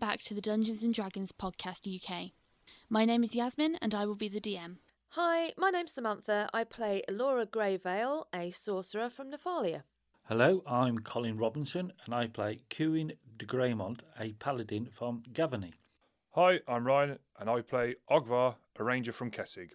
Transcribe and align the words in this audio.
Hello, 0.00 0.06
and 0.06 0.10
welcome 0.10 0.16
back 0.16 0.26
to 0.26 0.34
the 0.34 0.40
Dungeons 0.40 0.84
and 0.84 0.94
Dragons 0.94 1.32
Podcast 1.32 1.92
UK. 1.92 2.30
My 2.88 3.04
name 3.04 3.24
is 3.24 3.34
Yasmin, 3.34 3.78
and 3.82 3.94
I 3.94 4.06
will 4.06 4.14
be 4.14 4.28
the 4.28 4.40
DM. 4.40 4.76
Hi, 5.10 5.52
my 5.56 5.70
name's 5.70 5.94
Samantha. 5.94 6.48
I 6.54 6.62
play 6.64 7.02
Laura 7.10 7.46
Greyvale, 7.46 8.26
a 8.32 8.50
sorcerer 8.50 9.10
from 9.10 9.32
Nephalia. 9.32 9.82
Hello, 10.24 10.62
I'm 10.66 11.00
Colin 11.00 11.36
Robinson 11.36 11.92
and 12.04 12.14
I 12.14 12.28
play 12.28 12.60
Cuin 12.70 13.14
de 13.38 13.46
Greymont, 13.46 14.02
a 14.20 14.32
paladin 14.34 14.88
from 14.92 15.22
Gavony. 15.32 15.74
Hi, 16.32 16.60
I'm 16.68 16.86
Ryan, 16.86 17.18
and 17.40 17.50
I 17.50 17.62
play 17.62 17.96
Ogvar, 18.08 18.56
a 18.76 18.84
ranger 18.84 19.12
from 19.12 19.30
Kessig. 19.30 19.70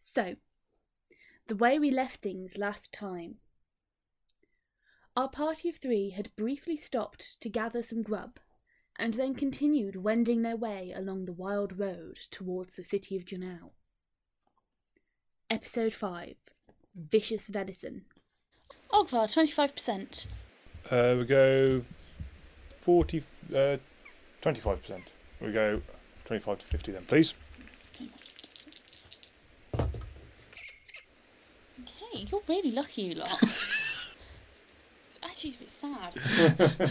So, 0.00 0.34
the 1.46 1.56
way 1.56 1.78
we 1.78 1.90
left 1.90 2.22
things 2.22 2.58
last 2.58 2.92
time. 2.92 3.36
Our 5.14 5.28
party 5.28 5.68
of 5.68 5.76
three 5.76 6.10
had 6.10 6.34
briefly 6.36 6.76
stopped 6.76 7.38
to 7.42 7.50
gather 7.50 7.82
some 7.82 8.02
grub, 8.02 8.38
and 8.98 9.12
then 9.12 9.34
continued 9.34 9.96
wending 9.96 10.40
their 10.40 10.56
way 10.56 10.90
along 10.96 11.26
the 11.26 11.34
wild 11.34 11.78
road 11.78 12.16
towards 12.30 12.76
the 12.76 12.84
city 12.84 13.14
of 13.16 13.26
Janelle. 13.26 13.72
Episode 15.50 15.92
5 15.92 16.34
Vicious 16.94 17.48
Venison. 17.48 18.06
Ogvar, 18.90 19.24
25%. 19.24 20.26
Uh, 20.90 21.16
we 21.18 21.24
go 21.26 21.82
40, 22.80 23.22
uh, 23.54 23.76
25%. 24.40 25.02
We 25.42 25.52
go 25.52 25.82
25 26.24 26.58
to 26.58 26.66
50 26.66 26.92
then, 26.92 27.04
please. 27.04 27.34
Okay, 31.80 32.26
you're 32.30 32.42
really 32.48 32.72
lucky, 32.72 33.02
you 33.02 33.14
lot. 33.16 33.42
it's 35.42 35.42
actually 35.42 35.54
a 35.54 35.58
bit 35.58 35.70
sad. 36.50 36.70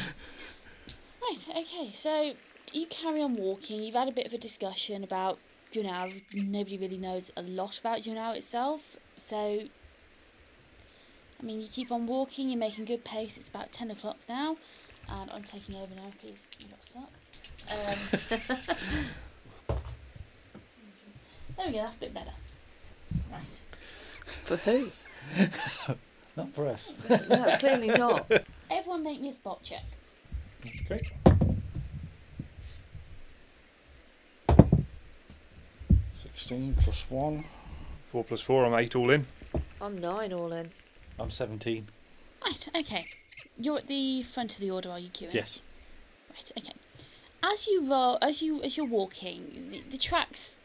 right, 1.22 1.46
okay, 1.58 1.92
so 1.94 2.34
you 2.72 2.86
carry 2.88 3.22
on 3.22 3.36
walking. 3.36 3.82
You've 3.82 3.96
had 3.96 4.08
a 4.08 4.12
bit 4.12 4.26
of 4.26 4.34
a 4.34 4.38
discussion 4.38 5.04
about 5.04 5.40
Junau. 5.72 6.22
Nobody 6.34 6.78
really 6.78 6.98
knows 6.98 7.32
a 7.38 7.42
lot 7.42 7.80
about 7.80 8.02
Junau 8.02 8.36
itself. 8.36 8.98
So, 9.18 9.38
I 9.38 9.70
mean, 11.44 11.62
you 11.62 11.68
keep 11.68 11.92
on 11.92 12.08
walking, 12.08 12.50
you're 12.50 12.60
making 12.60 12.86
good 12.86 13.04
pace. 13.04 13.38
It's 13.38 13.50
about 13.50 13.72
10 13.72 13.92
o'clock 13.92 14.18
now. 14.28 14.58
And 15.10 15.30
I'm 15.32 15.44
taking 15.44 15.76
over 15.76 15.94
now 15.96 16.12
because 16.12 16.38
you 16.60 16.68
lot 16.72 16.84
suck. 16.86 17.12
Um, 17.72 17.98
there 21.58 21.68
we 21.68 21.74
go, 21.74 21.80
that's 21.80 21.98
a 21.98 22.00
bit 22.00 22.14
better. 22.14 22.32
Right. 23.32 23.62
For 24.46 24.56
who? 24.58 24.92
Not 26.42 26.54
for 26.54 26.68
us. 26.68 26.94
No, 27.30 27.56
clearly 27.60 27.88
not. 27.90 28.30
Everyone 28.70 29.04
make 29.04 29.22
me 29.22 29.30
a 29.30 29.34
spot 29.34 29.62
check. 29.64 29.84
Okay. 30.86 31.10
Sixteen 36.22 36.76
plus 36.82 37.06
one. 37.10 37.44
4 38.06 38.26
plus 38.26 38.42
4, 38.42 38.66
I'm 38.66 38.74
8 38.74 38.96
all 38.98 39.10
in. 39.10 39.26
I'm 39.80 39.98
nine 39.98 40.34
all 40.34 40.52
in. 40.52 40.70
I'm 41.18 41.32
seventeen. 41.32 41.88
Right, 42.44 42.68
okay. 42.76 43.06
You're 43.58 43.78
at 43.78 43.88
the 43.88 44.24
front 44.24 44.54
of 44.56 44.60
the 44.60 44.70
order, 44.70 44.90
are 44.90 45.00
you, 45.00 45.08
queuing? 45.10 45.34
Yes. 45.34 45.62
Right, 46.30 46.52
okay. 46.58 46.74
As 47.42 47.68
you 47.68 47.90
roll, 47.90 48.18
as 48.22 48.42
you 48.42 48.62
as 48.64 48.76
you're 48.76 48.86
walking, 48.86 49.68
the, 49.72 49.82
the 49.92 49.98
tracks, 49.98 50.56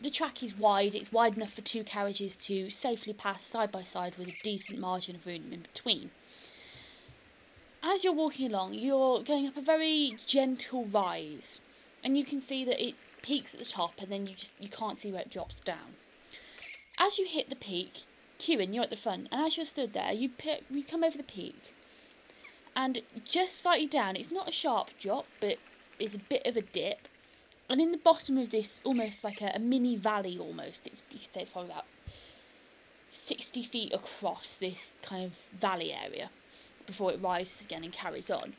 the 0.00 0.10
track 0.10 0.42
is 0.42 0.56
wide. 0.56 0.94
It's 0.94 1.12
wide 1.12 1.36
enough 1.36 1.52
for 1.52 1.62
two 1.62 1.84
carriages 1.84 2.36
to 2.36 2.70
safely 2.70 3.12
pass 3.12 3.44
side 3.44 3.72
by 3.72 3.82
side 3.82 4.16
with 4.16 4.28
a 4.28 4.38
decent 4.42 4.78
margin 4.78 5.16
of 5.16 5.26
room 5.26 5.52
in 5.52 5.60
between. 5.60 6.10
As 7.82 8.04
you're 8.04 8.12
walking 8.12 8.50
along, 8.50 8.74
you're 8.74 9.22
going 9.22 9.46
up 9.46 9.56
a 9.56 9.60
very 9.60 10.16
gentle 10.26 10.84
rise, 10.86 11.60
and 12.02 12.16
you 12.16 12.24
can 12.24 12.40
see 12.40 12.64
that 12.64 12.84
it 12.84 12.94
peaks 13.22 13.54
at 13.54 13.60
the 13.60 13.66
top, 13.66 13.94
and 13.98 14.10
then 14.10 14.26
you 14.26 14.34
just 14.34 14.52
you 14.58 14.68
can't 14.68 14.98
see 14.98 15.12
where 15.12 15.22
it 15.22 15.30
drops 15.30 15.60
down. 15.60 15.94
As 16.98 17.18
you 17.18 17.26
hit 17.26 17.48
the 17.48 17.56
peak, 17.56 18.02
Kieran, 18.38 18.72
you're 18.72 18.84
at 18.84 18.90
the 18.90 18.96
front, 18.96 19.28
and 19.30 19.46
as 19.46 19.56
you're 19.56 19.66
stood 19.66 19.92
there, 19.92 20.12
you 20.12 20.28
pick, 20.28 20.64
you 20.70 20.84
come 20.84 21.04
over 21.04 21.16
the 21.16 21.22
peak, 21.22 21.74
and 22.74 23.02
just 23.24 23.62
slightly 23.62 23.86
down. 23.86 24.16
It's 24.16 24.32
not 24.32 24.48
a 24.48 24.52
sharp 24.52 24.90
drop, 24.98 25.26
but 25.40 25.58
it's 25.98 26.14
a 26.14 26.18
bit 26.18 26.44
of 26.46 26.56
a 26.56 26.62
dip. 26.62 27.08
And 27.68 27.80
in 27.80 27.90
the 27.90 27.98
bottom 27.98 28.38
of 28.38 28.50
this, 28.50 28.80
almost 28.84 29.24
like 29.24 29.42
a, 29.42 29.52
a 29.54 29.58
mini 29.58 29.96
valley, 29.96 30.38
almost 30.38 30.86
it's 30.86 31.02
you 31.10 31.18
could 31.18 31.32
say 31.32 31.40
it's 31.40 31.50
probably 31.50 31.72
about 31.72 31.86
sixty 33.10 33.62
feet 33.64 33.92
across 33.92 34.54
this 34.54 34.94
kind 35.02 35.24
of 35.24 35.32
valley 35.60 35.92
area 35.92 36.30
before 36.86 37.12
it 37.12 37.20
rises 37.20 37.64
again 37.64 37.82
and 37.82 37.92
carries 37.92 38.30
on. 38.30 38.54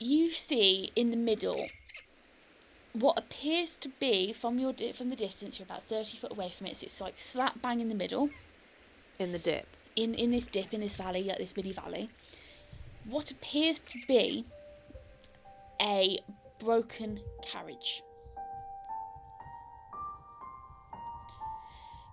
You 0.00 0.32
see 0.32 0.90
in 0.96 1.10
the 1.10 1.16
middle 1.16 1.66
what 2.92 3.16
appears 3.16 3.76
to 3.76 3.88
be 4.00 4.32
from 4.32 4.58
your 4.58 4.72
di- 4.72 4.92
from 4.92 5.08
the 5.08 5.16
distance. 5.16 5.58
You're 5.58 5.66
about 5.66 5.84
thirty 5.84 6.16
foot 6.16 6.32
away 6.32 6.50
from 6.50 6.66
it. 6.66 6.76
So 6.78 6.86
it's 6.86 7.00
like 7.00 7.16
slap 7.16 7.62
bang 7.62 7.80
in 7.80 7.88
the 7.88 7.94
middle 7.94 8.30
In 9.20 9.30
the 9.30 9.38
dip. 9.38 9.66
in 9.94 10.14
in 10.14 10.32
this 10.32 10.48
dip 10.48 10.74
in 10.74 10.80
this 10.80 10.96
valley, 10.96 11.22
like 11.22 11.38
this 11.38 11.56
mini 11.56 11.72
valley, 11.72 12.10
what 13.04 13.30
appears 13.30 13.78
to 13.78 13.98
be 14.08 14.44
a 15.80 16.18
broken 16.58 17.20
carriage. 17.42 18.02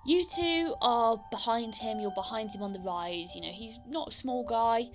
You 0.06 0.26
two 0.26 0.74
are 0.82 1.22
behind 1.30 1.76
him, 1.76 2.00
you're 2.00 2.12
behind 2.12 2.50
him 2.50 2.64
on 2.64 2.74
the 2.74 2.80
rise. 2.80 3.36
You 3.36 3.42
know, 3.42 3.52
he's 3.52 3.78
not 3.88 4.10
a 4.10 4.12
small 4.12 4.44
guy. 4.44 4.90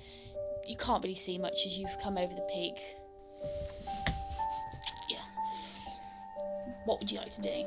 You 0.66 0.76
can't 0.76 1.02
really 1.02 1.14
see 1.14 1.38
much 1.38 1.64
as 1.64 1.78
you've 1.78 1.96
come 2.02 2.18
over 2.18 2.34
the 2.34 2.46
peak. 2.52 2.74
Yeah. 5.08 5.18
What 6.86 6.98
would 6.98 7.10
you 7.10 7.18
like 7.18 7.30
to 7.30 7.40
do? 7.40 7.66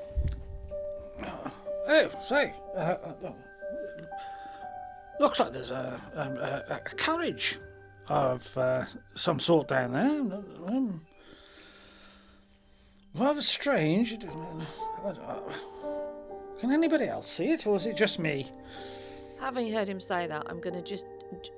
Oh, 1.87 2.09
say. 2.21 2.53
Uh, 2.75 2.97
uh, 3.23 3.31
looks 5.19 5.39
like 5.39 5.53
there's 5.53 5.71
a, 5.71 5.99
um, 6.15 6.37
a, 6.37 6.63
a 6.69 6.79
carriage 6.95 7.57
of 8.09 8.57
uh, 8.57 8.83
some 9.15 9.39
sort 9.39 9.69
down 9.69 9.93
there. 9.93 10.19
Um, 10.67 11.05
rather 13.15 13.41
strange. 13.41 14.17
Can 16.59 16.71
anybody 16.71 17.05
else 17.07 17.29
see 17.29 17.51
it, 17.51 17.65
or 17.65 17.77
is 17.77 17.85
it 17.85 17.95
just 17.95 18.19
me? 18.19 18.47
Having 19.39 19.71
heard 19.71 19.87
him 19.87 19.99
say 20.01 20.27
that, 20.27 20.43
I'm 20.49 20.59
going 20.59 20.75
to 20.75 20.81
just 20.81 21.05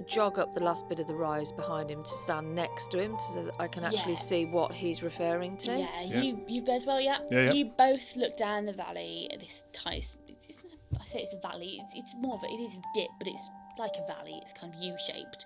jog 0.05 0.37
up 0.37 0.53
the 0.53 0.61
last 0.61 0.87
bit 0.89 0.99
of 0.99 1.07
the 1.07 1.15
rise 1.15 1.51
behind 1.51 1.89
him 1.89 2.03
to 2.03 2.09
stand 2.11 2.53
next 2.53 2.89
to 2.91 2.99
him 2.99 3.17
so 3.33 3.43
that 3.45 3.53
I 3.57 3.67
can 3.67 3.83
actually 3.83 4.13
Yeah. 4.13 4.19
see 4.19 4.45
what 4.45 4.71
he's 4.73 5.01
referring 5.01 5.57
to. 5.57 5.71
Yeah, 5.79 6.01
Yeah. 6.01 6.21
you 6.21 6.43
you 6.47 6.61
both 6.61 6.85
well, 6.85 7.01
yeah. 7.01 7.17
Yeah, 7.31 7.45
yeah. 7.45 7.51
You 7.53 7.65
both 7.77 8.15
look 8.15 8.37
down 8.37 8.65
the 8.65 8.73
valley. 8.73 9.29
at 9.33 9.39
This 9.39 9.63
tiny, 9.71 9.97
it's, 10.27 10.45
it's, 10.49 10.75
I 11.01 11.05
say 11.05 11.19
it's 11.21 11.33
a 11.33 11.39
valley. 11.39 11.79
It's, 11.81 11.93
it's 11.95 12.13
more 12.19 12.35
of 12.35 12.43
a, 12.43 12.47
it 12.47 12.59
is 12.59 12.75
a 12.75 12.81
dip, 12.93 13.09
but 13.17 13.27
it's 13.27 13.49
like 13.79 13.93
a 13.97 14.05
valley. 14.13 14.37
It's 14.41 14.53
kind 14.53 14.73
of 14.73 14.79
U-shaped, 14.79 15.45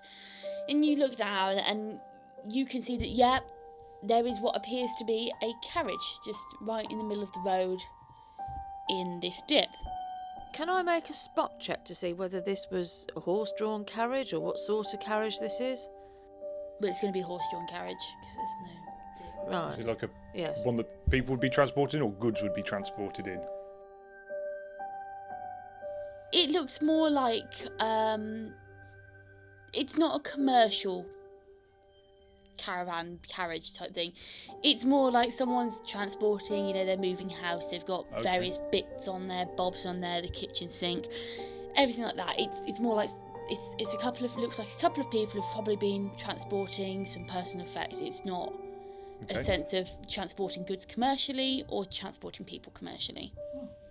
and 0.68 0.84
you 0.84 0.96
look 0.96 1.16
down 1.16 1.56
and 1.58 1.98
you 2.48 2.66
can 2.66 2.82
see 2.82 2.96
that 2.98 3.08
yeah, 3.08 3.38
there 4.02 4.26
is 4.26 4.40
what 4.40 4.56
appears 4.56 4.90
to 4.98 5.04
be 5.04 5.32
a 5.42 5.52
carriage 5.66 6.18
just 6.24 6.44
right 6.62 6.86
in 6.90 6.98
the 6.98 7.04
middle 7.04 7.22
of 7.22 7.32
the 7.32 7.40
road 7.40 7.78
in 8.88 9.18
this 9.20 9.42
dip. 9.48 9.68
Can 10.52 10.70
I 10.70 10.82
make 10.82 11.10
a 11.10 11.12
spot 11.12 11.58
check 11.60 11.84
to 11.86 11.94
see 11.94 12.12
whether 12.12 12.40
this 12.40 12.66
was 12.70 13.06
a 13.16 13.20
horse 13.20 13.52
drawn 13.58 13.84
carriage 13.84 14.32
or 14.32 14.40
what 14.40 14.58
sort 14.58 14.92
of 14.94 15.00
carriage 15.00 15.38
this 15.38 15.60
is? 15.60 15.88
But 16.80 16.90
it's 16.90 17.00
going 17.00 17.12
to 17.12 17.16
be 17.16 17.22
a 17.22 17.26
horse-drawn 17.26 17.66
carriage 17.68 17.96
because 18.20 18.36
there's 18.36 19.50
no. 19.50 19.58
Right. 19.66 19.78
Is 19.78 19.84
it 19.84 19.88
like 19.88 20.02
a 20.02 20.10
Yes. 20.34 20.64
one 20.64 20.76
that 20.76 21.10
people 21.10 21.32
would 21.32 21.40
be 21.40 21.48
transported 21.48 21.96
in 21.96 22.02
or 22.02 22.12
goods 22.12 22.42
would 22.42 22.52
be 22.54 22.62
transported 22.62 23.26
in? 23.26 23.40
It 26.32 26.50
looks 26.50 26.82
more 26.82 27.08
like 27.08 27.54
um, 27.78 28.52
it's 29.72 29.96
not 29.96 30.16
a 30.20 30.30
commercial 30.30 31.06
caravan 32.56 33.18
carriage 33.28 33.72
type 33.72 33.94
thing. 33.94 34.12
It's 34.62 34.84
more 34.84 35.10
like 35.10 35.32
someone's 35.32 35.80
transporting. 35.86 36.66
You 36.68 36.74
know, 36.74 36.84
they're 36.84 36.96
moving 36.96 37.28
house. 37.30 37.70
They've 37.70 37.84
got 37.84 38.06
Okay. 38.12 38.22
various 38.22 38.58
bits 38.72 39.08
on 39.08 39.28
there, 39.28 39.46
bobs 39.56 39.86
on 39.86 40.00
there, 40.00 40.22
the 40.22 40.28
kitchen 40.28 40.68
sink, 40.68 41.06
everything 41.76 42.04
like 42.04 42.16
that. 42.16 42.38
It's 42.38 42.56
it's 42.66 42.80
more 42.80 42.94
like 42.94 43.10
it's 43.48 43.74
it's 43.78 43.94
a 43.94 43.98
couple 43.98 44.24
of 44.26 44.36
looks 44.36 44.58
like 44.58 44.68
a 44.76 44.80
couple 44.80 45.02
of 45.04 45.10
people 45.10 45.40
have 45.40 45.50
probably 45.52 45.76
been 45.76 46.10
transporting 46.16 47.06
some 47.06 47.24
personal 47.26 47.64
effects. 47.66 48.00
It's 48.00 48.24
not 48.24 48.52
a 49.30 49.42
sense 49.42 49.72
of 49.72 49.88
transporting 50.08 50.64
goods 50.64 50.84
commercially 50.84 51.64
or 51.68 51.84
transporting 51.86 52.44
people 52.44 52.72
commercially. 52.72 53.32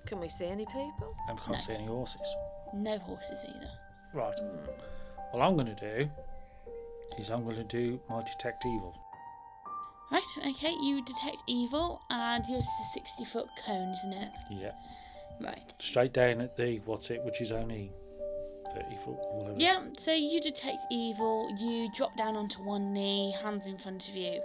Can 0.05 0.19
we 0.19 0.27
see 0.27 0.45
any 0.45 0.65
people? 0.65 1.15
I 1.27 1.33
can't 1.33 1.49
No. 1.49 1.57
see 1.57 1.73
any 1.73 1.85
horses. 1.87 2.35
No 2.73 2.97
horses 2.99 3.43
either. 3.47 3.71
Right. 4.13 4.35
What 5.31 5.41
I'm 5.41 5.55
going 5.55 5.75
to 5.75 5.75
do 5.75 6.09
is 7.19 7.31
I'm 7.31 7.43
going 7.43 7.55
to 7.55 7.63
do 7.63 7.99
my 8.09 8.23
detect 8.23 8.65
evil. 8.65 8.97
Right, 10.11 10.23
okay, 10.47 10.73
you 10.81 11.03
detect 11.03 11.37
evil, 11.47 12.01
and 12.09 12.45
yours 12.47 12.63
is 12.63 12.69
a 12.69 12.93
60 12.93 13.25
foot 13.25 13.47
cone, 13.65 13.93
isn't 13.93 14.13
it? 14.13 14.31
Yeah. 14.51 14.71
Right. 15.41 15.73
Straight 15.79 16.13
down 16.13 16.41
at 16.41 16.55
the 16.55 16.79
what's 16.85 17.09
it, 17.09 17.23
which 17.23 17.41
is 17.41 17.51
only 17.51 17.91
the 18.73 18.83
evil. 18.93 19.19
or 19.19 19.39
whatever. 19.39 19.59
Yeah, 19.59 19.81
so 19.99 20.11
you 20.11 20.39
detect 20.41 20.79
evil, 20.91 21.53
you 21.59 21.89
drop 21.95 22.15
down 22.17 22.35
onto 22.35 22.63
one 22.63 22.93
knee, 22.93 23.33
hands 23.41 23.67
in 23.67 23.77
front 23.77 24.07
of 24.07 24.15
you, 24.15 24.41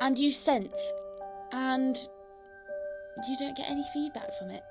and 0.00 0.18
you 0.18 0.32
sense, 0.32 0.76
and 1.52 1.96
you 3.28 3.36
don't 3.38 3.56
get 3.56 3.70
any 3.70 3.84
feedback 3.92 4.32
from 4.38 4.50
it. 4.50 4.62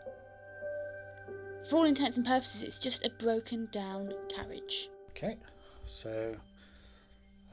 For 1.69 1.77
all 1.77 1.85
intents 1.85 2.17
and 2.17 2.25
purposes, 2.25 2.63
it's 2.63 2.79
just 2.79 3.05
a 3.05 3.09
broken 3.09 3.69
down 3.71 4.13
carriage. 4.33 4.89
Okay. 5.11 5.37
So. 5.85 6.35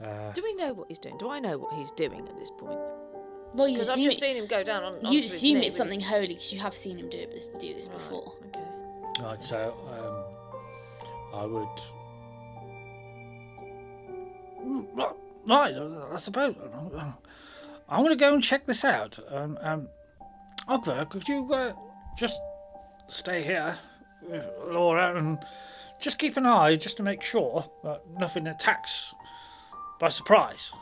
Uh, 0.03 0.31
Do 0.33 0.41
we 0.43 0.53
know 0.55 0.73
what 0.73 0.87
he's 0.87 0.99
doing? 0.99 1.17
Do 1.17 1.29
I 1.29 1.39
know 1.39 1.57
what 1.57 1.73
he's 1.73 1.91
doing 1.91 2.27
at 2.27 2.37
this 2.37 2.49
point? 2.51 2.79
Well, 3.53 3.67
you 3.67 3.75
because 3.75 3.89
I've 3.89 3.97
just 3.99 4.17
it, 4.17 4.21
seen 4.21 4.35
him 4.37 4.47
go 4.47 4.63
down. 4.63 4.83
On, 4.83 5.11
you'd 5.11 5.23
his 5.23 5.33
assume 5.33 5.59
knee 5.59 5.67
it's 5.67 5.75
something 5.75 5.99
his- 5.99 6.09
holy 6.09 6.27
because 6.29 6.53
you 6.53 6.59
have 6.59 6.75
seen 6.75 6.97
him 6.97 7.09
do, 7.09 7.17
it, 7.17 7.31
this, 7.31 7.49
do 7.59 7.73
this 7.73 7.87
Right, 7.87 7.97
before. 7.97 8.33
Okay. 8.47 8.63
right. 9.23 9.43
So 9.43 9.75
um, 11.33 11.41
I 11.41 11.45
would. 11.45 11.67
Right. 15.45 15.75
I 15.75 16.17
suppose. 16.17 16.55
I'm 17.89 18.03
going 18.03 18.09
to 18.09 18.15
go 18.15 18.33
and 18.33 18.41
check 18.43 18.65
this 18.65 18.85
out. 18.85 19.19
Um, 19.29 19.57
um, 19.61 19.87
Ogvar, 20.69 21.09
could 21.09 21.27
you 21.27 21.51
uh, 21.53 21.73
just 22.17 22.39
stay 23.07 23.43
here 23.43 23.75
with 24.21 24.45
Laura 24.69 25.17
and 25.17 25.39
just 25.99 26.17
keep 26.19 26.37
an 26.37 26.45
eye 26.45 26.75
just 26.77 26.95
to 26.97 27.03
make 27.03 27.21
sure 27.21 27.69
that 27.83 28.01
nothing 28.17 28.47
attacks 28.47 29.13
by 30.01 30.09
surprise? 30.09 30.73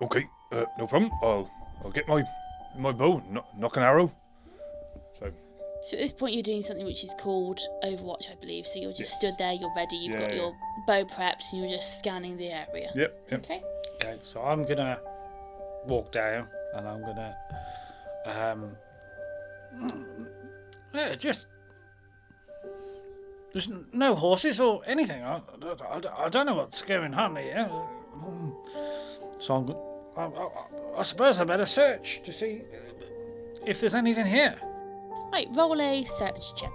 Okay, 0.00 0.26
uh, 0.52 0.64
no 0.78 0.86
problem. 0.86 1.10
I'll 1.22 1.50
I'll 1.84 1.90
get 1.90 2.08
my 2.08 2.22
my 2.78 2.92
bow, 2.92 3.20
no, 3.28 3.44
knock 3.58 3.76
an 3.76 3.82
arrow. 3.82 4.12
So 5.18 5.30
So 5.82 5.96
at 5.96 6.00
this 6.02 6.12
point, 6.12 6.34
you're 6.34 6.42
doing 6.44 6.62
something 6.62 6.86
which 6.86 7.02
is 7.02 7.14
called 7.18 7.58
Overwatch, 7.84 8.30
I 8.30 8.36
believe. 8.40 8.64
So 8.64 8.78
you're 8.78 8.92
just 8.92 9.10
Yes. 9.12 9.16
stood 9.16 9.34
there, 9.38 9.52
you're 9.52 9.74
ready, 9.76 9.96
you've 9.96 10.14
Yeah, 10.14 10.20
got 10.20 10.30
yeah. 10.30 10.36
your 10.42 10.52
bow 10.86 11.04
prepped, 11.04 11.42
and 11.52 11.60
you're 11.60 11.76
just 11.76 11.98
scanning 11.98 12.36
the 12.36 12.50
area. 12.50 12.90
yep, 12.94 13.12
yep. 13.30 13.40
Okay. 13.44 13.62
Okay, 13.96 14.18
so 14.22 14.40
I'm 14.42 14.64
gonna 14.64 15.00
walk 15.86 16.12
down 16.12 16.48
and 16.74 16.86
I'm 16.88 17.00
gonna 17.02 17.36
um 18.26 18.76
yeah, 20.94 21.14
just 21.16 21.46
there's 23.52 23.68
no 23.92 24.14
horses 24.14 24.60
or 24.60 24.82
anything. 24.86 25.22
I, 25.24 25.40
I, 25.62 26.26
I 26.26 26.28
don't 26.28 26.46
know 26.46 26.54
what's 26.54 26.82
going 26.82 27.14
on 27.14 27.34
here. 27.36 27.68
Hmm. 28.18 28.50
So 29.38 29.54
I'm, 29.56 29.70
I, 30.16 30.40
I, 30.40 30.48
I 30.98 31.02
suppose 31.02 31.38
I 31.38 31.44
better 31.44 31.66
search 31.66 32.22
to 32.24 32.32
see 32.32 32.62
uh, 32.72 33.04
if 33.66 33.80
there's 33.80 33.94
anything 33.94 34.26
here. 34.26 34.58
Right, 35.32 35.48
roll 35.52 35.80
a 35.80 36.04
search 36.04 36.54
check. 36.56 36.72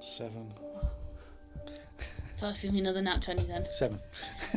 Seven. 0.00 0.52
So 2.36 2.48
that's 2.48 2.60
gonna 2.60 2.72
be 2.72 2.80
another 2.80 3.00
nat 3.00 3.22
20 3.22 3.44
then. 3.44 3.68
Seven. 3.70 4.00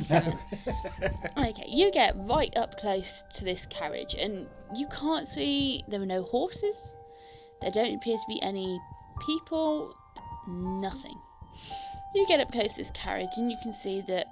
Seven. 0.01 0.39
okay, 1.37 1.65
you 1.67 1.91
get 1.91 2.15
right 2.17 2.51
up 2.57 2.79
close 2.79 3.23
to 3.35 3.45
this 3.45 3.67
carriage, 3.67 4.15
and 4.15 4.47
you 4.73 4.87
can't 4.87 5.27
see. 5.27 5.83
There 5.87 6.01
are 6.01 6.05
no 6.07 6.23
horses. 6.23 6.97
There 7.61 7.69
don't 7.69 7.93
appear 7.93 8.17
to 8.17 8.23
be 8.27 8.41
any 8.41 8.81
people. 9.23 9.93
Nothing. 10.47 11.19
You 12.13 12.25
get 12.27 12.39
up 12.39 12.51
close 12.51 12.73
to 12.73 12.77
this 12.77 12.91
carriage, 12.91 13.29
and 13.37 13.51
you 13.51 13.57
can 13.61 13.73
see 13.73 14.01
that 14.07 14.27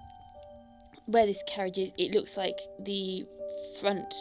where 1.06 1.26
this 1.26 1.44
carriage 1.48 1.78
is, 1.78 1.92
it 1.98 2.14
looks 2.14 2.38
like 2.38 2.60
the 2.80 3.26
front 3.82 4.14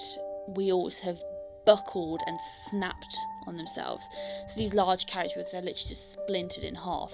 wheels 0.49 0.99
have 0.99 1.22
buckled 1.64 2.20
and 2.26 2.38
snapped 2.69 3.16
on 3.46 3.56
themselves. 3.56 4.04
So 4.49 4.58
these 4.58 4.75
large 4.75 5.06
carriage 5.06 5.32
wheels 5.37 5.54
are 5.54 5.58
literally 5.58 5.88
just 5.88 6.12
splintered 6.12 6.64
in 6.64 6.75
half. 6.75 7.12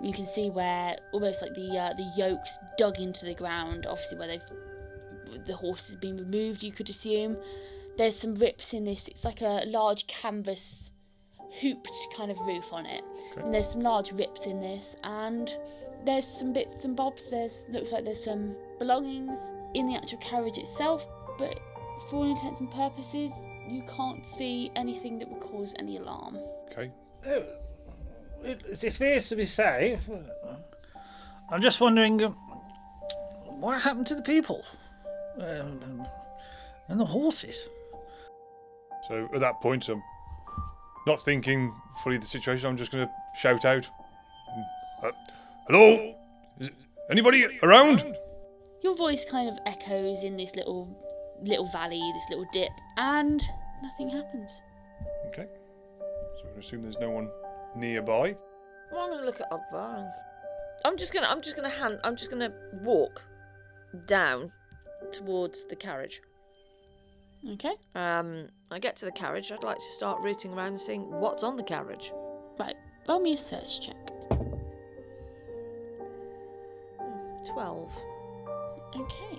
You 0.00 0.12
can 0.12 0.26
see 0.26 0.50
where 0.50 0.96
almost 1.12 1.42
like 1.42 1.54
the 1.54 1.78
uh, 1.78 1.94
the 1.94 2.12
yokes 2.16 2.56
dug 2.78 2.98
into 2.98 3.24
the 3.24 3.34
ground. 3.34 3.86
Obviously, 3.86 4.18
where 4.18 4.28
they've 4.28 4.42
the 5.46 5.56
horse 5.56 5.86
has 5.88 5.96
been 5.96 6.16
removed. 6.16 6.62
You 6.62 6.72
could 6.72 6.88
assume 6.88 7.36
there's 7.96 8.16
some 8.16 8.34
rips 8.34 8.72
in 8.72 8.84
this. 8.84 9.08
It's 9.08 9.24
like 9.24 9.40
a 9.40 9.64
large 9.66 10.06
canvas 10.06 10.90
hooped 11.60 11.90
kind 12.16 12.30
of 12.30 12.38
roof 12.40 12.72
on 12.72 12.86
it, 12.86 13.02
Okay. 13.32 13.42
and 13.42 13.54
there's 13.54 13.68
some 13.70 13.80
large 13.82 14.12
rips 14.12 14.46
in 14.46 14.60
this. 14.60 14.96
And 15.04 15.50
there's 16.04 16.26
some 16.26 16.52
bits 16.52 16.84
and 16.84 16.94
bobs. 16.96 17.30
There's 17.30 17.52
looks 17.68 17.92
like 17.92 18.04
there's 18.04 18.22
some 18.22 18.54
belongings 18.78 19.38
in 19.74 19.88
the 19.88 19.94
actual 19.96 20.18
carriage 20.18 20.58
itself, 20.58 21.06
but 21.38 21.58
for 22.10 22.16
all 22.16 22.30
intents 22.30 22.60
and 22.60 22.70
purposes, 22.70 23.30
you 23.68 23.82
can't 23.96 24.24
see 24.26 24.70
anything 24.76 25.18
that 25.18 25.28
would 25.28 25.40
cause 25.40 25.74
any 25.78 25.96
alarm. 25.96 26.38
Okay. 26.70 26.90
Oh, 27.26 27.44
it, 28.42 28.62
it 28.70 28.84
appears 28.84 29.28
to 29.30 29.36
be 29.36 29.46
safe. 29.46 30.00
I'm 31.50 31.62
just 31.62 31.80
wondering 31.80 32.22
um, 32.22 32.32
what 33.60 33.80
happened 33.80 34.06
to 34.08 34.14
the 34.14 34.22
people 34.22 34.62
um, 35.38 36.06
and 36.88 37.00
the 37.00 37.04
horses. 37.06 37.64
So 39.08 39.28
at 39.34 39.40
that 39.40 39.60
point, 39.60 39.88
I'm 39.88 40.02
not 41.06 41.24
thinking 41.24 41.74
fully 42.02 42.18
the 42.18 42.26
situation. 42.26 42.68
I'm 42.68 42.76
just 42.76 42.92
going 42.92 43.06
to 43.06 43.12
shout 43.38 43.64
out, 43.64 43.88
uh, 45.02 45.10
"Hello, 45.68 46.14
is 46.58 46.70
anybody 47.10 47.46
around?" 47.62 48.04
Your 48.82 48.94
voice 48.94 49.24
kind 49.24 49.48
of 49.48 49.58
echoes 49.66 50.22
in 50.22 50.36
this 50.36 50.54
little 50.54 50.88
little 51.42 51.66
valley, 51.66 52.00
this 52.14 52.26
little 52.30 52.46
dip, 52.52 52.72
and 52.96 53.42
nothing 53.82 54.10
happens. 54.10 54.60
Okay. 55.28 55.46
So 56.36 56.40
I'm 56.40 56.44
going 56.44 56.54
to 56.54 56.60
assume 56.60 56.82
there's 56.82 56.98
no 56.98 57.10
one 57.10 57.30
nearby. 57.76 58.36
Well, 58.92 59.02
I'm 59.02 59.10
gonna 59.10 59.26
look 59.26 59.40
at 59.40 59.50
Ogvar 59.50 60.08
I'm 60.84 60.98
just 60.98 61.12
gonna 61.12 61.26
I'm 61.28 61.40
just 61.40 61.56
gonna 61.56 61.70
hand 61.70 61.98
I'm 62.04 62.14
just 62.14 62.30
gonna 62.30 62.52
walk 62.82 63.22
down 64.06 64.52
towards 65.12 65.64
the 65.64 65.76
carriage. 65.76 66.20
Okay. 67.52 67.74
Um, 67.94 68.48
I 68.70 68.78
get 68.78 68.96
to 68.96 69.04
the 69.04 69.12
carriage. 69.12 69.52
I'd 69.52 69.62
like 69.62 69.76
to 69.76 69.82
start 69.82 70.22
rooting 70.22 70.54
around 70.54 70.68
and 70.68 70.80
seeing 70.80 71.10
what's 71.10 71.42
on 71.42 71.56
the 71.56 71.62
carriage. 71.62 72.12
Right. 72.58 72.74
Roll 73.08 73.20
me 73.20 73.34
a 73.34 73.36
search 73.36 73.86
check. 73.86 73.96
Twelve. 77.46 77.92
Okay. 78.96 79.38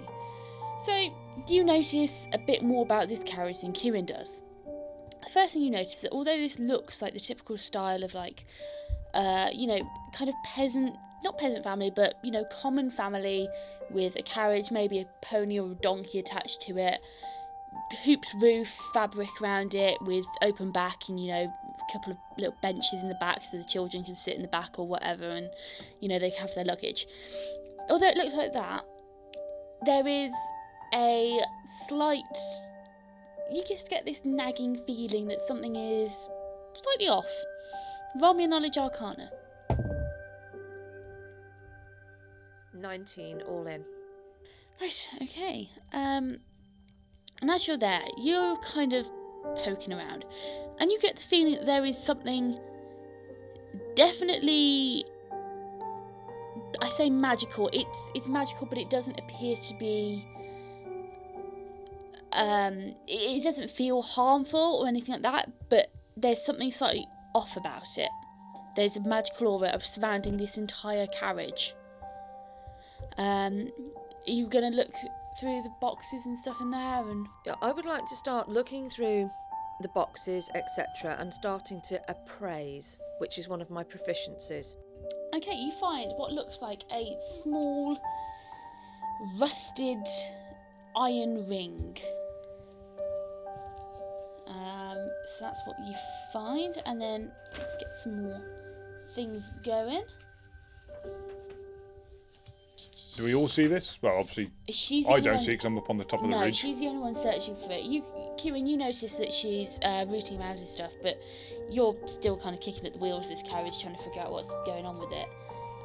So 0.86 1.10
do 1.48 1.56
you 1.56 1.64
notice 1.64 2.28
a 2.34 2.38
bit 2.38 2.62
more 2.62 2.84
about 2.84 3.10
this 3.10 3.24
carriage 3.24 3.62
than 3.62 3.72
Kieran 3.72 4.06
does. 4.06 4.42
The 5.24 5.30
first 5.32 5.54
thing 5.54 5.64
you 5.64 5.72
notice 5.72 5.96
is 5.96 6.02
that 6.02 6.12
although 6.12 6.38
this 6.38 6.60
looks 6.60 7.02
like 7.02 7.14
the 7.14 7.20
typical 7.20 7.58
style 7.58 8.04
of 8.04 8.14
like, 8.14 8.46
uh, 9.16 9.50
you 9.52 9.66
know, 9.66 9.80
kind 10.14 10.30
of 10.30 10.36
peasant, 10.46 10.96
not 11.24 11.38
peasant 11.40 11.64
family, 11.64 11.92
but 11.96 12.20
you 12.24 12.30
know, 12.30 12.46
common 12.52 12.92
family 12.92 13.50
with 13.90 14.16
a 14.18 14.22
carriage, 14.22 14.70
maybe 14.70 15.00
a 15.00 15.08
pony 15.24 15.60
or 15.60 15.72
a 15.72 15.76
donkey 15.76 16.20
attached 16.20 16.62
to 16.62 16.78
it, 16.78 17.00
hooped 18.04 18.34
roof, 18.42 18.68
fabric 18.94 19.30
around 19.42 19.76
it 19.76 20.02
with 20.02 20.26
open 20.42 20.72
back, 20.72 21.04
and 21.10 21.20
you 21.20 21.28
know, 21.28 21.44
a 21.44 21.94
couple 21.94 22.12
of 22.12 22.18
little 22.38 22.56
benches 22.62 23.02
in 23.02 23.10
the 23.10 23.16
back 23.16 23.44
so 23.44 23.58
the 23.58 23.64
children 23.64 24.04
can 24.04 24.16
sit 24.16 24.36
in 24.36 24.42
the 24.42 24.48
back 24.48 24.78
or 24.80 24.88
whatever, 24.88 25.30
and 25.30 25.50
you 26.00 26.10
know, 26.10 26.20
they 26.20 26.32
have 26.32 26.54
their 26.56 26.66
luggage. 26.66 27.08
Although 27.90 28.08
it 28.08 28.18
looks 28.18 28.36
like 28.36 28.54
that, 28.54 28.86
there 29.86 30.08
is 30.08 30.32
a 30.94 31.40
slight. 31.88 32.24
You 33.52 33.64
just 33.68 33.90
get 33.90 34.06
this 34.06 34.22
nagging 34.26 34.78
feeling 34.88 35.28
that 35.28 35.40
something 35.42 35.76
is 35.76 36.30
slightly 36.74 37.08
off. 37.08 37.30
Roll 38.20 38.34
me 38.34 38.46
a 38.46 38.48
knowledge 38.48 38.78
arcana. 38.78 39.30
Nineteen 42.74 43.42
all 43.42 43.68
in. 43.68 43.86
Right, 44.82 45.10
okay. 45.22 45.70
Um, 45.94 46.38
and 47.42 47.52
as 47.52 47.68
you're 47.68 47.78
there, 47.78 48.04
you're 48.18 48.58
kind 48.58 48.94
of 48.94 49.10
poking 49.64 49.94
around, 49.94 50.26
and 50.80 50.92
you 50.92 51.00
get 51.00 51.16
the 51.16 51.22
feeling 51.22 51.56
that 51.56 51.66
there 51.66 51.86
is 51.86 51.98
something 51.98 52.60
definitely. 53.96 55.06
I 56.82 56.90
say 56.90 57.10
magical. 57.10 57.70
It's 57.74 57.98
it's 58.14 58.28
magical, 58.28 58.68
but 58.68 58.78
it 58.78 58.90
doesn't 58.90 59.20
appear 59.20 59.56
to 59.56 59.74
be. 59.78 60.28
Um, 62.34 62.96
it, 63.08 63.44
doesn't 63.46 63.72
feel 63.72 64.02
harmful 64.02 64.80
or 64.82 64.88
anything 64.88 65.14
like 65.14 65.22
that. 65.22 65.52
But 65.70 65.90
there's 66.18 66.46
something 66.46 66.70
slightly 66.70 67.08
off 67.34 67.56
about 67.56 67.98
it. 67.98 68.10
There's 68.76 68.98
a 68.98 69.02
magical 69.02 69.48
aura 69.48 69.70
of 69.70 69.86
surrounding 69.86 70.36
this 70.36 70.58
entire 70.58 71.08
carriage. 71.08 71.74
Um, 73.18 73.72
are 74.28 74.32
you 74.32 74.48
gonna 74.48 74.72
look 74.72 74.92
through 75.40 75.62
the 75.64 75.74
boxes 75.82 76.26
and 76.26 76.38
stuff 76.38 76.62
in 76.62 76.72
there 76.72 77.10
and 77.10 77.28
Yeah, 77.46 77.56
I 77.62 77.72
would 77.72 77.86
like 77.86 78.06
to 78.08 78.16
start 78.16 78.48
looking 78.50 78.90
through 78.90 79.30
the 79.82 79.90
boxes, 79.90 80.50
etc., 80.56 81.18
and 81.20 81.34
starting 81.34 81.82
to 81.90 82.02
appraise, 82.08 82.98
which 83.20 83.38
is 83.38 83.50
one 83.50 83.62
of 83.62 83.70
my 83.70 83.84
proficiencies. 83.84 84.76
okay 85.36 85.56
you 85.56 85.72
find 85.80 86.12
what 86.18 86.32
looks 86.32 86.62
like 86.62 86.84
a 86.92 87.18
small 87.44 87.98
rusted 89.40 90.06
iron 90.96 91.46
ring 91.48 91.98
um, 94.48 95.10
So 95.28 95.38
that's 95.42 95.62
what 95.66 95.76
you 95.86 95.96
find, 96.32 96.82
and 96.86 97.02
then 97.02 97.32
let's 97.58 97.76
get 97.76 97.90
some 98.04 98.24
more 98.24 98.42
things 99.14 99.52
going. 99.64 100.04
Do 103.16 103.24
we 103.24 103.34
all 103.34 103.48
see 103.48 103.68
this? 103.68 103.98
Well, 104.02 104.18
obviously, 104.18 104.52
She's 104.70 105.08
I 105.08 105.20
don't 105.22 105.36
one- 105.36 105.44
see 105.44 105.52
because 105.52 105.66
I'm 105.66 105.78
up 105.78 105.90
on 105.90 105.96
the 105.98 106.04
top 106.04 106.22
of 106.22 106.30
the 106.30 106.36
no, 106.36 106.42
ridge. 106.44 106.56
she's 106.58 106.80
the 106.80 106.88
only 106.88 107.00
one 107.00 107.16
searching 107.16 107.56
for 107.56 107.72
it. 107.72 107.84
You, 107.84 108.04
Kieran, 108.38 108.68
you 108.68 108.76
notice 108.76 109.14
that 109.16 109.32
she's 109.32 109.80
uh, 109.84 110.06
rooting 110.10 110.40
around 110.40 110.58
and 110.58 110.68
stuff, 110.68 110.92
but 111.02 111.18
you're 111.70 111.96
still 112.08 112.36
kind 112.38 112.54
of 112.54 112.62
kicking 112.62 112.86
at 112.86 112.92
the 112.94 113.00
wheels 113.00 113.26
of 113.26 113.32
this 113.38 113.44
carriage, 113.50 113.82
trying 113.82 113.96
to 113.96 114.04
figure 114.04 114.22
out 114.22 114.32
what's 114.34 114.54
going 114.66 114.86
on 114.86 115.00
with 115.00 115.12
it. 115.14 115.28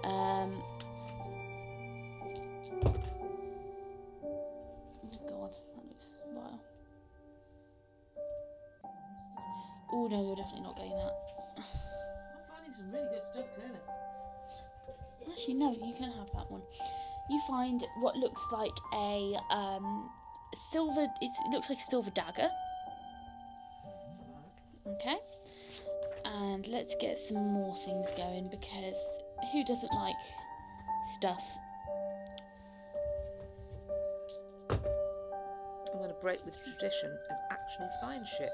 Um, 0.05 0.61
oh 2.85 2.93
God, 5.29 5.53
that 5.55 5.87
looks 5.87 6.15
vile. 6.35 6.61
Oh 9.93 10.09
no, 10.09 10.27
you're 10.27 10.37
definitely 10.37 10.63
not 10.63 10.77
getting 10.77 10.97
that. 10.97 11.13
I'm 11.59 11.65
finding 12.51 12.75
some 12.75 12.91
really 12.93 13.09
good 13.09 13.23
stuff, 13.31 13.45
clearly. 13.55 13.79
Actually, 15.33 15.55
no, 15.55 15.73
you 15.73 15.95
can 15.95 16.11
have 16.11 16.27
that 16.35 16.51
one. 16.51 16.63
You 17.29 17.41
find 17.47 17.87
what 18.00 18.17
looks 18.17 18.43
like 18.53 18.73
a 18.95 19.37
um, 19.50 20.11
silver. 20.73 21.07
It's, 21.21 21.41
it 21.47 21.50
looks 21.50 21.69
like 21.69 21.79
a 21.79 21.91
silver 21.91 22.11
dagger. 22.11 22.50
Okay. 24.87 25.19
And 26.25 26.67
let's 26.67 26.95
get 27.00 27.17
some 27.17 27.53
more 27.53 27.77
things 27.77 28.09
going 28.17 28.49
because 28.50 28.97
who 29.53 29.65
doesn't 29.65 29.93
like 29.93 30.15
stuff? 31.15 31.45
I'm 34.71 35.99
going 35.99 36.09
to 36.09 36.17
break 36.21 36.45
with 36.45 36.57
tradition 36.62 37.11
and 37.11 37.39
actually 37.50 37.89
find 38.00 38.27
shit. 38.27 38.50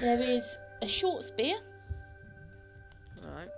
There 0.00 0.20
is 0.20 0.58
a 0.80 0.88
short 0.88 1.24
spear. 1.24 1.56
Right. 3.24 3.48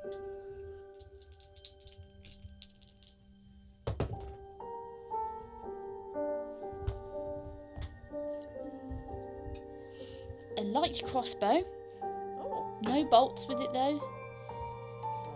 Though. 13.74 14.00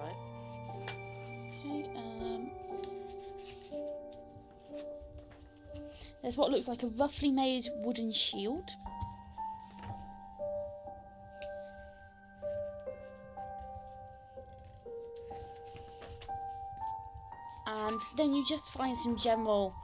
right. 0.01 0.17
Okay. 1.49 1.91
Um, 1.97 2.51
there's 6.23 6.37
what 6.37 6.51
looks 6.51 6.69
like 6.69 6.85
a 6.85 6.87
roughly 6.87 7.33
made 7.33 7.69
wooden 7.83 8.13
shield. 8.13 8.71
And 17.67 18.01
then 18.17 18.33
you 18.33 18.47
just 18.47 18.73
find 18.73 18.97
some 18.97 19.17
general 19.17 19.75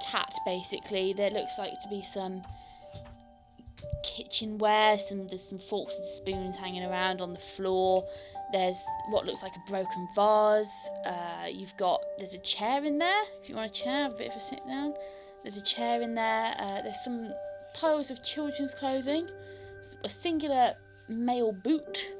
tat 0.00 0.34
basically. 0.44 1.12
There 1.12 1.30
looks 1.30 1.52
like 1.56 1.80
to 1.82 1.88
be 1.88 2.02
some 2.02 2.42
kitchenware, 4.06 4.98
some 4.98 5.26
there's 5.26 5.42
some 5.42 5.58
forks 5.58 5.96
and 5.96 6.06
spoons 6.06 6.56
hanging 6.56 6.84
around 6.84 7.20
on 7.20 7.32
the 7.32 7.38
floor. 7.38 8.06
There's 8.52 8.80
what 9.10 9.26
looks 9.26 9.42
like 9.42 9.56
a 9.56 9.70
broken 9.70 10.08
vase. 10.14 10.90
Uh, 11.04 11.46
you've 11.50 11.76
got 11.76 12.00
there's 12.16 12.34
a 12.34 12.38
chair 12.38 12.84
in 12.84 12.98
there. 12.98 13.22
If 13.42 13.48
you 13.48 13.56
want 13.56 13.70
a 13.70 13.74
chair, 13.74 14.04
have 14.04 14.12
a 14.14 14.16
bit 14.16 14.30
of 14.30 14.36
a 14.36 14.40
sit 14.40 14.64
down. 14.66 14.94
There's 15.42 15.56
a 15.56 15.64
chair 15.64 16.00
in 16.02 16.14
there. 16.14 16.54
Uh, 16.58 16.82
there's 16.82 17.02
some 17.04 17.32
piles 17.74 18.10
of 18.10 18.22
children's 18.22 18.74
clothing, 18.74 19.28
A 20.04 20.08
singular 20.08 20.74
male 21.08 21.52
boot, 21.52 22.12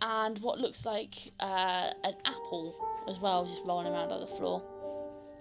and 0.00 0.38
what 0.40 0.58
looks 0.58 0.84
like 0.84 1.14
uh, 1.40 1.90
an 2.04 2.14
apple 2.24 2.74
as 3.08 3.18
well, 3.18 3.46
just 3.46 3.62
rolling 3.64 3.86
around 3.86 4.10
on 4.10 4.20
the 4.20 4.26
floor. 4.26 4.62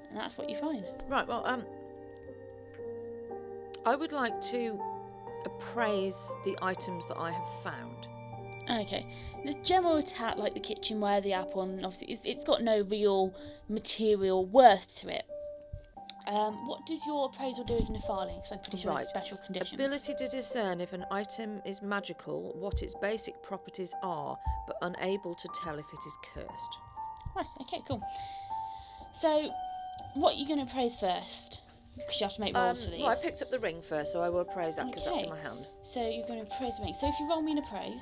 And 0.10 0.18
that's 0.18 0.38
what 0.38 0.50
you 0.50 0.56
find. 0.56 0.86
Right, 1.08 1.28
well, 1.28 1.46
um, 1.46 1.64
I 3.86 3.96
would 3.96 4.12
like 4.12 4.40
to 4.52 4.80
appraise 5.46 6.32
the 6.46 6.58
items 6.62 7.08
that 7.08 7.18
I 7.18 7.32
have 7.32 7.50
found. 7.64 8.08
Okay, 8.70 9.08
the 9.44 9.56
general 9.64 9.98
attack, 9.98 10.38
like 10.38 10.54
the 10.54 10.60
kitchenware, 10.60 11.20
the 11.22 11.34
apple, 11.34 11.64
and 11.64 11.84
obviously 11.84 12.12
it's, 12.12 12.22
it's 12.26 12.44
got 12.44 12.64
no 12.64 12.82
real 12.84 13.34
material 13.70 14.46
worth 14.46 15.00
to 15.00 15.14
it. 15.14 15.26
Um, 16.28 16.68
what 16.68 16.86
does 16.86 17.04
your 17.06 17.26
appraisal 17.26 17.64
do 17.64 17.76
as 17.76 17.90
an 17.90 17.96
Nephalim? 17.96 18.36
Because 18.36 18.52
I'm 18.52 18.60
pretty 18.60 18.78
sure 18.78 18.92
Right. 18.92 19.02
it's 19.02 19.10
special 19.10 19.38
conditions. 19.44 19.74
Ability 19.74 20.14
to 20.14 20.28
discern 20.28 20.80
if 20.80 20.94
an 20.94 21.04
item 21.10 21.62
is 21.66 21.82
magical, 21.82 22.54
what 22.56 22.84
its 22.84 22.94
basic 23.02 23.42
properties 23.42 23.94
are, 24.04 24.38
but 24.68 24.78
unable 24.84 25.34
to 25.34 25.50
tell 25.64 25.80
if 25.80 25.86
it 25.92 26.00
is 26.06 26.18
cursed. 26.34 26.78
Right, 27.36 27.46
okay, 27.62 27.82
cool. 27.88 28.02
So, 29.20 29.50
what 30.14 30.36
are 30.36 30.38
you 30.38 30.48
going 30.48 30.60
to 30.64 30.72
appraise 30.72 30.96
first? 30.96 31.62
Because 31.98 32.20
you 32.20 32.26
have 32.26 32.34
to 32.36 32.42
make 32.42 32.56
Um, 32.58 32.76
for 32.76 32.90
these. 32.90 33.02
well, 33.02 33.10
I 33.12 33.16
picked 33.16 33.42
up 33.42 33.50
the 33.52 33.60
ring 33.60 33.82
first, 33.82 34.12
so 34.14 34.22
I 34.22 34.30
will 34.30 34.40
appraise 34.42 34.78
that 34.78 34.88
because 34.88 35.06
that's 35.06 35.22
in 35.22 35.30
my 35.30 35.40
hand. 35.40 35.68
So, 35.84 36.02
you're 36.08 36.26
going 36.28 36.46
to 36.46 36.52
appraise 36.54 36.80
me. 36.80 36.94
So, 37.00 37.08
if 37.08 37.16
you 37.20 37.30
roll 37.30 37.42
me 37.42 37.52
an 37.54 37.58
appraise, 37.60 38.02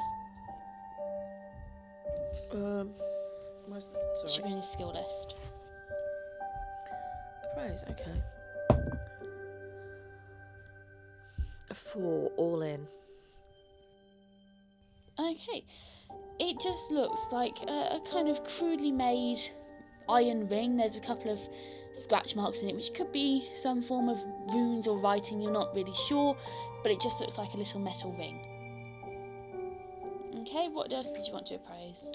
Um, 2.52 2.92
where's 3.68 3.86
the, 3.86 4.00
it 4.26 4.30
should 4.32 4.44
be 4.44 4.50
on 4.50 4.54
your 4.56 4.64
skill 4.64 4.94
list. 4.94 5.36
Appraise, 7.52 7.84
okay. 7.90 8.22
A 11.70 11.74
four, 11.74 12.32
all 12.38 12.62
in. 12.64 12.88
Okay. 15.20 15.64
It 16.40 16.60
just 16.60 16.90
looks 16.92 17.20
like 17.32 17.58
a, 17.68 17.98
a 17.98 18.02
kind 18.12 18.30
of 18.30 18.44
crudely 18.44 18.92
made 18.92 19.40
iron 20.08 20.48
ring. 20.48 20.78
There's 20.78 20.96
a 20.96 21.02
couple 21.02 21.32
of 21.32 21.40
scratch 22.02 22.36
marks 22.36 22.62
in 22.62 22.70
it, 22.70 22.76
which 22.76 22.94
could 22.94 23.12
be 23.12 23.48
some 23.56 23.82
form 23.82 24.10
of 24.10 24.20
runes 24.54 24.88
or 24.88 24.98
writing, 25.00 25.42
you're 25.42 25.52
not 25.52 25.74
really 25.76 25.94
sure, 26.08 26.36
but 26.84 26.92
it 26.92 27.00
just 27.00 27.20
looks 27.20 27.38
like 27.38 27.54
a 27.54 27.58
little 27.58 27.80
metal 27.80 28.12
ring. 28.18 28.46
Okay, 30.42 30.70
what 30.70 30.92
else 30.94 31.12
did 31.12 31.26
you 31.28 31.34
want 31.34 31.46
to 31.48 31.56
appraise? 31.56 32.10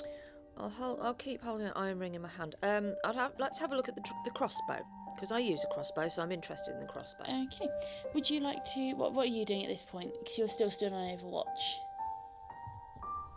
I'll 0.56 0.70
hold, 0.70 1.00
I'll 1.02 1.14
keep 1.14 1.42
holding 1.42 1.66
an 1.66 1.72
iron 1.74 1.98
ring 1.98 2.14
in 2.14 2.22
my 2.22 2.28
hand. 2.28 2.54
Um, 2.62 2.94
I'd 3.04 3.16
have, 3.16 3.32
like 3.38 3.52
to 3.54 3.60
have 3.60 3.72
a 3.72 3.76
look 3.76 3.88
at 3.88 3.96
the, 3.96 4.00
tr- 4.02 4.12
the 4.24 4.30
crossbow 4.30 4.78
because 5.14 5.32
I 5.32 5.38
use 5.38 5.64
a 5.68 5.74
crossbow, 5.74 6.08
so 6.08 6.22
I'm 6.22 6.32
interested 6.32 6.74
in 6.74 6.80
the 6.80 6.86
crossbow. 6.86 7.24
Okay. 7.24 7.68
Would 8.14 8.28
you 8.30 8.40
like 8.40 8.64
to. 8.74 8.92
What, 8.94 9.14
what 9.14 9.24
are 9.26 9.30
you 9.30 9.44
doing 9.44 9.62
at 9.62 9.68
this 9.68 9.82
point? 9.82 10.12
Because 10.20 10.38
you're 10.38 10.48
still 10.48 10.70
stood 10.70 10.92
on 10.92 10.98
Overwatch. 11.18 11.44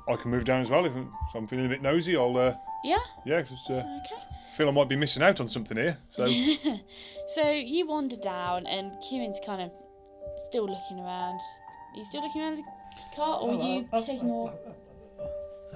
I 0.09 0.15
can 0.15 0.31
move 0.31 0.45
down 0.45 0.61
as 0.61 0.69
well 0.69 0.85
if 0.85 0.95
I'm, 0.95 1.11
if 1.29 1.35
I'm 1.35 1.47
feeling 1.47 1.65
a 1.65 1.69
bit 1.69 1.81
nosy. 1.81 2.15
I'll, 2.15 2.37
uh, 2.37 2.53
Yeah? 2.83 2.97
yeah, 3.25 3.41
'cause, 3.41 3.69
uh, 3.69 3.73
Okay. 4.05 4.21
Feel 4.55 4.67
I 4.67 4.71
might 4.71 4.89
be 4.89 4.95
missing 4.95 5.23
out 5.23 5.39
on 5.39 5.47
something 5.47 5.77
here. 5.77 5.97
So 6.09 6.25
so 7.35 7.49
you 7.51 7.87
wander 7.87 8.17
down, 8.17 8.65
and 8.67 8.91
Kieran's 9.01 9.39
kind 9.45 9.61
of 9.61 9.71
still 10.47 10.67
looking 10.67 10.99
around. 10.99 11.39
Are 11.93 11.97
you 11.97 12.03
still 12.05 12.21
looking 12.23 12.41
around 12.41 12.57
the 12.57 12.63
car, 13.15 13.39
or 13.39 13.51
are 13.51 13.63
you 13.63 13.87
Uh, 13.91 13.97
uh, 13.97 14.01
taking 14.01 14.27
more? 14.27 14.53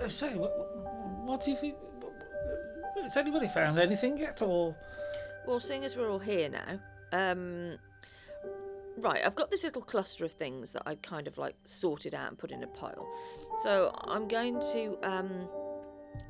Uh, 0.02 0.08
say, 0.08 0.34
what, 0.36 0.52
what 1.26 1.44
do 1.44 1.52
you 1.52 1.58
think? 1.58 1.76
Has 3.02 3.18
anybody 3.18 3.48
found 3.48 3.80
anything 3.80 4.18
yet, 4.18 4.42
or 4.42 4.76
Well, 5.48 5.60
seeing 5.60 5.84
as 5.84 5.96
we're 5.98 6.12
all 6.12 6.20
here 6.20 6.50
now, 6.50 6.80
um, 7.12 7.78
right, 8.98 9.22
I've 9.26 9.36
got 9.36 9.50
this 9.50 9.64
little 9.64 9.82
cluster 9.82 10.24
of 10.26 10.32
things 10.34 10.74
that 10.74 10.84
I 10.86 10.96
kind 10.96 11.28
of 11.28 11.38
like 11.38 11.56
sorted 11.66 12.14
out 12.14 12.30
and 12.30 12.38
put 12.38 12.52
in 12.52 12.64
a 12.64 12.68
pile. 12.68 13.08
So 13.60 13.92
I'm 14.06 14.28
going 14.28 14.60
to 14.74 14.98
um, 15.04 15.50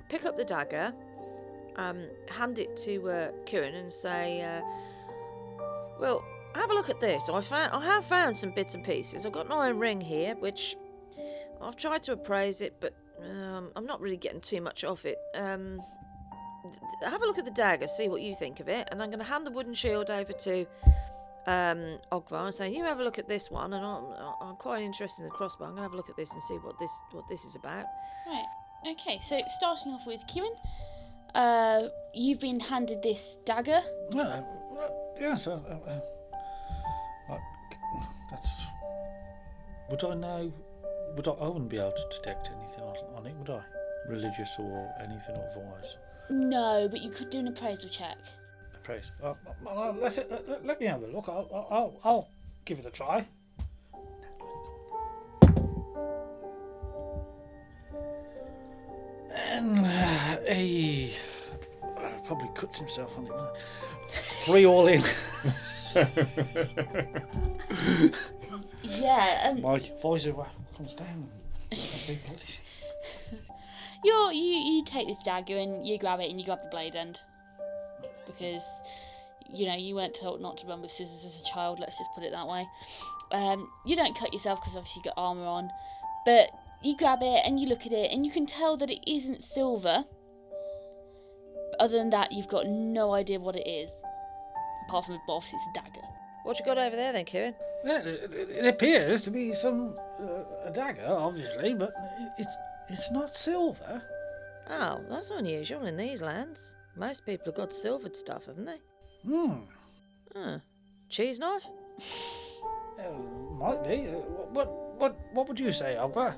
pick 0.09 0.25
up 0.25 0.37
the 0.37 0.45
dagger, 0.45 0.93
um, 1.77 2.07
hand 2.29 2.59
it 2.59 2.75
to 2.77 3.09
uh, 3.09 3.31
Kieran, 3.45 3.75
and 3.75 3.91
say, 3.91 4.41
uh, 4.41 4.61
"Well, 5.99 6.23
have 6.55 6.71
a 6.71 6.73
look 6.73 6.89
at 6.89 6.99
this. 6.99 7.29
I 7.29 7.41
found, 7.41 7.73
I 7.73 7.83
have 7.85 8.05
found 8.05 8.37
some 8.37 8.51
bits 8.51 8.75
and 8.75 8.83
pieces. 8.83 9.25
I've 9.25 9.31
got 9.31 9.45
an 9.45 9.51
iron 9.51 9.79
ring 9.79 10.01
here, 10.01 10.35
which 10.35 10.75
I've 11.61 11.75
tried 11.75 12.03
to 12.03 12.13
appraise 12.13 12.61
it, 12.61 12.75
but 12.79 12.93
um, 13.21 13.71
I'm 13.75 13.85
not 13.85 14.01
really 14.01 14.17
getting 14.17 14.41
too 14.41 14.61
much 14.61 14.83
off 14.83 15.05
it. 15.05 15.17
Um, 15.35 15.79
th- 16.63 17.11
have 17.11 17.21
a 17.21 17.25
look 17.25 17.37
at 17.37 17.45
the 17.45 17.51
dagger, 17.51 17.87
see 17.87 18.09
what 18.09 18.21
you 18.21 18.35
think 18.35 18.59
of 18.59 18.67
it, 18.67 18.87
and 18.91 19.01
I'm 19.01 19.09
going 19.09 19.19
to 19.19 19.25
hand 19.25 19.45
the 19.45 19.51
wooden 19.51 19.73
shield 19.73 20.09
over 20.09 20.33
to 20.33 20.65
um, 21.47 21.99
Ogvar 22.11 22.45
and 22.45 22.53
say, 22.53 22.71
"You 22.73 22.83
have 22.83 22.99
a 22.99 23.03
look 23.03 23.19
at 23.19 23.27
this 23.27 23.49
one," 23.49 23.73
and 23.73 23.85
I'm, 23.85 24.05
I'm 24.41 24.55
quite 24.55 24.83
interested 24.83 25.23
in 25.23 25.29
the 25.29 25.35
crossbow. 25.35 25.65
I'm 25.65 25.71
going 25.71 25.77
to 25.77 25.83
have 25.83 25.93
a 25.93 25.97
look 25.97 26.09
at 26.09 26.17
this 26.17 26.33
and 26.33 26.41
see 26.41 26.55
what 26.55 26.77
this 26.79 26.91
what 27.11 27.27
this 27.27 27.45
is 27.45 27.55
about. 27.55 27.85
Right. 28.27 28.45
Okay. 28.87 29.19
So 29.19 29.39
starting 29.57 29.91
off 29.93 30.05
with 30.05 30.21
Kieran, 30.27 30.53
uh, 31.35 31.87
you've 32.13 32.39
been 32.39 32.59
handed 32.59 33.01
this 33.01 33.37
dagger. 33.45 33.81
Uh, 34.15 34.41
yes, 35.19 35.47
uh, 35.47 35.51
uh, 35.51 37.31
uh, 37.31 37.37
that's. 38.29 38.63
Would 39.89 40.03
I 40.03 40.13
know? 40.15 40.53
Would 41.15 41.27
I? 41.27 41.31
I 41.31 41.47
wouldn't 41.47 41.69
be 41.69 41.77
able 41.77 41.91
to 41.91 42.17
detect 42.17 42.49
anything 42.49 42.83
on, 42.83 42.97
on 43.15 43.27
it, 43.27 43.35
would 43.35 43.49
I? 43.49 43.61
Religious 44.09 44.55
or 44.59 44.93
anything 44.99 45.35
otherwise. 45.51 45.97
No, 46.29 46.87
but 46.89 47.01
you 47.01 47.09
could 47.09 47.29
do 47.29 47.39
an 47.39 47.47
appraisal 47.47 47.89
check. 47.89 48.17
Praise. 48.83 49.11
Uh, 49.21 49.33
let, 49.99 50.65
let 50.65 50.79
me 50.79 50.87
have 50.87 51.03
a 51.03 51.07
look. 51.07 51.25
I'll, 51.27 51.67
I'll, 51.69 51.99
I'll 52.03 52.29
give 52.65 52.79
it 52.79 52.85
a 52.85 52.89
try. 52.89 53.27
Then 59.61 59.85
uh, 59.85 60.53
he 60.53 61.13
uh, 61.83 62.09
probably 62.25 62.49
cuts 62.55 62.79
himself 62.79 63.17
on 63.17 63.25
it. 63.25 63.31
Three 64.45 64.65
all 64.65 64.87
in. 64.87 65.01
Yeah, 68.83 69.49
and 69.49 69.61
My 69.61 69.79
voiceover 69.79 70.47
comes 70.75 70.95
down. 70.95 71.29
I 71.71 71.75
say, 71.75 72.19
"Bloody 72.27 72.45
you 74.03 74.31
you 74.31 74.75
you 74.75 74.85
take 74.85 75.07
this 75.07 75.21
dagger 75.23 75.57
and 75.57 75.87
you 75.87 75.97
grab 75.97 76.19
it 76.19 76.29
and 76.29 76.39
you 76.39 76.45
grab 76.45 76.59
the 76.63 76.69
blade 76.69 76.95
end 76.95 77.21
because 78.25 78.63
you 79.53 79.67
know 79.67 79.75
you 79.75 79.95
weren't 79.95 80.15
told 80.15 80.41
not 80.41 80.57
to 80.57 80.67
run 80.67 80.81
with 80.81 80.91
scissors 80.91 81.25
as 81.25 81.41
a 81.41 81.43
child. 81.43 81.79
Let's 81.79 81.97
just 81.97 82.09
put 82.15 82.23
it 82.23 82.31
that 82.31 82.47
way. 82.47 82.67
Um, 83.31 83.69
you 83.85 83.95
don't 83.95 84.17
cut 84.17 84.33
yourself 84.33 84.59
because 84.61 84.75
obviously 84.75 85.01
you 85.03 85.11
got 85.11 85.21
armor 85.21 85.45
on, 85.45 85.69
but 86.25 86.49
you 86.83 86.95
grab 86.97 87.19
it 87.21 87.41
and 87.45 87.59
you 87.59 87.67
look 87.67 87.85
at 87.85 87.91
it 87.91 88.11
and 88.11 88.25
you 88.25 88.31
can 88.31 88.45
tell 88.45 88.77
that 88.77 88.89
it 88.89 88.99
isn't 89.09 89.43
silver. 89.43 90.03
But 91.71 91.79
other 91.79 91.97
than 91.97 92.09
that, 92.11 92.31
you've 92.31 92.47
got 92.47 92.67
no 92.67 93.13
idea 93.13 93.39
what 93.39 93.55
it 93.55 93.67
is, 93.67 93.91
apart 94.87 95.05
from 95.05 95.19
obviously 95.29 95.57
it's 95.57 95.77
a 95.77 95.81
dagger. 95.81 96.05
What 96.43 96.59
you 96.59 96.65
got 96.65 96.77
over 96.77 96.95
there 96.95 97.13
then, 97.13 97.25
Kieran? 97.25 97.55
Yeah, 97.85 97.99
it, 97.99 98.33
it- 98.33 98.49
it 98.49 98.65
appears 98.65 99.21
to 99.23 99.31
be 99.31 99.53
some 99.53 99.95
uh, 100.19 100.67
a 100.69 100.71
dagger, 100.71 101.05
obviously, 101.07 101.73
but 101.73 101.91
it's 102.37 102.53
it's 102.89 103.11
not 103.11 103.33
silver. 103.33 104.01
Oh, 104.69 104.99
that's 105.09 105.31
unusual 105.31 105.85
in 105.85 105.97
these 105.97 106.21
lands. 106.21 106.75
Most 106.95 107.25
people 107.25 107.45
have 107.47 107.55
got 107.55 107.73
silvered 107.73 108.15
stuff, 108.15 108.45
haven't 108.47 108.65
they? 108.65 108.79
Hmm. 109.25 109.53
Huh. 110.35 110.59
Cheese 111.09 111.39
knife? 111.39 111.67
Uh, 112.99 113.09
might 113.57 113.83
be. 113.83 114.07
Uh, 114.09 114.11
what 114.53 114.67
what 114.99 115.15
what 115.33 115.47
would 115.47 115.59
you 115.59 115.71
say, 115.71 115.95
Ogvar? 115.99 116.35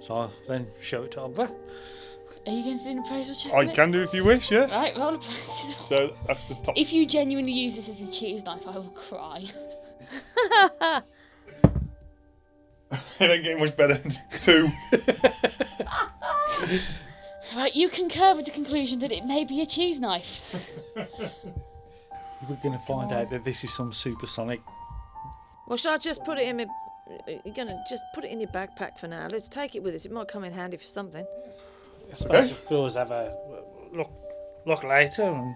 So 0.00 0.16
I 0.16 0.28
then 0.48 0.66
show 0.80 1.02
it 1.04 1.10
to 1.12 1.20
Ogvar. 1.20 1.50
Are 2.46 2.52
you 2.52 2.62
going 2.62 2.78
to 2.78 2.84
do 2.84 2.90
an 2.90 2.98
appraisal 3.00 3.34
check? 3.34 3.52
I 3.52 3.58
on 3.58 3.68
it? 3.68 3.74
can 3.74 3.90
do 3.90 4.02
if 4.02 4.14
you 4.14 4.24
wish, 4.24 4.50
yes. 4.50 4.72
Right, 4.76 4.96
roll 4.96 5.16
appraisal. 5.16 5.82
So 5.82 6.16
that's 6.26 6.44
the 6.44 6.54
top. 6.56 6.76
If 6.76 6.92
you 6.92 7.04
genuinely 7.06 7.52
use 7.52 7.74
this 7.76 7.88
as 7.88 8.00
a 8.08 8.12
cheese 8.12 8.44
knife, 8.44 8.66
I 8.68 8.76
will 8.78 8.84
cry. 8.90 9.46
it 13.20 13.30
ain't 13.30 13.42
getting 13.42 13.58
much 13.58 13.76
better. 13.76 13.94
than 13.94 14.14
Two. 14.30 14.68
Right, 17.54 17.74
you 17.74 17.88
concur 17.88 18.34
with 18.34 18.44
the 18.44 18.50
conclusion 18.50 18.98
that 19.00 19.12
it 19.12 19.24
may 19.24 19.44
be 19.44 19.60
a 19.62 19.66
cheese 19.66 20.00
knife. 20.00 20.42
We're 20.94 22.56
going 22.62 22.78
to 22.78 22.84
find 22.86 23.12
out 23.12 23.30
that 23.30 23.44
this 23.44 23.64
is 23.64 23.74
some 23.74 23.92
supersonic. 23.92 24.60
Well, 25.66 25.76
should 25.76 25.92
I 25.92 25.98
just 25.98 26.24
put 26.24 26.38
it 26.38 26.48
in 26.48 26.58
my. 26.58 26.66
You're 27.44 27.54
gonna 27.54 27.82
just 27.88 28.04
put 28.14 28.24
it 28.24 28.30
in 28.30 28.40
your 28.40 28.50
backpack 28.50 28.98
for 28.98 29.06
now. 29.06 29.28
Let's 29.30 29.48
take 29.48 29.74
it 29.76 29.82
with 29.82 29.94
us. 29.94 30.04
It 30.04 30.12
might 30.12 30.28
come 30.28 30.44
in 30.44 30.52
handy 30.52 30.76
for 30.76 30.84
something. 30.84 31.24
I 32.10 32.14
suppose 32.14 32.50
we 32.50 32.56
could 32.68 32.76
always 32.76 32.94
have 32.94 33.10
a 33.10 33.32
uh, 33.32 33.96
look 33.96 34.10
look 34.66 34.82
later. 34.84 35.22
And, 35.22 35.54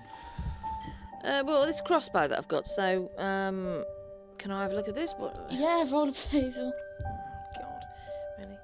Uh, 1.25 1.43
well, 1.45 1.67
this 1.67 1.81
crossbow 1.81 2.29
that 2.29 2.39
I've 2.39 2.49
got. 2.49 2.67
So, 2.67 3.11
um, 3.19 3.85
can 4.39 4.51
I 4.51 4.63
have 4.63 4.73
a 4.73 4.75
look 4.77 4.89
at 4.89 4.95
this? 4.95 5.13
What? 5.19 5.37
Yeah, 5.51 5.85
roll 5.91 6.09
appraisal. 6.09 6.73
God, 7.59 7.85
really? 8.39 8.59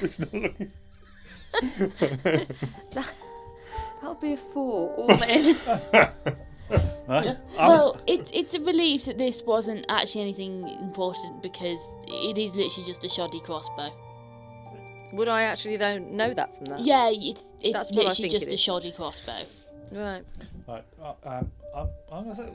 it's 0.00 0.18
not 0.18 0.32
looking. 0.34 0.72
That'll 4.00 4.14
be 4.20 4.32
a 4.32 4.36
four 4.36 4.94
all 4.94 5.22
in. 5.24 5.54
right? 7.08 7.36
Well, 7.56 8.00
it's 8.06 8.30
it's 8.32 8.54
a 8.54 8.60
relief 8.60 9.04
that 9.06 9.18
this 9.18 9.42
wasn't 9.42 9.86
actually 9.88 10.22
anything 10.22 10.68
important 10.80 11.42
because 11.42 11.80
it 12.06 12.38
is 12.38 12.54
literally 12.54 12.86
just 12.86 13.04
a 13.04 13.08
shoddy 13.08 13.40
crossbow. 13.40 13.92
Would 15.12 15.28
I 15.28 15.42
actually 15.42 15.76
though 15.76 15.98
know 15.98 16.32
that 16.34 16.56
from 16.56 16.66
that? 16.66 16.80
Yeah, 16.80 17.10
it's 17.12 17.48
it's 17.60 17.72
That's 17.72 17.92
what 17.92 18.06
I 18.06 18.08
literally 18.08 18.30
think 18.30 18.32
just 18.32 18.46
it 18.46 18.50
a 18.50 18.54
is. 18.54 18.60
shoddy 18.60 18.92
crossbow. 18.92 19.42
Right. 19.92 20.24
Right, 20.68 20.84
uh, 21.02 21.14
um, 21.24 21.50
I'm, 21.74 21.88
I'm 22.12 22.22
gonna 22.24 22.34
say 22.34 22.48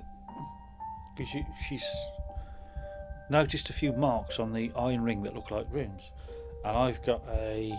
because 1.15 1.31
she, 1.31 1.45
she's 1.67 1.85
noticed 3.29 3.69
a 3.69 3.73
few 3.73 3.91
marks 3.93 4.39
on 4.39 4.53
the 4.53 4.71
iron 4.77 5.01
ring 5.03 5.23
that 5.23 5.35
look 5.35 5.51
like 5.51 5.67
runes, 5.71 6.01
and 6.63 6.77
I've 6.77 7.03
got 7.05 7.23
a 7.29 7.73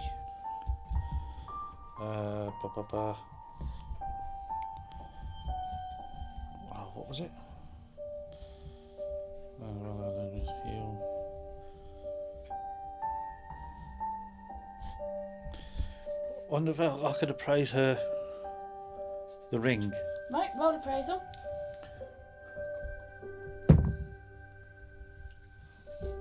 uh, 2.01 2.51
ba, 2.62 2.68
ba, 2.75 2.83
ba. 2.90 3.16
What 6.97 7.09
was 7.09 7.21
it? 7.21 7.31
Uh, 9.61 9.67
rather 9.81 10.17
than 10.17 10.41
heal. 10.65 11.03
Wonder 16.49 16.71
if 16.71 16.81
I 16.81 16.87
I 16.87 17.13
could 17.21 17.31
appraise 17.31 17.71
her 17.73 17.99
the 19.51 19.61
ring. 19.61 19.93
Right, 20.33 20.51
roll 20.59 20.75
appraisal. 20.75 21.23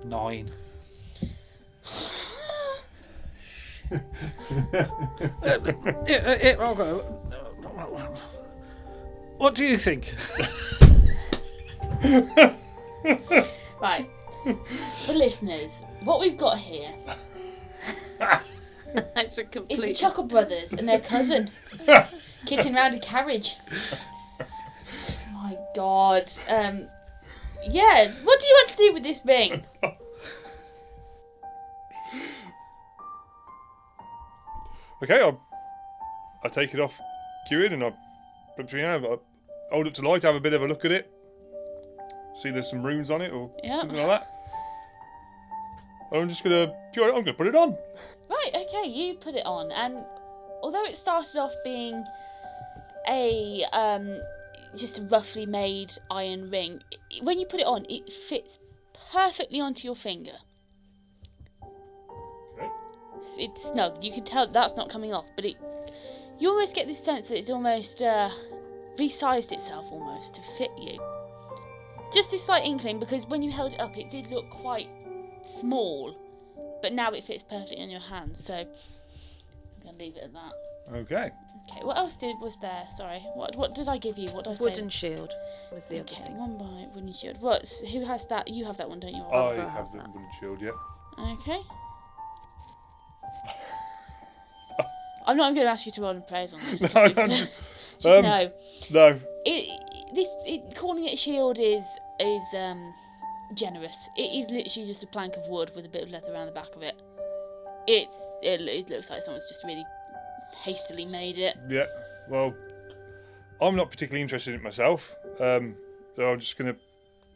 Nine. 0.04 0.50
Uh, 3.92 5.58
yeah, 6.06 6.16
uh, 6.16 6.38
yeah, 6.42 6.56
I'll 6.60 6.74
go. 6.74 7.25
What 9.38 9.54
do 9.54 9.64
you 9.64 9.76
think? 9.76 10.14
Right. 13.80 14.08
For 15.04 15.12
listeners, 15.12 15.70
what 16.02 16.18
we've 16.18 16.36
got 16.36 16.58
here 16.58 16.92
That's 19.14 19.38
a 19.38 19.42
is 19.42 19.48
the 19.50 19.60
complete. 19.60 19.96
Chuckle 19.96 20.24
Brothers 20.24 20.72
and 20.72 20.88
their 20.88 21.00
cousin 21.00 21.50
kicking 22.46 22.74
round 22.74 22.94
a 22.94 23.00
carriage. 23.00 23.56
My 25.34 25.56
God. 25.74 26.28
Um. 26.48 26.88
Yeah. 27.68 28.10
What 28.24 28.40
do 28.40 28.46
you 28.48 28.54
want 28.54 28.68
to 28.70 28.76
do 28.76 28.92
with 28.94 29.02
this 29.02 29.20
ring? 29.24 29.64
Okay, 35.02 35.20
I'll, 35.20 35.38
i 36.42 36.48
take 36.48 36.72
it 36.72 36.80
off 36.80 36.98
Kieran 37.48 37.74
and 37.74 37.84
I'll 37.84 37.96
between 38.56 38.84
hands. 38.84 39.04
I'll 39.08 39.22
hold 39.70 39.86
it 39.86 39.94
to 39.96 40.08
light, 40.08 40.22
have 40.22 40.34
a 40.34 40.40
bit 40.40 40.52
of 40.52 40.62
a 40.62 40.66
look 40.66 40.84
at 40.84 40.92
it. 40.92 41.10
See 42.34 42.50
there's 42.50 42.68
some 42.68 42.82
runes 42.82 43.10
on 43.10 43.22
it 43.22 43.32
or 43.32 43.50
Yeah. 43.62 43.80
something 43.80 43.96
like 43.98 44.06
that. 44.08 44.32
I'm 46.12 46.28
just 46.28 46.44
gonna 46.44 46.72
pure 46.92 47.08
I'm 47.08 47.20
gonna 47.24 47.34
put 47.34 47.46
it 47.46 47.54
on. 47.56 47.76
Right, 48.28 48.50
okay, 48.54 48.88
you 48.88 49.14
put 49.14 49.34
it 49.34 49.44
on, 49.44 49.72
and 49.72 50.04
although 50.62 50.84
it 50.84 50.96
started 50.96 51.36
off 51.36 51.54
being 51.64 52.04
a 53.08 53.64
um, 53.72 54.20
just 54.74 54.98
a 54.98 55.02
roughly 55.02 55.46
made 55.46 55.92
iron 56.10 56.50
ring, 56.50 56.80
when 57.22 57.38
you 57.38 57.46
put 57.46 57.60
it 57.60 57.66
on, 57.66 57.86
it 57.88 58.10
fits 58.10 58.58
perfectly 59.12 59.60
onto 59.60 59.86
your 59.86 59.96
finger. 59.96 60.36
Okay. 61.62 62.68
It's, 63.16 63.36
it's 63.38 63.62
snug. 63.70 64.02
You 64.02 64.12
can 64.12 64.24
tell 64.24 64.46
that's 64.46 64.76
not 64.76 64.88
coming 64.88 65.12
off, 65.12 65.26
but 65.34 65.44
it 65.44 65.56
you 66.38 66.48
almost 66.50 66.74
get 66.74 66.86
this 66.86 67.02
sense 67.02 67.28
that 67.28 67.38
it's 67.38 67.50
almost 67.50 68.02
uh, 68.02 68.30
resized 68.98 69.52
itself 69.52 69.86
almost 69.90 70.34
to 70.36 70.42
fit 70.58 70.70
you. 70.78 70.98
Just 72.12 72.30
this 72.30 72.44
slight 72.44 72.64
inkling 72.64 72.98
because 73.00 73.26
when 73.26 73.42
you 73.42 73.50
held 73.50 73.72
it 73.72 73.80
up, 73.80 73.96
it 73.98 74.10
did 74.10 74.28
look 74.28 74.48
quite 74.50 74.88
small, 75.60 76.16
but 76.82 76.92
now 76.92 77.10
it 77.12 77.24
fits 77.24 77.42
perfectly 77.42 77.82
on 77.82 77.90
your 77.90 78.00
hand. 78.00 78.36
So 78.36 78.54
I'm 78.54 78.66
gonna 79.84 79.98
leave 79.98 80.16
it 80.16 80.22
at 80.24 80.32
that. 80.32 80.52
Okay. 80.94 81.30
Okay, 81.68 81.84
what 81.84 81.96
else 81.96 82.14
did 82.14 82.36
was 82.40 82.56
there? 82.60 82.84
Sorry, 82.96 83.18
what 83.34 83.56
what 83.56 83.74
did 83.74 83.88
I 83.88 83.98
give 83.98 84.18
you? 84.18 84.28
What 84.30 84.44
did 84.44 84.52
I 84.52 84.56
say? 84.56 84.64
Wooden 84.66 84.88
shield 84.88 85.32
was 85.72 85.86
the 85.86 85.96
other 85.98 86.02
Okay, 86.12 86.22
thing. 86.22 86.36
one 86.38 86.56
by 86.56 86.86
wooden 86.94 87.12
shield. 87.12 87.40
What? 87.40 87.66
Who 87.90 88.04
has 88.04 88.24
that? 88.26 88.46
You 88.46 88.64
have 88.66 88.76
that 88.76 88.88
one, 88.88 89.00
don't 89.00 89.12
you? 89.14 89.22
I 89.22 89.34
Oliver 89.36 89.62
have 89.62 89.70
has 89.72 89.90
the 89.90 89.98
that. 89.98 90.06
wooden 90.08 90.28
shield, 90.38 90.62
yeah. 90.62 90.70
Okay. 91.32 91.60
I'm 95.26 95.36
not 95.36 95.54
going 95.54 95.66
to 95.66 95.70
ask 95.70 95.86
you 95.86 95.92
to 95.92 96.00
roll 96.02 96.10
and 96.10 96.26
praise 96.26 96.52
on 96.54 96.60
this. 96.70 96.82
No, 96.94 97.08
'cause 97.08 97.18
I'm 97.18 97.30
just- 97.42 97.52
just 97.98 98.06
um, 98.06 98.22
no. 98.22 98.50
No. 98.90 99.20
It, 99.44 99.80
this 100.14 100.28
it, 100.44 100.74
calling 100.76 101.04
it 101.04 101.14
a 101.14 101.16
shield 101.16 101.58
is 101.58 101.84
is 102.20 102.42
um 102.56 102.94
generous. 103.54 103.96
It 104.16 104.22
is 104.44 104.50
literally 104.50 104.86
just 104.86 105.02
a 105.02 105.06
plank 105.06 105.36
of 105.36 105.48
wood 105.48 105.70
with 105.74 105.84
a 105.84 105.88
bit 105.88 106.02
of 106.02 106.10
leather 106.10 106.32
around 106.32 106.46
the 106.46 106.52
back 106.52 106.74
of 106.76 106.82
it. 106.82 106.94
It's 107.86 108.14
it, 108.42 108.60
it 108.60 108.90
looks 108.90 109.08
like 109.10 109.22
someone's 109.22 109.48
just 109.48 109.64
really 109.64 109.84
hastily 110.62 111.06
made 111.06 111.38
it. 111.38 111.56
Yeah. 111.68 111.86
Well, 112.28 112.54
I'm 113.60 113.76
not 113.76 113.90
particularly 113.90 114.22
interested 114.22 114.54
in 114.54 114.60
it 114.60 114.62
myself. 114.64 115.14
Um, 115.40 115.74
so 116.16 116.32
I'm 116.32 116.40
just 116.40 116.56
gonna 116.58 116.76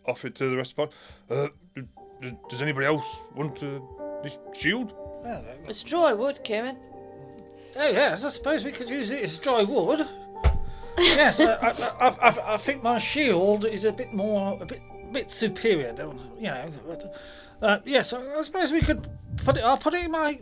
offer 0.07 0.27
it 0.29 0.35
to 0.37 0.49
the 0.51 0.57
rest 0.57 0.75
of 0.79 0.91
the 1.29 1.35
pod. 1.35 1.39
Uh, 1.39 1.49
d- 1.75 1.83
d- 2.31 2.37
does 2.49 2.61
anybody 2.63 2.87
else 2.87 3.21
want 3.35 3.63
uh, 3.63 3.81
this 4.23 4.39
shield? 4.53 4.93
It's 5.69 5.83
dry 5.83 6.13
wood, 6.13 6.41
Kieran. 7.89 7.95
yes, 7.95 8.25
I 8.25 8.29
suppose 8.29 8.65
we 8.65 8.73
could 8.73 8.89
use 8.89 9.11
it 9.11 9.23
as 9.23 9.37
dry 9.39 9.63
wood. 9.63 10.07
yes, 10.99 11.41
I, 11.41 11.55
I, 11.55 11.69
I, 11.71 12.09
I, 12.09 12.55
I 12.55 12.57
think 12.57 12.83
my 12.83 12.99
shield 12.99 13.65
is 13.65 13.85
a 13.85 13.93
bit 13.93 14.13
more, 14.13 14.59
a 14.61 14.67
bit, 14.67 14.81
bit 15.13 15.31
superior. 15.31 15.95
You 16.39 16.43
know, 16.49 16.71
but 16.87 17.15
Uh, 17.63 17.79
yes, 17.85 18.13
I 18.13 18.21
I 18.39 18.43
suppose 18.43 18.73
we 18.73 18.81
could 18.81 19.07
put 19.45 19.57
it. 19.57 19.65
I'll 19.65 19.77
put 19.77 19.95
it 19.95 20.05
in 20.05 20.11
my 20.11 20.41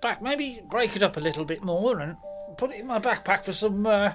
back. 0.00 0.22
Maybe 0.22 0.62
break 0.70 0.96
it 0.96 1.02
up 1.02 1.16
a 1.16 1.20
little 1.20 1.44
bit 1.44 1.62
more 1.62 2.00
and 2.00 2.16
put 2.56 2.70
it 2.70 2.80
in 2.80 2.86
my 2.86 2.98
backpack 2.98 3.44
for 3.44 3.52
some 3.52 3.86
uh, 3.86 4.12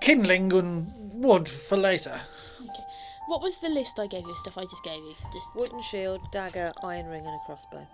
kindling 0.00 0.52
and 0.52 0.90
wood 1.12 1.48
for 1.48 1.76
later. 1.76 2.18
Okay. 2.62 2.84
What 3.26 3.42
was 3.42 3.58
the 3.58 3.68
list 3.68 3.98
I 3.98 4.06
gave 4.06 4.24
you? 4.24 4.30
of 4.30 4.38
Stuff 4.38 4.56
I 4.56 4.64
just 4.64 4.82
gave 4.82 5.02
you. 5.02 5.14
Just 5.32 5.48
Wooden 5.54 5.82
shield, 5.82 6.20
dagger, 6.32 6.72
iron 6.82 7.06
ring, 7.06 7.26
and 7.26 7.34
a 7.34 7.44
crossbow. 7.46 7.86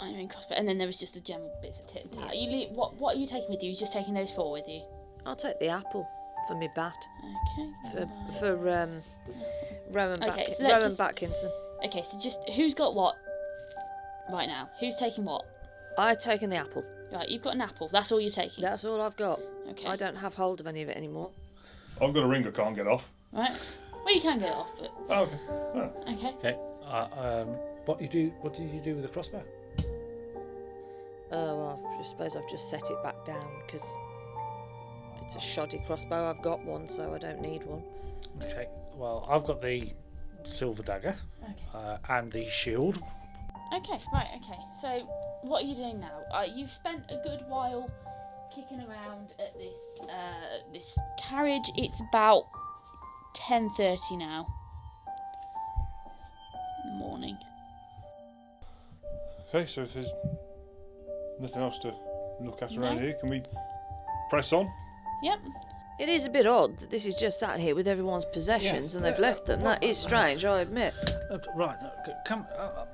Iron 0.00 0.14
ring 0.16 0.28
crossbow, 0.28 0.54
and 0.54 0.68
then 0.68 0.78
there 0.78 0.86
was 0.86 0.98
just 0.98 1.14
the 1.14 1.20
general 1.20 1.50
bits 1.62 1.80
of 1.80 1.86
tit 1.88 2.04
and 2.10 2.12
tat. 2.20 2.36
You 2.36 2.50
leave, 2.50 2.70
what 2.70 2.94
what 2.96 3.16
are 3.16 3.18
you 3.18 3.26
taking 3.26 3.50
with 3.50 3.62
you? 3.62 3.70
You 3.70 3.76
just 3.76 3.92
taking 3.92 4.14
those 4.14 4.30
four 4.30 4.50
with 4.52 4.68
you? 4.68 4.82
I'll 5.26 5.36
take 5.36 5.58
the 5.60 5.68
apple 5.68 6.08
for 6.46 6.56
me 6.56 6.68
bat 6.74 6.96
Okay. 7.58 7.70
for 7.92 8.08
for 8.38 8.68
um, 8.74 9.00
Rowan, 9.90 10.22
Okay, 10.22 10.44
Back- 10.46 10.56
so 10.56 10.64
Rowan 10.64 10.82
just- 10.82 10.98
Batkinson. 10.98 11.50
Okay, 11.84 12.02
so 12.02 12.18
just 12.18 12.48
who's 12.50 12.74
got 12.74 12.94
what 12.94 13.16
right 14.32 14.46
now? 14.48 14.68
Who's 14.80 14.96
taking 14.96 15.24
what? 15.24 15.44
I've 15.96 16.18
taken 16.18 16.50
the 16.50 16.56
apple. 16.56 16.84
Right, 17.12 17.28
you've 17.28 17.42
got 17.42 17.54
an 17.54 17.60
apple. 17.62 17.88
That's 17.92 18.12
all 18.12 18.20
you're 18.20 18.30
taking. 18.30 18.62
That's 18.62 18.84
all 18.84 19.00
I've 19.00 19.16
got. 19.16 19.40
Okay. 19.70 19.86
I 19.86 19.96
don't 19.96 20.16
have 20.16 20.34
hold 20.34 20.60
of 20.60 20.66
any 20.66 20.82
of 20.82 20.88
it 20.88 20.96
anymore. 20.96 21.30
I've 22.00 22.12
got 22.14 22.22
a 22.22 22.26
ring 22.26 22.46
I 22.46 22.50
can't 22.50 22.76
get 22.76 22.86
off. 22.86 23.10
Right. 23.32 23.50
Well, 24.04 24.14
you 24.14 24.20
can 24.20 24.38
get 24.38 24.50
it 24.50 24.54
off, 24.54 24.68
but 24.78 24.92
Oh, 25.10 25.22
okay. 25.22 25.38
Oh. 25.48 26.12
okay. 26.12 26.28
Okay. 26.38 26.56
Uh, 26.86 27.08
um, 27.42 27.48
what 27.86 28.00
you 28.00 28.08
do? 28.08 28.28
What 28.42 28.54
did 28.54 28.70
you 28.70 28.80
do 28.80 28.94
with 28.94 29.02
the 29.02 29.08
crossbow? 29.08 29.42
Oh, 31.30 31.56
well, 31.56 31.96
I 31.98 32.02
suppose 32.02 32.36
I've 32.36 32.48
just 32.48 32.70
set 32.70 32.90
it 32.90 33.02
back 33.02 33.24
down 33.24 33.46
because 33.66 33.84
it's 35.22 35.36
a 35.36 35.40
shoddy 35.40 35.82
crossbow. 35.86 36.28
I've 36.30 36.42
got 36.42 36.64
one, 36.64 36.88
so 36.88 37.14
I 37.14 37.18
don't 37.18 37.40
need 37.40 37.64
one. 37.64 37.82
Okay. 38.42 38.66
Well, 38.94 39.26
I've 39.30 39.44
got 39.44 39.60
the 39.60 39.92
silver 40.44 40.82
dagger 40.82 41.14
Okay. 41.44 41.54
uh, 41.74 41.98
and 42.08 42.30
the 42.30 42.44
shield. 42.46 43.02
Okay. 43.74 44.00
Right. 44.12 44.28
Okay. 44.42 44.58
So, 44.80 45.06
what 45.42 45.62
are 45.64 45.66
you 45.66 45.74
doing 45.74 46.00
now? 46.00 46.22
Uh, 46.32 46.46
you've 46.52 46.70
spent 46.70 47.04
a 47.10 47.20
good 47.22 47.40
while 47.46 47.90
kicking 48.54 48.80
around 48.88 49.28
at 49.38 49.52
this 49.58 50.08
uh, 50.08 50.72
this 50.72 50.98
carriage. 51.18 51.70
It's 51.76 52.00
about 52.10 52.44
ten 53.34 53.68
thirty 53.70 54.16
now 54.16 54.46
in 56.84 56.90
the 56.92 56.96
morning. 56.98 57.36
Okay, 59.48 59.66
so 59.66 59.82
if 59.82 59.94
there's 59.94 60.10
nothing 61.40 61.62
else 61.62 61.78
to 61.80 61.94
look 62.40 62.62
at 62.62 62.72
No. 62.72 62.82
around 62.82 63.00
here, 63.00 63.14
can 63.14 63.28
we 63.28 63.42
press 64.30 64.52
on? 64.52 64.70
Yep. 65.22 65.38
It 66.00 66.08
is 66.08 66.26
a 66.26 66.30
bit 66.30 66.46
odd 66.46 66.76
that 66.78 66.90
this 66.90 67.06
is 67.06 67.16
just 67.16 67.40
sat 67.40 67.58
here 67.58 67.74
with 67.74 67.88
everyone's 67.88 68.24
possessions 68.24 68.84
Yes. 68.84 68.94
and 68.94 69.04
they've 69.04 69.18
left 69.18 69.46
them. 69.46 69.62
That 69.62 69.82
is 69.82 69.98
strange, 69.98 70.44
I 70.44 70.60
admit. 70.60 70.94
Uh, 71.30 71.38
right. 71.56 71.76
uh, 71.82 71.90
Come. 72.24 72.46
Uh, 72.56 72.60
uh, 72.62 72.84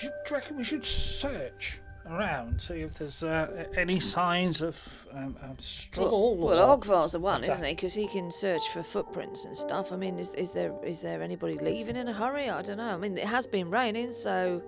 do 0.00 0.06
you 0.06 0.12
reckon 0.30 0.56
we 0.56 0.62
should 0.62 0.84
search 0.86 1.80
around, 2.08 2.62
see 2.62 2.82
if 2.82 2.94
there's 2.94 3.24
uh, 3.24 3.64
any 3.76 3.98
signs 3.98 4.62
of 4.62 4.80
um, 5.12 5.36
um, 5.42 5.58
struggle? 5.58 6.36
Well, 6.36 6.70
or- 6.70 6.78
Ogvar's 6.78 7.12
the 7.12 7.18
one, 7.18 7.42
isn't 7.42 7.64
he? 7.64 7.72
Because 7.74 7.94
he 7.94 8.06
can 8.06 8.30
search 8.30 8.62
for 8.72 8.84
footprints 8.84 9.44
and 9.44 9.56
stuff. 9.58 9.90
I 9.92 9.96
mean, 9.96 10.16
is, 10.20 10.30
is 10.34 10.52
there 10.52 10.72
is 10.84 11.00
there 11.02 11.20
anybody 11.20 11.58
leaving 11.58 11.96
in 11.96 12.06
a 12.06 12.12
hurry? 12.12 12.48
I 12.48 12.62
don't 12.62 12.76
know. 12.76 12.94
I 12.94 12.96
mean, 12.98 13.18
it 13.18 13.24
has 13.26 13.48
been 13.48 13.68
raining, 13.68 14.12
so 14.12 14.62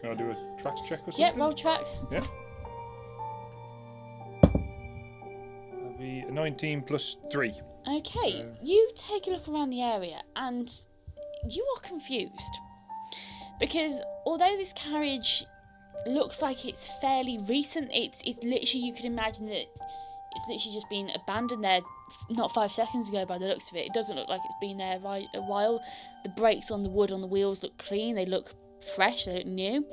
Can 0.00 0.12
I 0.12 0.14
do 0.14 0.30
a 0.30 0.60
track 0.62 0.76
check 0.88 1.00
or 1.00 1.10
something? 1.10 1.24
Yep. 1.24 1.36
Roll 1.36 1.52
track. 1.54 1.84
Yeah. 2.12 2.24
19 6.30 6.82
plus 6.82 7.16
3. 7.30 7.52
Okay, 7.88 8.10
So- 8.12 8.56
you 8.62 8.90
take 8.96 9.26
a 9.26 9.30
look 9.30 9.48
around 9.48 9.70
the 9.70 9.82
area 9.82 10.22
and 10.36 10.70
you 11.48 11.64
are 11.76 11.80
confused. 11.80 12.54
Because 13.58 14.00
although 14.26 14.56
this 14.56 14.72
carriage 14.74 15.44
looks 16.06 16.40
like 16.40 16.64
it's 16.64 16.88
fairly 17.00 17.38
recent, 17.46 17.90
it's 17.92 18.22
it's 18.24 18.42
literally 18.42 18.86
you 18.86 18.94
could 18.94 19.04
imagine 19.04 19.46
that 19.46 19.66
it's 20.32 20.48
literally 20.48 20.74
just 20.74 20.88
been 20.88 21.10
abandoned 21.14 21.62
there 21.64 21.80
not 22.30 22.52
five 22.54 22.72
seconds 22.72 23.08
ago 23.08 23.24
by 23.26 23.36
the 23.38 23.46
looks 23.46 23.70
of 23.70 23.76
it. 23.76 23.86
It 23.86 23.92
doesn't 23.92 24.16
look 24.16 24.28
like 24.28 24.40
it's 24.44 24.54
been 24.60 24.78
there 24.78 24.98
right 25.00 25.26
a 25.34 25.42
while. 25.42 25.82
The 26.22 26.30
brakes 26.30 26.70
on 26.70 26.82
the 26.82 26.88
wood 26.88 27.12
on 27.12 27.20
the 27.20 27.26
wheels 27.26 27.62
look 27.62 27.76
clean, 27.78 28.14
they 28.14 28.26
look 28.26 28.54
fresh, 28.94 29.24
they 29.24 29.34
look 29.38 29.46
new. 29.46 29.84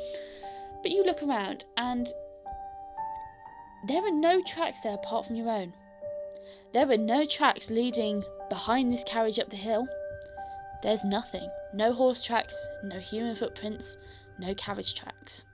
But 0.81 0.91
you 0.91 1.03
look 1.03 1.23
around 1.23 1.65
and 1.75 2.07
there 3.87 4.03
are 4.03 4.11
no 4.11 4.41
tracks 4.43 4.81
there 4.81 4.93
apart 4.93 5.25
from 5.25 5.35
your 5.35 5.49
own. 5.49 5.73
There 6.73 6.89
are 6.89 6.97
no 6.97 7.25
tracks 7.25 7.69
leading 7.69 8.23
behind 8.49 8.91
this 8.91 9.03
carriage 9.05 9.39
up 9.39 9.49
the 9.49 9.55
hill. 9.55 9.87
There's 10.83 11.03
nothing. 11.03 11.49
No 11.73 11.93
horse 11.93 12.21
tracks, 12.23 12.67
no 12.83 12.99
human 12.99 13.35
footprints, 13.35 13.97
no 14.39 14.53
carriage 14.55 14.93
tracks. 14.93 15.45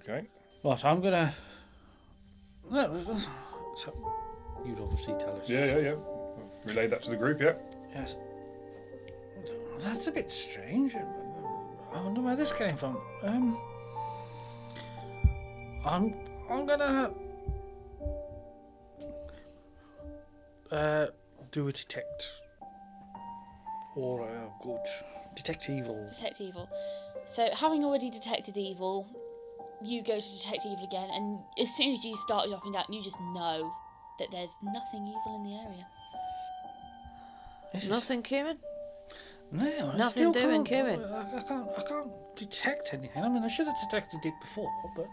Okay. 0.00 0.26
Right, 0.64 0.84
I'm 0.84 1.00
gonna. 1.00 1.34
So 2.70 3.92
you'd 4.64 4.80
obviously 4.80 5.14
tell 5.18 5.38
us. 5.38 5.48
Yeah, 5.48 5.66
yeah, 5.66 5.78
yeah. 5.78 5.94
Relay 6.64 6.86
that 6.88 7.02
to 7.02 7.10
the 7.10 7.16
group, 7.16 7.40
yeah. 7.40 7.54
Yes. 7.94 8.16
That's 9.78 10.06
a 10.06 10.12
bit 10.12 10.30
strange. 10.30 10.94
I 10.96 12.00
wonder 12.00 12.20
where 12.20 12.36
this 12.36 12.52
came 12.52 12.76
from. 12.76 12.98
Um, 13.22 13.58
I'm 15.84 16.14
I'm 16.50 16.66
gonna 16.66 17.12
uh, 20.70 21.06
do 21.52 21.68
a 21.68 21.72
detect 21.72 22.28
or 23.94 24.22
uh, 24.22 24.64
good 24.64 24.80
detect 25.34 25.70
evil. 25.70 26.08
Detect 26.14 26.40
evil. 26.40 26.68
So, 27.26 27.48
having 27.54 27.84
already 27.84 28.10
detected 28.10 28.56
evil, 28.56 29.06
you 29.82 30.02
go 30.02 30.20
to 30.20 30.32
detect 30.38 30.64
evil 30.64 30.84
again, 30.84 31.08
and 31.12 31.38
as 31.60 31.74
soon 31.74 31.92
as 31.92 32.04
you 32.04 32.16
start 32.16 32.48
dropping 32.48 32.72
down, 32.72 32.84
you 32.90 33.02
just 33.02 33.20
know 33.20 33.72
that 34.18 34.30
there's 34.30 34.54
nothing 34.62 35.06
evil 35.06 35.36
in 35.36 35.42
the 35.42 35.56
area. 35.56 35.86
This 37.72 37.84
is- 37.84 37.90
nothing, 37.90 38.22
Kieran. 38.22 38.58
No, 39.52 39.64
I 39.64 39.96
Nothing 39.96 40.10
still 40.10 40.32
doing, 40.32 40.64
can't, 40.64 40.86
Kieran. 40.86 41.04
I, 41.04 41.38
I 41.38 41.42
can't. 41.42 41.68
I 41.78 41.82
can't 41.82 42.10
detect 42.34 42.92
anything. 42.92 43.22
I 43.22 43.28
mean, 43.28 43.44
I 43.44 43.48
should 43.48 43.68
have 43.68 43.76
detected 43.88 44.20
it 44.24 44.34
before, 44.40 44.68
but. 44.96 45.06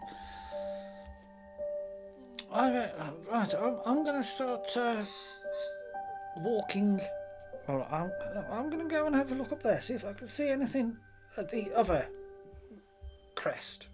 I, 2.51 2.89
right, 3.31 3.53
I'm, 3.55 3.77
I'm 3.85 4.03
going 4.03 4.21
to 4.21 4.27
start 4.27 4.65
uh, 4.75 5.03
walking. 6.37 7.01
All 7.67 7.77
right, 7.77 7.91
I'm, 7.91 8.11
I'm 8.51 8.69
going 8.69 8.83
to 8.83 8.89
go 8.93 9.05
and 9.05 9.15
have 9.15 9.31
a 9.31 9.35
look 9.35 9.51
up 9.51 9.63
there, 9.63 9.79
see 9.81 9.93
if 9.93 10.03
I 10.05 10.13
can 10.13 10.27
see 10.27 10.49
anything 10.49 10.97
at 11.37 11.49
the 11.49 11.71
other 11.73 12.05
crest. 13.35 13.87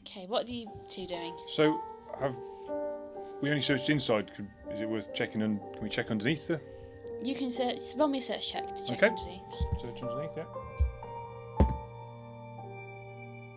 Okay, 0.00 0.26
what 0.26 0.46
are 0.46 0.50
you 0.50 0.66
two 0.88 1.06
doing? 1.06 1.36
So, 1.48 1.80
have 2.20 2.34
we 3.42 3.50
only 3.50 3.62
searched 3.62 3.88
inside? 3.90 4.34
Could, 4.34 4.48
is 4.72 4.80
it 4.80 4.88
worth 4.88 5.12
checking? 5.14 5.42
And 5.42 5.60
can 5.74 5.82
we 5.82 5.88
check 5.88 6.10
underneath 6.10 6.48
the 6.48 6.60
You 7.22 7.34
can 7.34 7.50
search. 7.52 7.78
Roll 7.96 8.08
me 8.08 8.18
a 8.18 8.22
search 8.22 8.50
check 8.50 8.66
to 8.74 8.86
check 8.86 9.02
Okay. 9.02 9.08
underneath. 9.08 9.42
search 9.80 10.02
underneath? 10.02 10.30
Yeah. 10.36 10.44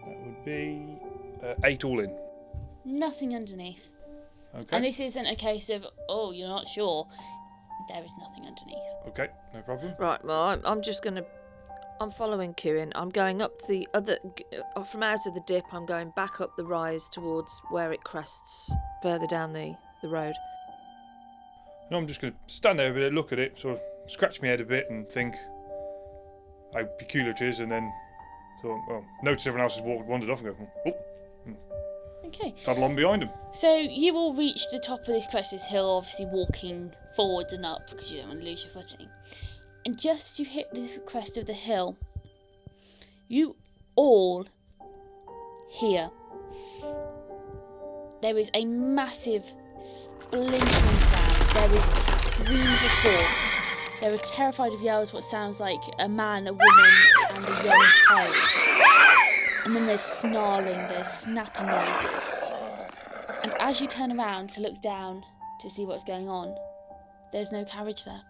That 0.06 0.18
would 0.26 0.46
be 0.46 1.00
uh, 1.44 1.54
eight 1.64 1.84
all 1.84 2.00
in. 2.00 2.16
Nothing 2.86 3.36
underneath. 3.36 3.90
Okay. 4.56 4.76
And 4.76 4.84
this 4.86 5.00
isn't 5.00 5.26
a 5.26 5.36
case 5.36 5.70
of, 5.70 5.86
oh, 6.08 6.32
you're 6.32 6.48
not 6.48 6.68
sure. 6.68 7.08
There 7.90 8.04
is 8.04 8.16
nothing 8.20 8.46
underneath. 8.46 8.78
okay, 9.08 9.30
no 9.54 9.62
problem. 9.62 9.94
Right. 9.98 10.24
Well, 10.24 10.44
I'm, 10.44 10.62
I'm 10.66 10.82
just 10.82 11.04
gonna. 11.04 11.24
I'm 12.02 12.12
following 12.12 12.54
Kieran. 12.54 12.94
I'm 12.96 13.10
going 13.10 13.42
up 13.42 13.62
the 13.68 13.88
other 13.94 14.18
uh, 14.76 14.84
from 14.84 15.04
out 15.04 15.20
of 15.28 15.34
the 15.34 15.42
dip. 15.48 15.66
I'm 15.74 15.86
going 15.86 16.14
back 16.16 16.40
up 16.40 16.56
the 16.56 16.64
rise 16.64 17.10
towards 17.10 17.62
where 17.70 17.92
it 17.92 18.04
crests 18.04 18.72
further 19.02 19.28
down 19.28 19.54
the 19.54 19.76
the 20.02 20.08
road. 20.08 20.34
And 21.90 21.98
I'm 21.98 22.08
just 22.08 22.22
going 22.22 22.34
to 22.34 22.54
stand 22.54 22.78
there 22.78 22.92
a 22.92 22.94
bit, 22.94 23.14
look 23.14 23.34
at 23.34 23.40
it, 23.40 23.60
sort 23.60 23.76
of 23.76 23.82
scratch 24.12 24.42
my 24.42 24.48
head 24.48 24.62
a 24.62 24.66
bit, 24.66 24.90
and 24.92 25.10
think 25.10 25.36
how 26.74 26.84
peculiar 27.00 27.32
it 27.32 27.42
is, 27.42 27.60
and 27.60 27.72
then 27.72 27.92
thought, 28.62 28.80
well, 28.88 29.04
notice 29.24 29.48
everyone 29.48 29.64
else 29.64 29.76
has 29.76 29.84
walked, 29.84 30.06
wandered 30.06 30.30
off, 30.30 30.42
and 30.42 30.56
go, 30.56 30.68
oh, 30.86 30.94
Okay. 32.30 32.54
travel 32.64 32.84
on 32.84 32.96
behind 32.96 33.24
him. 33.24 33.30
So 33.54 33.76
you 33.76 34.14
will 34.14 34.34
reach 34.34 34.70
the 34.72 34.80
top 34.80 35.02
of 35.02 35.08
this 35.08 35.26
crest, 35.28 35.54
of 35.54 35.60
this 35.60 35.68
hill, 35.68 35.90
obviously 35.90 36.28
walking 36.28 36.92
forwards 37.16 37.54
and 37.54 37.66
up 37.66 37.90
because 37.90 38.12
you 38.12 38.20
don't 38.20 38.30
want 38.30 38.42
to 38.42 38.46
lose 38.46 38.64
your 38.64 38.72
footing. 38.72 39.08
And 39.86 39.98
just 39.98 40.32
as 40.32 40.40
you 40.40 40.46
hit 40.46 40.72
the 40.74 40.88
crest 41.06 41.38
of 41.38 41.48
the 41.48 41.54
hill, 41.54 41.98
you 43.28 43.56
all 43.96 44.46
hear 45.70 46.10
there 48.22 48.38
is 48.38 48.52
a 48.54 48.66
massive 48.66 49.52
splintering 49.80 50.62
sound. 50.62 51.50
There 51.54 51.74
is 51.74 51.86
screams 51.86 52.84
of 52.84 52.92
horse. 53.02 53.62
There 54.02 54.14
are 54.14 54.18
terrified 54.18 54.74
of 54.74 54.82
yells, 54.82 55.14
what 55.14 55.24
sounds 55.24 55.60
like 55.60 55.82
a 56.00 56.08
man, 56.08 56.48
a 56.48 56.54
woman, 56.54 56.92
and 57.32 57.46
a 57.46 57.64
young 57.66 57.86
child. 58.08 58.36
And 59.70 59.76
then 59.76 59.86
there's 59.86 60.02
snarling, 60.02 60.80
there's 60.88 61.08
snapping 61.08 61.68
noises. 61.68 62.34
And 63.44 63.54
as 63.60 63.80
you 63.80 63.88
turn 63.88 64.12
around 64.12 64.50
to 64.50 64.62
look 64.62 64.82
down 64.82 65.24
to 65.62 65.70
see 65.70 65.86
what's 65.86 66.04
going 66.04 66.28
on, 66.28 66.56
there's 67.32 67.52
no 67.52 67.64
carriage 67.66 68.04
there. 68.04 68.24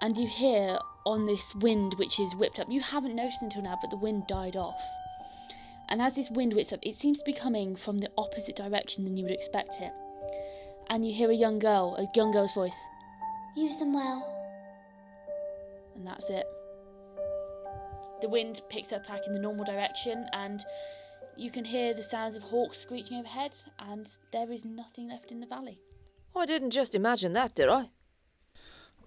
and 0.00 0.18
you 0.18 0.26
hear 0.26 0.76
on 1.06 1.24
this 1.24 1.54
wind 1.54 1.94
which 1.94 2.18
is 2.18 2.34
whipped 2.34 2.58
up. 2.58 2.66
You 2.68 2.80
haven't 2.80 3.14
noticed 3.14 3.42
until 3.42 3.62
now, 3.62 3.78
but 3.80 3.90
the 3.90 3.96
wind 3.96 4.26
died 4.26 4.56
off. 4.56 4.82
And 5.88 6.02
as 6.02 6.14
this 6.14 6.30
wind 6.30 6.54
whips 6.54 6.72
up, 6.72 6.80
it 6.82 6.96
seems 6.96 7.20
to 7.20 7.24
be 7.24 7.32
coming 7.32 7.76
from 7.76 7.98
the 7.98 8.10
opposite 8.18 8.56
direction 8.56 9.04
than 9.04 9.16
you 9.16 9.22
would 9.22 9.32
expect 9.32 9.76
it. 9.80 9.92
And 10.88 11.06
you 11.06 11.14
hear 11.14 11.30
a 11.30 11.34
young 11.34 11.60
girl, 11.60 11.94
a 11.96 12.08
young 12.18 12.32
girl's 12.32 12.54
voice, 12.54 12.88
Use 13.54 13.76
them 13.76 13.92
well. 13.92 14.39
And 16.00 16.08
that's 16.08 16.30
it. 16.30 16.46
The 18.22 18.28
wind 18.30 18.62
picks 18.70 18.90
up 18.90 19.06
back 19.06 19.26
in 19.26 19.34
the 19.34 19.38
normal 19.38 19.66
direction, 19.66 20.26
and 20.32 20.64
you 21.36 21.50
can 21.50 21.62
hear 21.62 21.92
the 21.92 22.02
sounds 22.02 22.38
of 22.38 22.42
hawks 22.42 22.78
screeching 22.78 23.18
overhead, 23.18 23.54
and 23.78 24.08
there 24.32 24.50
is 24.50 24.64
nothing 24.64 25.08
left 25.08 25.30
in 25.30 25.40
the 25.40 25.46
valley. 25.46 25.78
I 26.34 26.46
didn't 26.46 26.70
just 26.70 26.94
imagine 26.94 27.34
that, 27.34 27.54
did 27.54 27.68
I? 27.68 27.90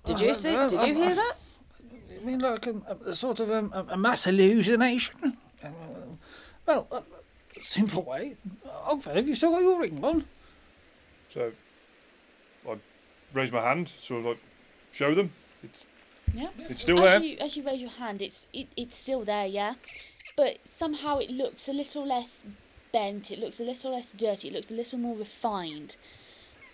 Did 0.06 0.19
you 0.19 0.29
Uh, 0.32 0.34
see? 0.36 0.56
uh, 0.56 0.67
Did 0.67 0.82
you 0.82 0.93
um, 0.93 0.95
hear 0.95 1.12
uh, 1.13 1.15
that? 1.15 1.34
I 2.21 2.23
mean, 2.23 2.39
like 2.39 2.67
a, 2.67 2.75
a 3.08 3.13
sort 3.15 3.39
of 3.39 3.51
um, 3.51 3.71
a, 3.73 3.93
a 3.93 3.97
mass 3.97 4.25
hallucination. 4.25 5.36
Uh, 5.63 5.69
well, 6.67 6.88
a, 6.91 6.97
a 7.58 7.62
simple 7.62 8.03
way. 8.03 8.38
Ogvar, 8.88 9.15
have 9.15 9.27
you 9.27 9.34
still 9.34 9.49
got 9.51 9.62
your 9.63 9.79
ring 9.79 10.03
on? 10.03 10.25
So 11.29 11.51
I 12.69 12.75
raise 13.34 13.51
my 13.51 13.62
hand, 13.62 13.89
sort 13.89 14.19
of 14.19 14.25
like 14.27 14.39
show 14.91 15.15
them. 15.15 15.32
It's 15.63 15.86
Yeah. 16.33 16.49
it's 16.57 16.81
still 16.81 16.97
as 16.99 17.03
there. 17.03 17.23
You, 17.23 17.37
as 17.39 17.55
you 17.55 17.63
raise 17.63 17.81
your 17.81 17.89
hand, 17.91 18.21
it's 18.21 18.47
it, 18.53 18.67
it's 18.75 18.95
still 18.95 19.23
there, 19.23 19.45
yeah. 19.45 19.75
But 20.35 20.57
somehow 20.77 21.19
it 21.19 21.29
looks 21.29 21.67
a 21.67 21.73
little 21.73 22.05
less 22.05 22.29
bent. 22.91 23.29
It 23.31 23.39
looks 23.39 23.59
a 23.59 23.63
little 23.63 23.91
less 23.91 24.11
dirty. 24.11 24.47
It 24.47 24.53
looks 24.53 24.71
a 24.71 24.73
little 24.73 24.97
more 24.99 25.15
refined, 25.15 25.95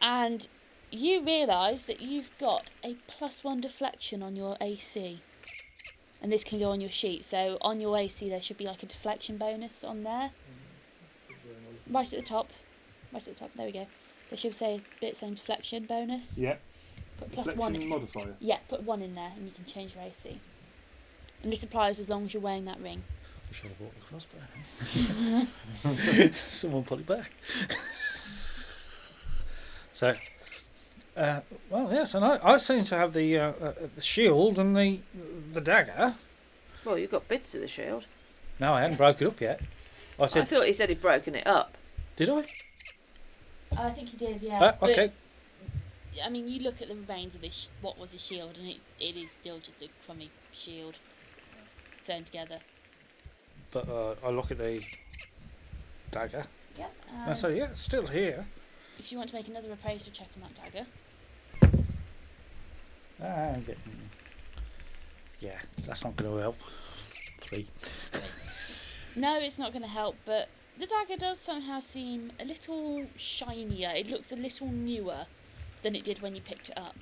and 0.01 0.47
you 0.91 1.23
realise 1.23 1.83
that 1.85 2.01
you've 2.01 2.29
got 2.39 2.71
a 2.83 2.95
plus 3.07 3.43
one 3.43 3.61
deflection 3.61 4.23
on 4.23 4.35
your 4.35 4.55
AC, 4.61 5.21
and 6.21 6.31
this 6.31 6.43
can 6.43 6.59
go 6.59 6.71
on 6.71 6.79
your 6.81 6.89
sheet. 6.89 7.25
So 7.25 7.57
on 7.61 7.79
your 7.79 7.97
AC, 7.97 8.29
there 8.29 8.41
should 8.41 8.57
be 8.57 8.65
like 8.65 8.81
a 8.83 8.85
deflection 8.85 9.37
bonus 9.37 9.83
on 9.83 10.03
there, 10.03 10.31
right 11.89 12.11
at 12.11 12.19
the 12.19 12.25
top, 12.25 12.49
right 13.11 13.25
at 13.27 13.33
the 13.33 13.39
top. 13.39 13.51
There 13.55 13.65
we 13.65 13.73
go. 13.73 13.87
There 14.29 14.37
should 14.37 14.55
say 14.55 14.81
bits 15.01 15.23
on 15.23 15.33
deflection 15.33 15.85
bonus. 15.85 16.37
Yeah. 16.37 16.55
Put 17.19 17.32
plus 17.32 17.55
one. 17.55 17.75
in- 17.75 17.88
modifier. 17.89 18.36
yeah, 18.39 18.58
put 18.67 18.84
one 18.84 19.01
in 19.01 19.15
there 19.15 19.32
and 19.36 19.45
you 19.45 19.51
can 19.51 19.65
change 19.65 19.93
your 19.95 20.03
AC. 20.03 20.39
And 21.43 21.51
this 21.51 21.63
applies 21.63 21.99
as 21.99 22.10
long 22.10 22.25
as 22.25 22.34
you're 22.34 22.41
wearing 22.41 22.65
that 22.65 22.79
ring. 22.79 23.03
I 23.49 23.53
should 23.53 23.71
have 23.71 23.79
bought 23.79 23.93
the 23.95 24.01
crossbow. 24.05 24.38
Someone 26.34 26.84
put 26.84 26.99
it 26.99 27.08
back. 27.08 27.32
so, 29.93 30.13
uh, 31.17 31.39
well, 31.69 31.89
yes, 31.91 32.13
and 32.13 32.23
I, 32.23 32.39
I 32.43 32.58
seem 32.58 32.84
to 32.86 32.95
have 32.95 33.13
the 33.13 33.38
uh, 33.38 33.51
uh, 33.62 33.73
the 33.95 34.01
shield 34.01 34.60
and 34.60 34.75
the 34.75 34.99
the 35.53 35.62
dagger. 35.62 36.13
Well, 36.86 36.97
you 36.97 37.08
got 37.08 37.27
bits 37.27 37.53
of 37.55 37.62
the 37.62 37.67
shield. 37.67 38.05
No, 38.60 38.73
I 38.73 38.82
hadn't 38.82 38.97
broke 38.97 39.21
it 39.21 39.27
up 39.27 39.41
yet. 39.41 39.62
I 40.19 40.27
said. 40.27 40.43
I 40.43 40.45
thought 40.45 40.65
he 40.65 40.73
said 40.73 40.89
he'd 40.89 41.01
broken 41.01 41.36
it 41.36 41.47
up. 41.47 41.75
did 42.15 42.29
I? 42.29 42.45
I 43.77 43.89
think 43.91 44.10
he 44.10 44.17
did, 44.17 44.41
yeah. 44.41 44.60
Uh, 44.60 44.75
okay. 44.86 45.08
But, 45.08 45.13
I 46.23 46.29
mean, 46.29 46.47
you 46.47 46.60
look 46.62 46.82
at 46.82 46.88
the 46.88 46.95
remains 46.95 47.36
of 47.36 47.41
this, 47.41 47.71
what 47.82 47.97
was 47.97 48.13
a 48.13 48.19
shield, 48.19 48.58
and 48.58 48.67
it, 48.67 48.77
it 48.99 49.15
is 49.17 49.32
still 49.32 49.60
just 49.60 49.82
a 49.82 49.88
crummy 50.05 50.29
shield 50.51 50.95
sewn 52.05 52.23
together. 52.23 52.60
But 53.71 53.88
uh, 53.89 54.15
I 54.23 54.29
look 54.29 54.51
at 54.51 54.58
the 54.58 54.82
dagger. 56.12 56.45
Yep. 56.77 56.93
And 57.21 57.32
I 57.32 57.34
say, 57.34 57.58
yeah, 57.58 57.65
it's 57.71 57.82
still 57.82 58.08
here. 58.08 58.45
if 58.97 59.12
you 59.12 59.17
want 59.17 59.29
to 59.29 59.36
make 59.36 59.47
another 59.47 59.71
appraisal 59.71 60.12
check 60.12 60.27
on 60.36 60.41
that 60.41 60.55
dagger, 60.55 60.88
Ah, 63.21 63.53
I'm 63.53 63.63
getting. 63.63 64.10
Yeah, 65.41 65.60
that's 65.86 66.03
not 66.03 66.15
going 66.15 66.32
to 66.32 66.41
help. 66.41 66.58
Three. 67.39 67.67
no, 69.15 69.38
it's 69.39 69.58
not 69.58 69.73
going 69.73 69.82
to 69.84 69.89
help, 69.89 70.15
but 70.25 70.47
the 70.79 70.86
dagger 70.86 71.17
does 71.17 71.39
somehow 71.39 71.79
seem 71.82 72.32
a 72.39 72.45
little 72.45 73.05
shinier. 73.17 73.91
It 73.93 74.08
looks 74.08 74.32
a 74.32 74.38
little 74.38 74.67
newer 74.67 75.25
than 75.81 75.95
it 75.95 76.03
did 76.03 76.21
when 76.21 76.35
you 76.35 76.41
picked 76.41 76.69
it 76.69 76.77
up. 76.77 76.95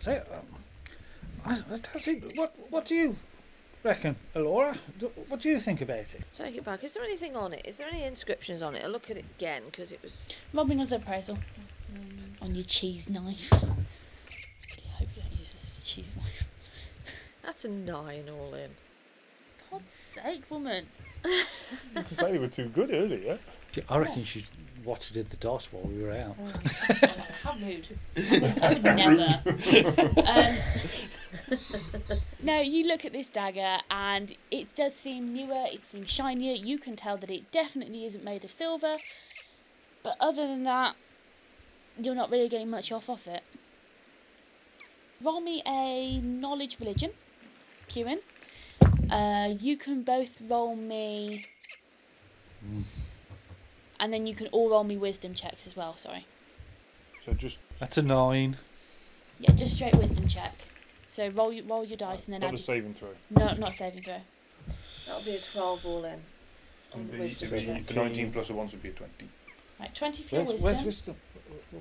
So, 0.00 0.22
um, 0.32 0.46
I, 1.44 1.52
I 1.52 1.78
don't 1.78 2.00
see, 2.00 2.16
what, 2.34 2.54
what 2.70 2.84
do 2.84 2.94
you 2.94 3.16
reckon, 3.82 4.16
Alora? 4.34 4.76
What 5.28 5.40
do 5.40 5.48
you 5.48 5.60
think 5.60 5.80
about 5.80 5.98
it? 5.98 6.22
Take 6.32 6.56
it 6.56 6.64
back. 6.64 6.84
Is 6.84 6.94
there 6.94 7.04
anything 7.04 7.36
on 7.36 7.52
it? 7.52 7.62
Is 7.64 7.78
there 7.78 7.88
any 7.88 8.04
inscriptions 8.04 8.62
on 8.62 8.74
it? 8.74 8.84
I'll 8.84 8.90
look 8.90 9.10
at 9.10 9.16
it 9.16 9.24
again 9.36 9.62
because 9.66 9.92
it 9.92 10.02
was. 10.02 10.28
Roll 10.52 10.64
me 10.64 10.74
another 10.74 10.96
appraisal. 10.96 11.38
On 12.40 12.54
your 12.54 12.64
cheese 12.64 13.08
knife. 13.08 13.52
I 13.52 13.56
hope 13.56 15.08
you 15.16 15.22
don't 15.22 15.38
use 15.38 15.52
this 15.52 15.78
as 15.78 15.78
a 15.82 15.86
cheese 15.86 16.16
knife. 16.16 16.44
That's 17.42 17.64
a 17.64 17.68
nine 17.68 18.28
all 18.28 18.54
in. 18.54 18.70
God's 19.70 19.90
sake, 20.14 20.42
woman. 20.50 20.86
They 22.20 22.38
were 22.38 22.48
too 22.48 22.68
good 22.68 22.90
earlier. 22.90 23.38
I 23.88 23.98
reckon 23.98 24.24
she 24.24 24.44
watched 24.84 25.16
it 25.16 25.20
in 25.20 25.26
the 25.28 25.36
DOS 25.36 25.68
while 25.70 25.82
we 25.82 26.02
were 26.02 26.12
out. 26.12 26.36
How 27.42 27.54
rude. 27.54 27.88
I 28.62 28.72
would 28.72 28.82
never. 28.82 29.42
um, 30.24 32.18
no, 32.42 32.60
you 32.60 32.86
look 32.86 33.04
at 33.04 33.12
this 33.12 33.28
dagger 33.28 33.78
and 33.90 34.34
it 34.50 34.74
does 34.74 34.94
seem 34.94 35.34
newer, 35.34 35.66
it 35.72 35.82
seems 35.88 36.10
shinier. 36.10 36.54
You 36.54 36.78
can 36.78 36.96
tell 36.96 37.16
that 37.18 37.30
it 37.30 37.52
definitely 37.52 38.06
isn't 38.06 38.24
made 38.24 38.44
of 38.44 38.50
silver. 38.50 38.96
But 40.02 40.16
other 40.20 40.46
than 40.46 40.62
that, 40.64 40.96
you're 42.00 42.14
not 42.14 42.30
really 42.30 42.48
getting 42.48 42.70
much 42.70 42.92
off 42.92 43.10
of 43.10 43.26
it. 43.26 43.42
Roll 45.20 45.40
me 45.40 45.62
a 45.66 46.20
knowledge 46.20 46.78
religion, 46.78 47.10
Kieran. 47.88 48.20
Uh, 49.10 49.54
you 49.58 49.76
can 49.76 50.02
both 50.02 50.40
roll 50.42 50.76
me. 50.76 51.46
And 54.00 54.12
then 54.12 54.26
you 54.26 54.34
can 54.34 54.46
all 54.48 54.70
roll 54.70 54.84
me 54.84 54.96
wisdom 54.96 55.34
checks 55.34 55.66
as 55.66 55.76
well, 55.76 55.96
sorry. 55.96 56.26
So 57.24 57.32
just 57.32 57.58
That's 57.80 57.98
a 57.98 58.02
nine. 58.02 58.56
Yeah, 59.40 59.52
just 59.52 59.74
straight 59.74 59.94
wisdom 59.96 60.26
check. 60.28 60.52
So 61.06 61.28
roll 61.30 61.52
your 61.52 61.64
roll 61.64 61.84
your 61.84 61.96
dice 61.96 62.26
and 62.26 62.34
then 62.34 62.40
not 62.42 62.48
add. 62.48 62.54
a 62.54 62.58
saving 62.62 62.94
throw. 62.94 63.08
no, 63.30 63.54
not 63.54 63.74
saving 63.74 64.02
throw. 64.02 64.18
That'll 65.06 65.24
be 65.24 65.34
a 65.36 65.40
twelve 65.40 65.84
all 65.86 66.04
in. 66.04 66.20
On 66.94 67.06
the 67.06 67.12
The- 67.12 67.18
wisdom 67.18 67.50
the- 67.50 67.64
check. 67.64 67.86
the 67.86 67.94
19 67.94 68.32
plus 68.32 68.50
a 68.50 68.54
1 68.54 68.66
would 68.68 68.82
be 68.82 68.88
a 68.88 68.92
20. 68.92 69.28
Right, 69.80 69.94
twenty 69.94 70.22
for 70.22 70.34
your 70.36 70.44
Where's, 70.44 70.52
wisdom 70.62 70.72
where's 70.74 70.84
wisdom? 70.86 71.16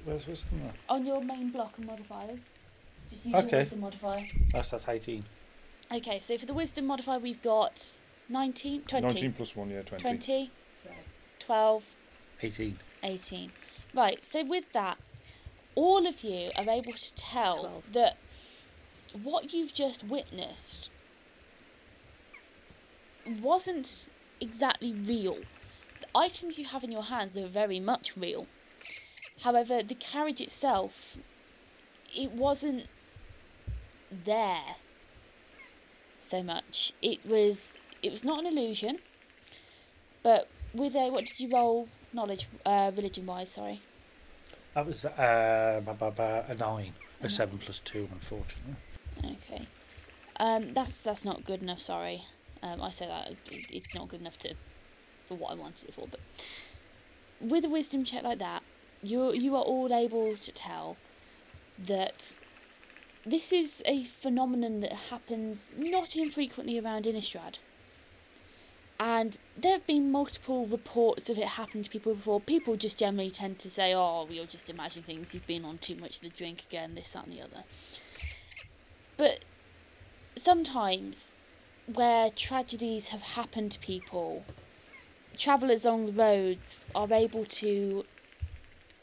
Where's 0.05 0.27
wisdom 0.27 0.61
now? 0.63 0.73
on 0.95 1.05
your 1.05 1.21
main 1.23 1.49
block 1.51 1.77
of 1.77 1.85
modifiers. 1.85 2.39
Just 3.09 3.25
use 3.25 3.35
Okay. 3.35 3.49
your 3.49 3.59
wisdom 3.59 3.79
modifier. 3.81 4.25
That's, 4.53 4.69
that's 4.71 4.87
18. 4.87 5.23
Okay, 5.91 6.19
so 6.19 6.37
for 6.37 6.45
the 6.45 6.53
wisdom 6.53 6.85
modifier 6.87 7.19
we've 7.19 7.41
got 7.41 7.87
19, 8.29 8.81
20, 8.83 9.07
19 9.07 9.33
plus 9.33 9.55
1, 9.55 9.69
yeah, 9.69 9.81
20. 9.83 10.01
20, 10.03 10.51
12, 11.39 11.83
18. 12.41 12.77
18. 13.03 13.51
Right, 13.93 14.23
so 14.31 14.43
with 14.43 14.71
that, 14.73 14.97
all 15.75 16.07
of 16.07 16.23
you 16.23 16.51
are 16.55 16.69
able 16.69 16.93
to 16.93 17.13
tell 17.15 17.59
Twelve. 17.59 17.93
that 17.93 18.17
what 19.23 19.53
you've 19.53 19.73
just 19.73 20.03
witnessed 20.03 20.89
wasn't 23.41 24.07
exactly 24.39 24.93
real. 24.93 25.37
The 26.01 26.07
items 26.15 26.57
you 26.57 26.65
have 26.65 26.83
in 26.83 26.91
your 26.91 27.03
hands 27.03 27.37
are 27.37 27.47
very 27.47 27.79
much 27.79 28.15
real. 28.15 28.47
However, 29.41 29.83
the 29.83 29.95
carriage 29.95 30.41
itself, 30.41 31.17
it 32.15 32.31
wasn't 32.31 32.87
there 34.25 34.75
so 36.19 36.41
much. 36.43 36.93
It 37.01 37.25
was 37.25 37.77
it 38.01 38.11
was 38.11 38.23
not 38.23 38.39
an 38.39 38.47
illusion, 38.47 38.99
but 40.23 40.47
with 40.73 40.95
a 40.95 41.09
what 41.09 41.25
did 41.25 41.39
you 41.39 41.49
roll 41.51 41.87
knowledge 42.17 42.47
uh, 42.65 42.91
religion 42.95 43.25
wise? 43.25 43.51
Sorry. 43.51 43.81
That 44.73 44.85
was 44.85 45.05
uh, 45.05 45.81
a 46.49 46.55
9. 46.55 46.93
A 47.23 47.29
7 47.29 47.57
plus 47.57 47.79
2, 47.79 48.09
unfortunately. 48.11 48.75
Okay. 49.23 49.65
Um, 50.39 50.73
that's 50.73 51.01
that's 51.01 51.25
not 51.25 51.45
good 51.45 51.63
enough. 51.63 51.79
Sorry, 51.79 52.23
um, 52.61 52.79
I 52.81 52.91
say 52.91 53.07
that 53.07 53.33
it's 53.49 53.95
not 53.95 54.07
good 54.07 54.21
enough 54.21 54.37
to 54.39 54.53
for 55.27 55.35
what 55.35 55.51
I 55.51 55.55
wanted 55.55 55.89
it 55.89 55.95
for. 55.95 56.07
But 56.07 56.19
with 57.39 57.65
a 57.65 57.69
wisdom 57.69 58.03
check 58.03 58.23
like 58.23 58.37
that, 58.39 58.61
you 59.01 59.33
you 59.33 59.55
are 59.55 59.63
all 59.63 59.91
able 59.91 60.37
to 60.37 60.51
tell 60.51 60.97
that 61.79 62.35
this 63.25 63.51
is 63.51 63.81
a 63.85 64.03
phenomenon 64.03 64.81
that 64.81 64.93
happens 64.93 65.71
not 65.75 66.15
infrequently 66.15 66.79
around 66.79 67.05
Innistrad. 67.05 67.57
And 68.99 69.37
there 69.55 69.73
have 69.73 69.85
been 69.85 70.11
multiple 70.11 70.65
reports 70.65 71.29
of 71.29 71.37
it 71.37 71.47
happening 71.49 71.83
to 71.83 71.89
people 71.89 72.15
before. 72.15 72.41
People 72.41 72.75
just 72.75 72.97
generally 72.97 73.29
tend 73.29 73.59
to 73.59 73.69
say, 73.69 73.93
"Oh, 73.93 74.27
you're 74.29 74.45
just 74.45 74.69
imagining 74.69 75.05
things. 75.05 75.33
You've 75.33 75.45
been 75.45 75.65
on 75.65 75.77
too 75.77 75.95
much 75.95 76.15
of 76.15 76.21
the 76.21 76.29
drink 76.29 76.63
again. 76.67 76.95
This, 76.95 77.11
that, 77.11 77.25
and 77.25 77.33
the 77.33 77.41
other." 77.41 77.63
But 79.17 79.43
sometimes, 80.35 81.35
where 81.85 82.31
tragedies 82.31 83.09
have 83.09 83.21
happened 83.21 83.71
to 83.73 83.79
people, 83.79 84.45
travellers 85.37 85.85
on 85.85 86.07
the 86.07 86.11
roads 86.11 86.85
are 86.95 87.11
able 87.13 87.45
to. 87.45 88.05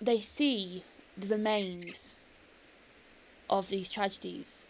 They 0.00 0.20
see 0.20 0.82
the 1.16 1.28
remains 1.28 2.18
of 3.48 3.68
these 3.68 3.90
tragedies, 3.90 4.66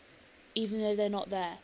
even 0.55 0.81
though 0.81 0.95
they're 0.95 1.09
not 1.09 1.31
there. 1.31 1.59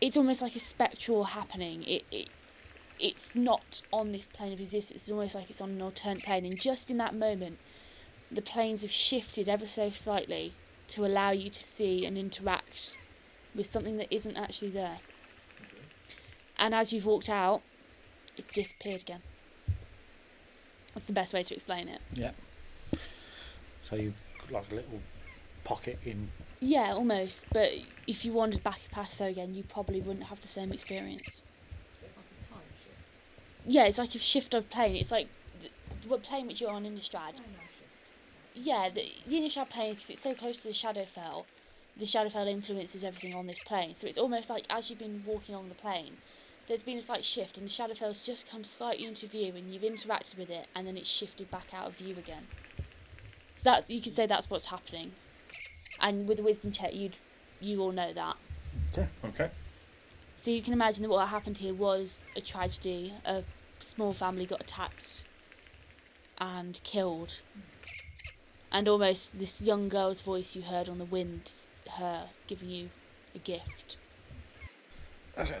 It's 0.00 0.16
almost 0.16 0.42
like 0.42 0.56
a 0.56 0.60
spectral 0.60 1.24
happening. 1.24 1.82
It, 1.84 2.04
it 2.10 2.28
it's 2.98 3.34
not 3.34 3.80
on 3.92 4.12
this 4.12 4.26
plane 4.26 4.52
of 4.52 4.60
existence. 4.60 5.02
It's 5.02 5.10
almost 5.10 5.34
like 5.34 5.48
it's 5.48 5.60
on 5.60 5.70
an 5.70 5.82
alternate 5.82 6.22
plane, 6.22 6.44
and 6.44 6.60
just 6.60 6.90
in 6.90 6.98
that 6.98 7.14
moment, 7.14 7.58
the 8.30 8.42
planes 8.42 8.82
have 8.82 8.90
shifted 8.90 9.48
ever 9.48 9.66
so 9.66 9.90
slightly 9.90 10.52
to 10.88 11.04
allow 11.04 11.30
you 11.30 11.50
to 11.50 11.62
see 11.64 12.04
and 12.04 12.18
interact 12.18 12.96
with 13.54 13.70
something 13.70 13.96
that 13.96 14.12
isn't 14.14 14.36
actually 14.36 14.70
there. 14.70 14.98
And 16.58 16.74
as 16.74 16.92
you've 16.92 17.06
walked 17.06 17.28
out, 17.28 17.62
it's 18.36 18.52
disappeared 18.52 19.00
again. 19.02 19.22
That's 20.94 21.06
the 21.06 21.12
best 21.12 21.32
way 21.32 21.42
to 21.42 21.54
explain 21.54 21.88
it. 21.88 22.00
Yeah. 22.12 22.32
So 23.82 23.96
you 23.96 24.12
like 24.50 24.70
a 24.70 24.74
little 24.74 25.00
pocket 25.64 25.98
in. 26.04 26.30
Yeah, 26.60 26.92
almost. 26.92 27.44
But 27.52 27.72
if 28.06 28.24
you 28.24 28.32
wandered 28.32 28.62
back 28.62 28.80
past 28.92 29.18
there 29.18 29.28
again, 29.28 29.54
you 29.54 29.64
probably 29.64 30.00
wouldn't 30.00 30.26
have 30.26 30.40
the 30.40 30.48
same 30.48 30.72
experience. 30.72 31.42
Yeah, 33.66 33.84
it's 33.84 33.98
like 33.98 34.14
a 34.14 34.18
shift 34.18 34.54
of 34.54 34.68
plane. 34.70 34.96
It's 34.96 35.10
like 35.10 35.28
th- 35.60 35.72
what 36.06 36.22
plane 36.22 36.46
which 36.46 36.60
you're 36.60 36.70
on 36.70 36.84
Innistrad. 36.84 37.40
Yeah, 38.54 38.88
the, 38.88 39.10
the 39.26 39.36
Innistrad 39.36 39.70
plane, 39.70 39.94
because 39.94 40.10
it's 40.10 40.22
so 40.22 40.34
close 40.34 40.58
to 40.58 40.68
the 40.68 40.74
Shadowfell, 40.74 41.44
the 41.96 42.04
Shadowfell 42.04 42.48
influences 42.48 43.04
everything 43.04 43.34
on 43.34 43.46
this 43.46 43.60
plane. 43.60 43.94
So 43.96 44.06
it's 44.06 44.18
almost 44.18 44.50
like 44.50 44.64
as 44.70 44.90
you've 44.90 44.98
been 44.98 45.22
walking 45.26 45.54
on 45.54 45.68
the 45.68 45.74
plane, 45.74 46.16
there's 46.68 46.82
been 46.82 46.98
a 46.98 47.02
slight 47.02 47.24
shift, 47.24 47.58
and 47.58 47.66
the 47.66 47.70
Shadowfell's 47.70 48.24
just 48.24 48.50
come 48.50 48.64
slightly 48.64 49.06
into 49.06 49.26
view, 49.26 49.54
and 49.56 49.72
you've 49.72 49.82
interacted 49.82 50.38
with 50.38 50.50
it, 50.50 50.66
and 50.74 50.86
then 50.86 50.96
it's 50.96 51.08
shifted 51.08 51.50
back 51.50 51.66
out 51.72 51.86
of 51.86 51.96
view 51.96 52.16
again. 52.16 52.46
So 53.56 53.62
that's 53.64 53.90
you 53.90 54.00
could 54.00 54.16
say 54.16 54.26
that's 54.26 54.48
what's 54.48 54.66
happening. 54.66 55.12
And 56.00 56.26
with 56.26 56.38
the 56.38 56.42
wisdom 56.42 56.72
check, 56.72 56.94
you'd 56.94 57.16
you 57.60 57.80
all 57.80 57.92
know 57.92 58.12
that. 58.12 58.36
Okay. 58.92 59.08
Okay. 59.24 59.50
So 60.42 60.50
you 60.50 60.62
can 60.62 60.72
imagine 60.72 61.02
that 61.02 61.10
what 61.10 61.28
happened 61.28 61.58
here 61.58 61.74
was 61.74 62.18
a 62.34 62.40
tragedy. 62.40 63.12
A 63.26 63.44
small 63.80 64.12
family 64.12 64.46
got 64.46 64.60
attacked 64.60 65.22
and 66.38 66.80
killed. 66.82 67.38
And 68.72 68.88
almost 68.88 69.38
this 69.38 69.60
young 69.60 69.88
girl's 69.88 70.22
voice 70.22 70.54
you 70.54 70.62
heard 70.62 70.88
on 70.88 70.98
the 70.98 71.04
wind, 71.04 71.50
her 71.98 72.28
giving 72.46 72.70
you 72.70 72.90
a 73.34 73.38
gift. 73.38 73.96
Okay 75.36 75.56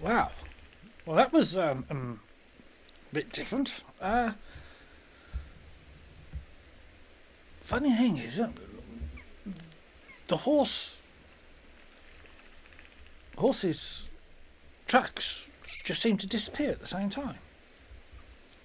Wow. 0.00 0.30
Well, 1.06 1.16
that 1.16 1.32
was 1.32 1.56
um, 1.56 1.84
um 1.90 2.20
a 3.12 3.14
bit 3.14 3.32
different. 3.32 3.82
Uh, 4.00 4.32
funny 7.62 7.94
thing 7.94 8.16
is, 8.16 8.40
uh, 8.40 8.48
the 10.28 10.38
horse, 10.38 10.96
horse's 13.36 14.08
tracks 14.86 15.48
just 15.84 16.00
seemed 16.00 16.20
to 16.20 16.26
disappear 16.26 16.70
at 16.70 16.80
the 16.80 16.86
same 16.86 17.10
time 17.10 17.36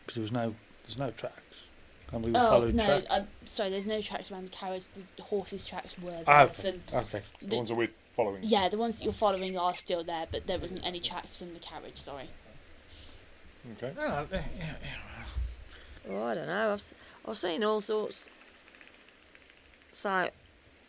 because 0.02 0.16
there 0.16 0.22
was 0.22 0.32
no, 0.32 0.56
there's 0.84 0.98
no 0.98 1.12
tracks, 1.12 1.68
and 2.12 2.24
we 2.24 2.32
were 2.32 2.40
oh 2.40 2.50
following 2.50 2.76
no, 2.76 2.86
tracks. 2.86 3.06
I'm 3.12 3.28
sorry. 3.46 3.70
There's 3.70 3.86
no 3.86 4.02
tracks 4.02 4.32
around 4.32 4.46
the 4.48 4.52
carriage. 4.52 4.84
The, 4.96 5.02
the 5.18 5.24
horse's 5.24 5.66
tracks 5.66 5.98
were 6.00 6.12
there. 6.12 6.24
Ah, 6.28 6.48
for- 6.48 6.68
okay. 6.94 7.22
The 7.42 7.48
the- 7.48 7.56
ones 7.58 7.70
that 7.70 7.76
we're 7.76 7.90
following. 8.12 8.44
yeah, 8.44 8.70
the 8.70 8.78
ones 8.78 8.98
that 9.00 9.04
you're 9.04 9.14
following 9.14 9.58
are 9.58 9.76
still 9.76 10.04
there, 10.04 10.26
but 10.32 10.48
there 10.48 10.60
wasn't 10.60 10.86
any 10.86 11.00
tracks 11.00 11.36
from 11.36 11.54
the 11.54 11.60
carriage. 11.60 11.98
Sorry. 12.00 12.30
Okay. 13.74 13.94
Oh, 14.00 14.26
yeah, 14.32 14.44
yeah. 14.58 14.74
Oh, 16.10 16.24
I 16.24 16.34
don't 16.34 16.48
know. 16.48 16.70
I've, 16.74 16.80
s- 16.80 16.96
I've 17.28 17.38
seen 17.38 17.64
all 17.64 17.82
sorts. 17.82 18.28
So, 19.92 20.30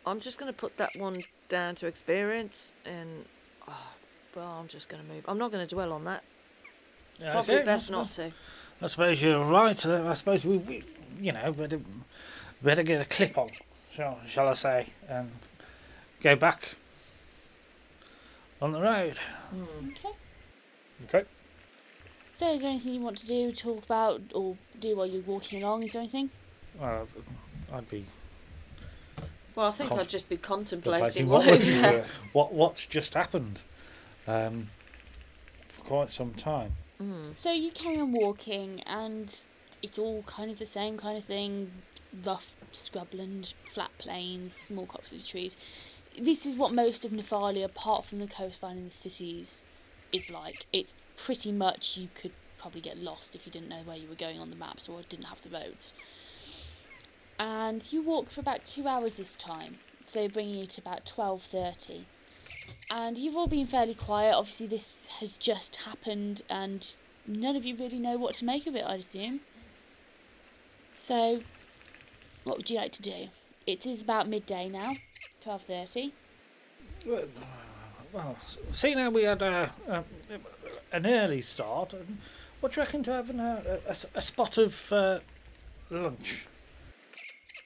I'm 0.05 0.19
just 0.19 0.39
going 0.39 0.51
to 0.51 0.57
put 0.57 0.77
that 0.77 0.89
one 0.95 1.23
down 1.47 1.75
to 1.75 1.87
experience, 1.87 2.73
and 2.85 3.25
oh, 3.67 3.87
well, 4.35 4.57
I'm 4.59 4.67
just 4.67 4.89
going 4.89 5.03
to 5.03 5.13
move. 5.13 5.23
I'm 5.27 5.37
not 5.37 5.51
going 5.51 5.65
to 5.65 5.73
dwell 5.75 5.93
on 5.93 6.05
that. 6.05 6.23
Yeah, 7.19 7.31
Probably 7.31 7.55
okay, 7.55 7.65
best 7.65 7.91
not 7.91 8.11
to. 8.11 8.31
I 8.81 8.85
suppose 8.87 9.21
you're 9.21 9.43
right. 9.43 9.85
uh, 9.85 10.07
I 10.07 10.13
suppose 10.15 10.43
we, 10.43 10.57
we 10.57 10.83
you 11.19 11.31
know, 11.31 11.51
better, 11.51 11.79
better 12.63 12.81
get 12.83 13.01
a 13.01 13.05
clip 13.05 13.37
on, 13.37 13.51
shall, 13.91 14.19
shall 14.27 14.47
I 14.47 14.55
say, 14.55 14.87
and 15.07 15.31
go 16.21 16.35
back 16.35 16.75
on 18.59 18.71
the 18.71 18.81
road. 18.81 19.19
Okay. 19.53 20.15
Okay. 21.05 21.27
So, 22.35 22.51
is 22.53 22.61
there 22.61 22.71
anything 22.71 22.95
you 22.95 23.01
want 23.01 23.17
to 23.19 23.27
do, 23.27 23.51
talk 23.51 23.83
about, 23.83 24.19
or 24.33 24.57
do 24.79 24.95
while 24.95 25.05
you're 25.05 25.21
walking 25.21 25.61
along? 25.61 25.83
Is 25.83 25.93
there 25.93 26.01
anything? 26.01 26.31
Well, 26.79 27.07
I'd 27.71 27.87
be 27.89 28.05
Well, 29.55 29.67
I 29.67 29.71
think 29.71 29.89
Con- 29.89 29.99
I'd 29.99 30.09
just 30.09 30.29
be 30.29 30.37
contemplating 30.37 31.27
contemplating 31.27 31.27
what, 31.27 31.45
what. 31.45 31.93
was, 31.93 32.05
what 32.33 32.53
what's 32.53 32.85
just 32.85 33.13
happened 33.13 33.61
um, 34.27 34.69
for 35.67 35.81
quite 35.81 36.09
some 36.09 36.33
time. 36.33 36.73
Mm. 37.01 37.37
So 37.37 37.51
you 37.51 37.71
carry 37.71 37.99
on 37.99 38.11
walking, 38.11 38.81
and 38.85 39.43
it's 39.81 39.99
all 39.99 40.23
kind 40.23 40.51
of 40.51 40.59
the 40.59 40.65
same 40.65 40.97
kind 40.97 41.17
of 41.17 41.25
thing: 41.25 41.71
rough 42.25 42.55
scrubland, 42.73 43.53
flat 43.73 43.91
plains, 43.97 44.53
small 44.53 44.85
copses 44.85 45.21
of 45.21 45.27
trees. 45.27 45.57
This 46.19 46.45
is 46.45 46.55
what 46.55 46.73
most 46.73 47.05
of 47.05 47.11
Nephalia, 47.11 47.65
apart 47.65 48.05
from 48.05 48.19
the 48.19 48.27
coastline 48.27 48.77
and 48.77 48.87
the 48.87 48.95
cities, 48.95 49.63
is 50.11 50.29
like. 50.29 50.65
It's 50.71 50.93
pretty 51.17 51.51
much 51.51 51.97
you 51.97 52.09
could 52.15 52.31
probably 52.57 52.81
get 52.81 52.97
lost 52.97 53.35
if 53.35 53.45
you 53.45 53.51
didn't 53.51 53.69
know 53.69 53.81
where 53.85 53.97
you 53.97 54.07
were 54.07 54.15
going 54.15 54.39
on 54.39 54.49
the 54.49 54.55
maps 54.55 54.87
or 54.87 55.01
didn't 55.09 55.25
have 55.25 55.41
the 55.41 55.49
roads. 55.49 55.93
And 57.39 57.91
you 57.91 58.01
walk 58.01 58.29
for 58.29 58.39
about 58.39 58.65
two 58.65 58.87
hours 58.87 59.15
this 59.15 59.35
time, 59.35 59.79
so 60.05 60.27
bringing 60.27 60.55
you 60.55 60.67
to 60.67 60.81
about 60.81 61.05
twelve 61.05 61.41
thirty. 61.41 62.05
And 62.89 63.17
you've 63.17 63.35
all 63.35 63.47
been 63.47 63.65
fairly 63.65 63.95
quiet. 63.95 64.35
Obviously, 64.35 64.67
this 64.67 65.07
has 65.19 65.37
just 65.37 65.77
happened, 65.77 66.43
and 66.49 66.95
none 67.25 67.55
of 67.55 67.65
you 67.65 67.75
really 67.75 67.99
know 67.99 68.17
what 68.17 68.35
to 68.35 68.45
make 68.45 68.67
of 68.67 68.75
it. 68.75 68.85
I'd 68.85 68.99
assume. 68.99 69.39
So, 70.99 71.41
what 72.43 72.57
would 72.57 72.69
you 72.69 72.77
like 72.77 72.91
to 72.93 73.01
do? 73.01 73.29
It 73.65 73.85
is 73.85 74.03
about 74.03 74.27
midday 74.27 74.69
now, 74.69 74.95
twelve 75.41 75.63
thirty. 75.63 76.13
Well, 77.05 77.23
well, 78.13 78.35
see 78.71 78.93
now 78.93 79.09
we 79.09 79.23
had 79.23 79.41
a, 79.41 79.71
a, 79.87 80.03
an 80.91 81.07
early 81.07 81.41
start. 81.41 81.95
What 82.59 82.73
do 82.73 82.81
you 82.81 82.85
reckon 82.85 83.01
to 83.03 83.13
having 83.13 83.39
a, 83.39 83.79
a, 83.87 83.95
a 84.15 84.21
spot 84.21 84.59
of 84.59 84.91
uh, 84.93 85.19
lunch? 85.89 86.45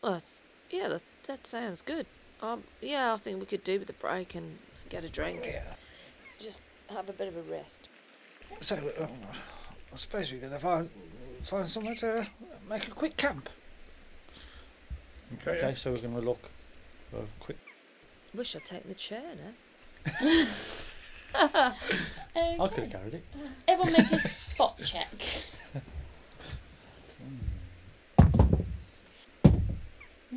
Well, 0.05 0.13
that's- 0.13 0.39
yeah, 0.69 0.87
that, 0.87 1.01
that 1.25 1.47
sounds 1.47 1.81
good. 1.81 2.05
Um, 2.39 2.63
yeah, 2.79 3.15
I 3.15 3.17
think 3.17 3.39
we 3.39 3.47
could 3.47 3.63
do 3.63 3.79
with 3.79 3.89
a 3.89 3.93
break 3.93 4.35
and 4.35 4.59
get 4.87 5.03
a 5.03 5.09
drink. 5.09 5.51
Just 6.37 6.61
have 6.91 7.09
a 7.09 7.13
bit 7.13 7.27
of 7.27 7.35
a 7.35 7.41
rest. 7.41 7.89
So, 8.61 8.75
uh, 8.75 9.07
I 9.91 9.97
suppose 9.97 10.31
we're 10.31 10.41
going 10.41 10.53
to 10.53 10.59
find, 10.59 10.91
find 11.41 11.67
somewhere 11.67 11.95
to 11.95 12.27
make 12.69 12.87
a 12.87 12.91
quick 12.91 13.17
camp. 13.17 13.49
Okay. 15.41 15.57
Okay, 15.57 15.73
so 15.73 15.91
we're 15.91 15.97
going 15.97 16.13
to 16.13 16.21
look 16.21 16.51
for 17.09 17.17
a 17.17 17.27
quick. 17.39 17.57
Wish 18.35 18.55
I'd 18.55 18.63
taken 18.63 18.89
the 18.89 18.93
chair 18.93 19.23
now. 19.23 20.21
Okay. 20.21 20.45
I 21.35 22.67
could 22.67 22.83
have 22.83 22.91
carried 22.91 23.15
it. 23.15 23.25
Everyone 23.67 23.93
make 23.93 24.11
a 24.11 24.19
spot 24.19 24.79
check. 24.85 25.07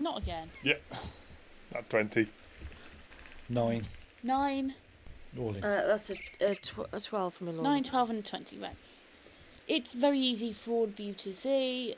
Not 0.03 0.22
again. 0.22 0.51
Yeah, 0.62 0.74
at 1.74 1.88
20. 1.90 2.28
Nine. 3.49 3.84
Nine, 4.22 4.74
All 5.38 5.55
in. 5.55 5.64
Uh, 5.64 5.84
that's 5.86 6.11
a, 6.11 6.16
a, 6.40 6.55
tw- 6.55 6.88
a 6.92 7.01
12 7.01 7.34
from 7.34 7.49
a 7.49 7.53
long. 7.53 7.62
9, 7.62 7.84
12, 7.84 8.11
and 8.11 8.24
20, 8.24 8.59
right. 8.59 8.76
It's 9.66 9.92
very 9.92 10.18
easy 10.18 10.53
for 10.53 10.70
all 10.72 10.84
of 10.84 10.99
you 10.99 11.12
to 11.14 11.32
see 11.32 11.94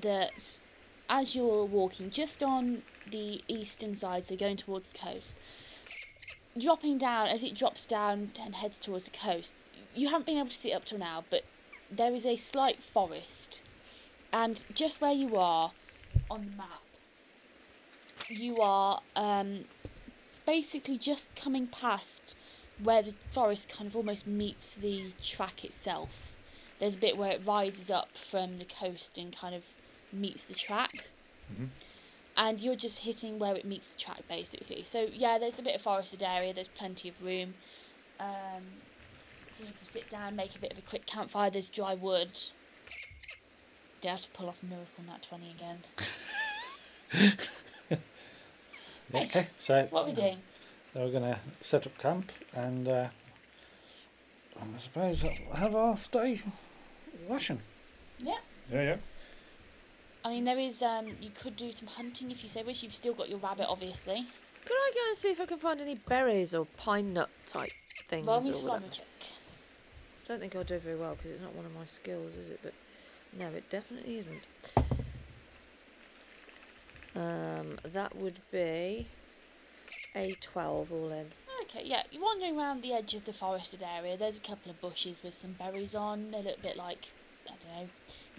that 0.00 0.58
as 1.08 1.34
you're 1.34 1.64
walking 1.64 2.10
just 2.10 2.42
on 2.42 2.82
the 3.10 3.42
eastern 3.48 3.94
side, 3.94 4.26
so 4.26 4.36
going 4.36 4.56
towards 4.56 4.92
the 4.92 4.98
coast, 4.98 5.34
dropping 6.58 6.98
down, 6.98 7.28
as 7.28 7.42
it 7.42 7.54
drops 7.54 7.86
down 7.86 8.32
and 8.42 8.54
heads 8.54 8.78
towards 8.78 9.04
the 9.06 9.16
coast, 9.16 9.56
you 9.94 10.08
haven't 10.08 10.26
been 10.26 10.38
able 10.38 10.48
to 10.48 10.54
see 10.54 10.72
it 10.72 10.74
up 10.74 10.84
till 10.84 10.98
now, 10.98 11.24
but 11.30 11.44
there 11.90 12.14
is 12.14 12.24
a 12.24 12.36
slight 12.36 12.82
forest. 12.82 13.60
And 14.32 14.62
just 14.72 15.00
where 15.00 15.12
you 15.12 15.36
are 15.36 15.72
on 16.30 16.46
the 16.50 16.56
map, 16.56 16.80
you 18.30 18.60
are 18.60 19.00
um, 19.16 19.64
basically 20.46 20.98
just 20.98 21.34
coming 21.34 21.66
past 21.66 22.34
where 22.82 23.02
the 23.02 23.14
forest 23.30 23.68
kind 23.68 23.86
of 23.86 23.96
almost 23.96 24.26
meets 24.26 24.72
the 24.72 25.12
track 25.22 25.64
itself. 25.64 26.34
There's 26.78 26.94
a 26.94 26.98
bit 26.98 27.16
where 27.18 27.30
it 27.30 27.42
rises 27.46 27.90
up 27.90 28.16
from 28.16 28.56
the 28.56 28.64
coast 28.64 29.18
and 29.18 29.36
kind 29.36 29.54
of 29.54 29.64
meets 30.12 30.44
the 30.44 30.54
track. 30.54 31.08
Mhm. 31.52 31.68
And 32.36 32.58
you're 32.60 32.76
just 32.76 33.00
hitting 33.00 33.38
where 33.38 33.54
it 33.54 33.66
meets 33.66 33.90
the 33.92 33.98
track 33.98 34.26
basically. 34.28 34.84
So 34.84 35.08
yeah, 35.12 35.36
there's 35.38 35.58
a 35.58 35.62
bit 35.62 35.74
of 35.74 35.82
forested 35.82 36.22
area, 36.22 36.54
there's 36.54 36.68
plenty 36.68 37.08
of 37.10 37.22
room. 37.22 37.54
Um, 38.18 38.64
you 39.58 39.66
to 39.66 39.92
sit 39.92 40.08
down, 40.08 40.36
make 40.36 40.56
a 40.56 40.58
bit 40.58 40.72
of 40.72 40.78
a 40.78 40.82
quick 40.82 41.04
campfire, 41.06 41.50
there's 41.50 41.68
dry 41.68 41.94
wood. 41.94 42.38
Have 44.02 44.22
to 44.22 44.30
pull 44.30 44.48
off 44.48 44.62
a 44.62 44.66
miracle 44.66 45.04
nat 45.06 45.22
20 45.22 45.50
again? 45.50 45.84
Yeah, 49.12 49.20
Right. 49.20 49.36
okay, 49.36 49.48
so 49.58 49.86
What 49.90 50.02
are 50.02 50.06
we 50.06 50.12
doing? 50.12 50.38
They 50.94 51.00
were 51.00 51.10
going 51.10 51.22
to 51.22 51.38
set 51.60 51.86
up 51.86 51.96
camp 51.98 52.32
and 52.54 52.88
uh, 52.88 53.08
I 54.60 54.78
suppose 54.78 55.22
have 55.54 55.74
a 55.74 55.86
half 55.86 56.10
day 56.10 56.42
washing. 57.28 57.60
Yeah. 58.18 58.38
Yeah, 58.72 58.82
yeah. 58.82 58.96
I 60.24 60.30
mean, 60.30 60.44
there 60.44 60.58
is. 60.58 60.82
Um, 60.82 61.06
you 61.20 61.30
could 61.30 61.56
do 61.56 61.72
some 61.72 61.88
hunting 61.88 62.30
if 62.30 62.42
you 62.42 62.48
so 62.48 62.62
wish. 62.62 62.82
You've 62.82 62.92
still 62.94 63.14
got 63.14 63.28
your 63.30 63.38
rabbit, 63.38 63.66
obviously. 63.68 64.26
Could 64.64 64.74
I 64.74 64.90
go 64.94 65.00
and 65.08 65.16
see 65.16 65.30
if 65.30 65.40
I 65.40 65.46
can 65.46 65.58
find 65.58 65.80
any 65.80 65.94
berries 65.94 66.54
or 66.54 66.66
pine 66.76 67.14
nut 67.14 67.30
type 67.46 67.72
things? 68.08 68.26
Roll 68.26 68.40
me 68.42 68.50
or 68.50 68.52
survival 68.52 68.72
whatever? 68.74 68.92
check. 68.92 69.06
I 70.24 70.28
don't 70.28 70.40
think 70.40 70.54
I'll 70.54 70.64
do 70.64 70.78
very 70.78 70.96
well 70.96 71.14
because 71.14 71.30
it's 71.32 71.42
not 71.42 71.54
one 71.54 71.64
of 71.64 71.74
my 71.74 71.86
skills, 71.86 72.36
is 72.36 72.50
it? 72.50 72.60
But 72.62 72.74
no, 73.38 73.46
it 73.48 73.68
definitely 73.70 74.18
isn't. 74.18 74.42
Um, 77.20 77.78
that 77.84 78.16
would 78.16 78.38
be 78.50 79.06
a 80.14 80.34
twelve 80.40 80.92
all 80.92 81.10
in. 81.10 81.26
Okay, 81.62 81.82
yeah, 81.84 82.02
you're 82.10 82.22
wandering 82.22 82.58
around 82.58 82.82
the 82.82 82.92
edge 82.92 83.14
of 83.14 83.24
the 83.24 83.32
forested 83.32 83.82
area. 83.82 84.16
There's 84.16 84.38
a 84.38 84.40
couple 84.40 84.70
of 84.70 84.80
bushes 84.80 85.22
with 85.22 85.34
some 85.34 85.52
berries 85.52 85.94
on. 85.94 86.30
They 86.30 86.42
look 86.42 86.58
a 86.58 86.62
bit 86.62 86.76
like, 86.76 87.06
I 87.46 87.50
don't 87.50 87.82
know, 87.84 87.88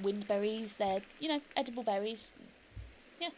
wind 0.03 0.27
berries. 0.27 0.73
They're, 0.73 1.01
you 1.19 1.29
know, 1.29 1.41
edible 1.55 1.83
berries. 1.83 2.31
Yeah. 3.19 3.29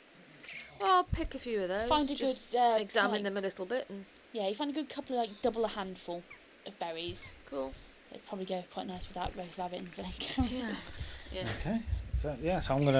I'll 0.81 1.03
pick 1.03 1.35
a 1.35 1.39
few 1.39 1.61
of 1.61 1.67
those. 1.69 1.89
Find 1.89 2.09
a 2.09 2.15
just 2.15 2.51
good, 2.51 2.57
uh, 2.57 2.77
examine 2.79 3.11
like- 3.11 3.23
them 3.23 3.37
a 3.37 3.41
little 3.41 3.65
bit 3.65 3.85
and 3.89 4.05
Yeah, 4.31 4.47
you 4.47 4.55
find 4.55 4.71
a 4.71 4.73
good 4.73 4.89
couple 4.89 5.15
of, 5.19 5.27
like, 5.27 5.41
double 5.41 5.65
a 5.65 5.67
handful 5.67 6.23
of 6.65 6.79
berries. 6.79 7.31
cool. 7.45 7.73
It'd 8.09 8.25
probably 8.27 8.45
go 8.45 8.63
quite 8.73 8.87
nice 8.87 9.07
with 9.07 9.15
that 9.15 9.35
roast 9.35 9.57
rabbit 9.57 9.79
and 9.79 9.89
vinegar. 9.89 10.43
Yeah. 10.55 10.75
Yeah. 11.31 11.47
Okay, 11.61 11.81
so 12.21 12.35
yeah, 12.43 12.59
so 12.59 12.75
I'm 12.75 12.83
going 12.83 12.93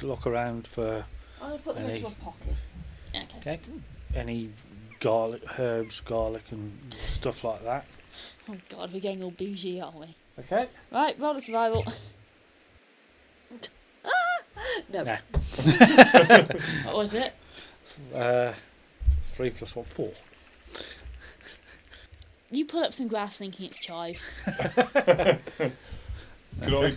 to 0.00 0.06
look 0.06 0.26
around 0.26 0.66
for 0.66 1.04
I'm 1.42 1.50
gonna 1.50 1.62
put 1.62 1.74
them 1.76 1.84
Any- 1.84 1.94
into 1.94 2.06
a 2.06 2.10
pocket. 2.10 2.56
okay. 3.14 3.26
okay, 3.38 3.60
any 4.14 4.50
garlic, 5.00 5.42
herbs, 5.58 6.00
garlic, 6.00 6.44
and 6.50 6.94
stuff 7.08 7.44
like 7.44 7.64
that. 7.64 7.86
Oh, 8.48 8.56
God, 8.68 8.92
we're 8.92 9.00
getting 9.00 9.22
all 9.22 9.30
bougie, 9.30 9.80
aren't 9.80 9.98
we? 9.98 10.14
Okay. 10.38 10.68
Right, 10.90 11.18
roll 11.18 11.36
a 11.36 11.40
survival. 11.40 11.84
No. 14.92 15.04
Nah. 15.04 15.16
what 16.84 16.96
was 16.96 17.14
it? 17.14 17.32
Uh, 18.14 18.52
three 19.32 19.50
plus 19.50 19.74
one, 19.74 19.84
four. 19.84 20.12
You 22.50 22.64
pull 22.64 22.82
up 22.82 22.92
some 22.92 23.08
grass 23.08 23.36
thinking 23.36 23.66
it's 23.66 23.78
chive. 23.78 24.20
Could 24.46 25.72
I 26.60 26.94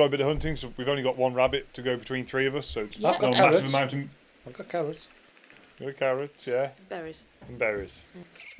try 0.00 0.06
a 0.06 0.08
bit 0.10 0.20
of 0.20 0.26
hunting? 0.26 0.56
So 0.56 0.72
we've 0.76 0.88
only 0.88 1.02
got 1.02 1.16
one 1.16 1.34
rabbit 1.34 1.72
to 1.74 1.82
go 1.82 1.96
between 1.96 2.24
three 2.24 2.46
of 2.46 2.56
us, 2.56 2.66
so 2.66 2.82
it's 2.82 2.98
Yeah. 2.98 3.10
I've 3.10 3.20
not 3.20 3.20
got 3.20 3.26
a 3.28 3.30
massive 3.36 3.70
carrots. 3.70 3.74
amount 3.74 3.92
of 3.92 4.08
I've 4.46 4.52
got 4.54 4.68
carrots. 4.68 5.08
Got 5.78 5.96
carrots, 5.96 6.46
yeah, 6.46 6.70
Berries. 6.88 7.24
and 7.48 7.58
berries. 7.58 8.02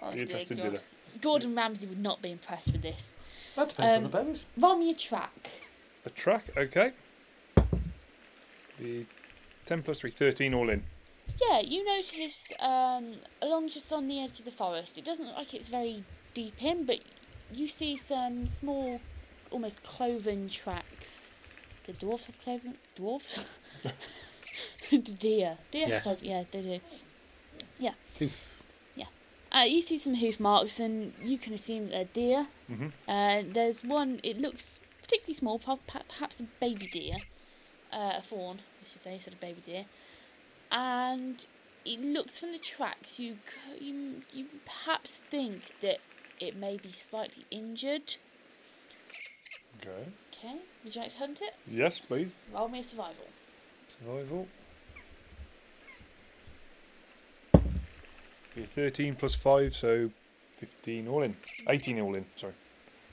Oh, 0.00 0.08
Be 0.10 0.16
dear 0.16 0.22
interesting 0.24 0.56
God. 0.58 0.62
dinner. 0.64 0.80
Gordon 1.20 1.54
Ramsay 1.54 1.86
would 1.86 2.00
not 2.00 2.22
be 2.22 2.30
impressed 2.30 2.72
with 2.72 2.82
this. 2.82 3.12
That 3.56 3.70
depends 3.70 3.96
Um, 3.98 4.04
on 4.04 4.10
the 4.10 4.16
berries. 4.18 4.46
Roll 4.56 4.76
me 4.76 4.90
a 4.90 4.94
track. 4.94 5.50
A 6.06 6.10
track, 6.10 6.50
okay. 6.56 6.92
The 8.78 9.04
10 9.66 9.82
plus 9.82 9.98
3, 10.00 10.10
13 10.10 10.54
all 10.54 10.70
in. 10.70 10.82
Yeah, 11.48 11.60
you 11.60 11.84
notice 11.84 12.52
um, 12.58 13.14
along 13.42 13.68
just 13.70 13.92
on 13.92 14.06
the 14.08 14.20
edge 14.22 14.38
of 14.38 14.44
the 14.46 14.50
forest, 14.50 14.96
it 14.98 15.04
doesn't 15.04 15.26
look 15.26 15.36
like 15.36 15.52
it's 15.54 15.68
very 15.68 16.04
deep 16.34 16.62
in, 16.62 16.84
but 16.86 17.00
you 17.52 17.68
see 17.68 17.96
some 17.98 18.46
small, 18.46 19.00
almost 19.50 19.82
cloven 19.82 20.48
tracks. 20.48 21.19
Do 21.92 22.06
dwarfs 22.06 22.26
have 22.26 22.38
cloven? 22.40 22.76
Dwarfs? 22.94 23.44
deer. 24.90 25.58
Deer 25.70 25.88
Yes. 25.88 26.02
cloven. 26.02 26.24
Yeah, 26.24 26.44
they 26.50 26.62
do. 26.62 26.80
Yeah. 27.78 27.94
Hoof. 28.18 28.50
Uh, 29.52 29.64
you 29.64 29.80
see 29.82 29.98
some 29.98 30.14
hoof 30.14 30.38
marks, 30.38 30.78
and 30.78 31.12
you 31.24 31.36
can 31.36 31.52
assume 31.52 31.88
they're 31.90 32.04
deer. 32.04 32.46
hmm 32.68 32.86
Uh, 33.08 33.42
there's 33.52 33.82
one, 33.82 34.20
it 34.22 34.38
looks 34.38 34.78
particularly 35.02 35.34
small, 35.34 35.58
perhaps 35.58 36.38
a 36.38 36.44
baby 36.60 36.86
deer, 36.86 37.16
uh, 37.92 38.12
a 38.18 38.22
fawn, 38.22 38.60
I 38.80 38.88
should 38.88 39.00
say, 39.00 39.14
instead 39.14 39.34
of 39.34 39.40
baby 39.40 39.60
deer. 39.66 39.86
And 40.70 41.44
it 41.84 42.00
looks 42.00 42.38
from 42.38 42.52
the 42.52 42.58
tracks, 42.58 43.18
you, 43.18 43.38
you, 43.80 44.22
you 44.32 44.46
perhaps 44.64 45.18
think 45.30 45.80
that 45.80 45.98
it 46.38 46.54
may 46.54 46.76
be 46.76 46.92
slightly 46.92 47.44
injured. 47.50 48.16
Okay. 49.80 50.06
Okay, 50.32 50.58
would 50.84 50.94
you 50.94 51.02
like 51.02 51.12
to 51.12 51.18
hunt 51.18 51.40
it? 51.42 51.54
Yes, 51.68 52.00
please. 52.00 52.30
Roll 52.52 52.68
me 52.68 52.80
a 52.80 52.84
survival. 52.84 53.26
Survival. 53.98 54.46
You're 58.56 58.66
13 58.66 59.14
plus 59.14 59.34
5, 59.34 59.74
so 59.74 60.10
15 60.56 61.08
all 61.08 61.22
in. 61.22 61.36
18 61.68 62.00
all 62.00 62.14
in, 62.14 62.26
sorry. 62.36 62.54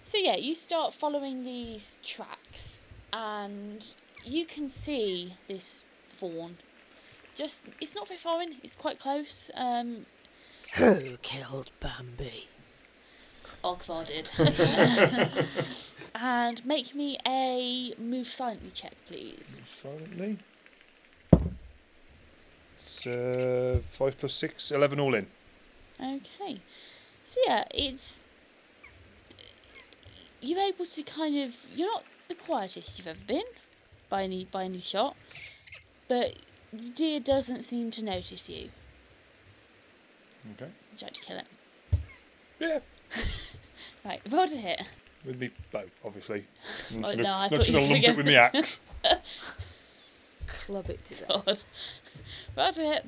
So 0.03 0.17
yeah, 0.17 0.35
you 0.37 0.55
start 0.55 0.93
following 0.93 1.43
these 1.43 1.97
tracks, 2.03 2.87
and 3.13 3.85
you 4.23 4.45
can 4.45 4.69
see 4.69 5.33
this 5.47 5.85
fawn. 6.09 6.57
Just, 7.35 7.61
it's 7.79 7.93
not 7.93 8.07
very 8.07 8.17
far 8.17 8.41
in. 8.41 8.55
It's 8.63 8.75
quite 8.75 8.99
close. 8.99 9.51
Um, 9.53 10.05
Who 10.75 11.17
killed 11.21 11.71
Bambi? 11.79 12.47
Ogvar 13.63 14.05
did. 14.07 14.29
and 16.15 16.65
make 16.65 16.95
me 16.95 17.17
a 17.27 17.93
move 17.97 18.27
silently 18.27 18.71
check, 18.71 18.93
please. 19.07 19.61
Silently. 19.65 20.37
It's 22.79 23.05
uh, 23.05 23.79
5 23.89 24.17
plus 24.17 24.33
6, 24.33 24.71
11 24.71 24.99
all 24.99 25.13
in. 25.13 25.27
Okay. 25.99 26.61
So 27.25 27.41
yeah, 27.45 27.65
it's 27.71 28.23
you're 30.39 30.59
able 30.59 30.85
to 30.85 31.03
kind 31.03 31.37
of 31.39 31.55
you're 31.75 31.91
not 31.91 32.03
the 32.27 32.35
quietest 32.35 32.97
you've 32.97 33.07
ever 33.07 33.19
been 33.27 33.43
by 34.09 34.23
any 34.23 34.45
by 34.45 34.63
any 34.63 34.79
shot, 34.79 35.15
but 36.07 36.35
the 36.71 36.89
deer 36.89 37.19
doesn't 37.19 37.63
seem 37.63 37.91
to 37.91 38.01
notice 38.03 38.49
you. 38.49 38.69
Okay. 40.53 40.71
Would 40.91 41.01
you 41.01 41.07
like 41.07 41.13
to 41.13 41.21
kill 41.21 41.37
it? 41.37 41.47
Yeah. 42.59 42.79
Right, 44.07 44.21
roll 44.29 44.47
to 44.47 44.55
hit. 44.57 44.81
With 45.25 45.39
me 45.39 45.49
bow, 45.71 45.83
obviously. 46.05 46.45
I'm 46.93 47.03
Oh, 47.03 47.09
gonna, 47.11 47.23
no, 47.23 47.33
I 47.33 47.49
thought 47.49 47.67
you 47.67 47.73
gonna 47.73 47.87
were 47.87 47.91
lump 47.93 48.01
gonna- 48.03 48.13
it 48.13 48.17
with 48.17 48.25
the 48.25 48.35
axe. 48.37 48.79
Club 50.47 50.89
it 50.89 51.03
to 51.05 51.15
death. 51.15 51.27
God. 51.45 51.59
roll 52.57 52.71
to 52.73 52.81
hit. 52.81 53.05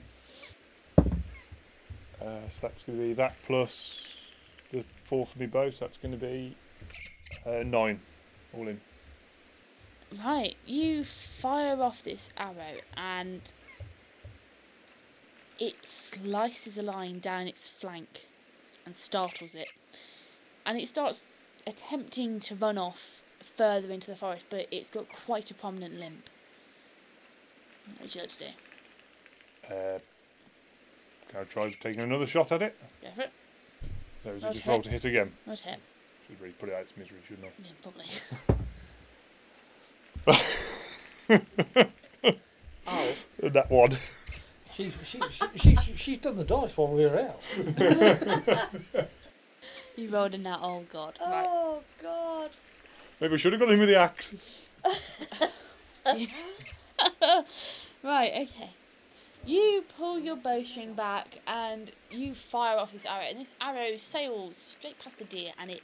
Uh, 2.22 2.48
so 2.50 2.68
that's 2.68 2.84
going 2.84 2.98
to 3.00 3.06
be 3.06 3.14
that 3.14 3.34
plus 3.46 4.18
the 4.74 4.84
4 5.06 5.26
for 5.26 5.40
me 5.40 5.46
bow, 5.46 5.70
so 5.70 5.86
that's 5.86 5.96
going 5.96 6.12
to 6.12 6.18
be 6.18 6.54
uh, 7.46 7.64
9 7.64 8.00
all 8.58 8.68
in. 8.68 8.82
Right, 10.22 10.58
you 10.66 11.06
fire 11.06 11.82
off 11.82 12.04
this 12.04 12.30
arrow 12.36 12.82
and 12.98 13.54
it 15.60 15.76
slices 15.86 16.78
a 16.78 16.82
line 16.82 17.20
down 17.20 17.48
its 17.48 17.70
flank 17.70 18.28
and 18.86 18.96
startles 18.98 19.56
it. 19.56 19.70
And 20.70 20.78
it 20.78 20.88
starts 20.88 21.24
attempting 21.66 22.40
to 22.42 22.54
run 22.54 22.78
off 22.78 23.24
further 23.58 23.92
into 23.92 24.06
the 24.06 24.16
forest, 24.16 24.46
but 24.52 24.68
it's 24.70 24.92
got 24.92 25.10
quite 25.12 25.50
a 25.50 25.56
prominent 25.56 26.00
limp. 26.00 26.30
What 27.88 28.02
would 28.02 28.14
you 28.14 28.22
like 28.22 28.30
to 28.30 28.38
do? 28.38 28.46
Uh, 29.68 30.00
can 31.28 31.40
I 31.40 31.44
try 31.46 31.76
taking 31.80 32.02
another 32.02 32.28
shot 32.28 32.52
at 32.52 32.62
it? 32.62 32.78
Go 33.02 33.08
for 33.16 33.22
it. 33.22 33.32
So 34.24 34.30
is 34.30 34.44
it 34.44 34.52
just 34.52 34.64
to 34.66 34.70
roll 34.70 34.84
to 34.84 34.90
hit 34.92 35.06
again? 35.06 35.32
Roll 35.48 35.56
to 35.58 35.64
hit. 35.64 35.80
Should 36.28 36.40
really 36.40 36.54
put 36.54 36.70
it 36.70 36.76
out 36.76 36.82
its 36.82 36.96
misery, 36.96 37.18
shouldn't 37.28 37.48
I? 37.48 37.52
Yeah, 37.66 37.72
probably. 37.82 38.06
Oh. 42.86 43.16
That 43.42 43.72
one. 43.72 43.98
She's, 44.76 44.94
she, 45.04 45.20
she, 45.32 45.76
she's, 45.76 46.00
she's 46.00 46.18
done 46.20 46.36
the 46.36 46.44
dice 46.44 46.78
while 46.78 46.90
we 46.90 47.06
were 47.06 47.20
out. 47.20 47.42
you 50.00 50.10
rolled 50.10 50.34
in 50.34 50.44
that, 50.44 50.60
oh 50.62 50.84
god. 50.92 51.18
Right. 51.22 51.46
Oh 51.48 51.82
God. 52.02 52.52
Maybe 53.20 53.32
we 53.32 53.38
should 53.38 53.54
have 53.54 53.60
got 53.60 53.72
him 53.72 53.80
with 53.80 53.90
the 53.90 53.98
axe. 53.98 54.36
Right, 58.02 58.48
okay. 58.48 58.70
You 59.46 59.84
pull 59.98 60.20
your 60.20 60.38
bowstring 60.38 60.94
back 60.94 61.40
and 61.46 61.92
you 62.10 62.34
fire 62.34 62.78
off 62.78 62.94
this 62.94 63.06
arrow, 63.06 63.26
and 63.30 63.40
this 63.40 63.50
arrow 63.60 63.98
sails 63.98 64.76
straight 64.80 64.98
past 65.00 65.18
the 65.18 65.26
deer 65.26 65.52
and 65.58 65.70
it 65.70 65.82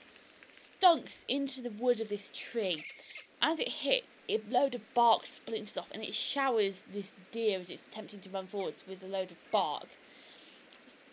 thunks 0.81 1.25
into 1.27 1.61
the 1.61 1.71
wood 1.71 1.99
of 1.99 2.07
this 2.07 2.31
tree. 2.33 2.85
As 3.41 3.59
it 3.59 3.67
hits, 3.67 4.15
a 4.29 4.39
load 4.49 4.75
of 4.75 4.93
bark 4.93 5.25
splinters 5.25 5.77
off 5.77 5.89
and 5.91 6.01
it 6.03 6.13
showers 6.13 6.83
this 6.93 7.11
deer 7.33 7.59
as 7.59 7.69
it's 7.69 7.85
attempting 7.85 8.21
to 8.21 8.29
run 8.29 8.47
forwards 8.47 8.83
with 8.87 9.03
a 9.03 9.07
load 9.07 9.31
of 9.31 9.37
bark. 9.51 9.87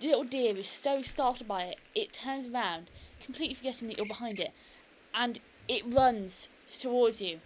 This 0.02 0.08
little 0.08 0.24
deer 0.24 0.56
is 0.56 0.66
so 0.66 1.00
startled 1.00 1.46
by 1.46 1.62
it, 1.62 1.78
it 1.94 2.12
turns 2.12 2.48
around, 2.48 2.90
completely 3.24 3.54
forgetting 3.54 3.86
that 3.86 3.98
you're 3.98 4.06
behind 4.06 4.40
it, 4.40 4.50
and 5.14 5.38
it 5.68 5.84
runs 5.86 6.48
towards 6.80 7.22
you. 7.22 7.38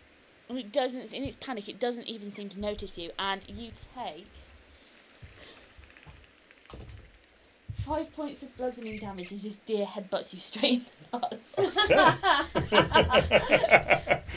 And 0.49 0.59
it 0.59 0.73
doesn't, 0.73 1.13
in 1.13 1.23
its 1.23 1.37
panic, 1.37 1.69
it 1.69 1.79
doesn't 1.79 2.07
even 2.07 2.31
seem 2.31 2.49
to 2.49 2.59
notice 2.59 2.97
you, 2.97 3.11
and 3.19 3.43
you 3.47 3.73
take 3.95 4.27
five 7.85 8.11
points 8.17 8.43
of 8.43 8.57
bludgeoning 8.57 9.01
damage 9.01 9.35
as 9.35 9.43
this 9.43 9.57
deer 9.67 9.85
headbutts 9.85 10.33
you 10.33 10.41
straight 10.41 10.81
in 10.81 10.87
the 11.11 11.19
nuts. 11.19 11.43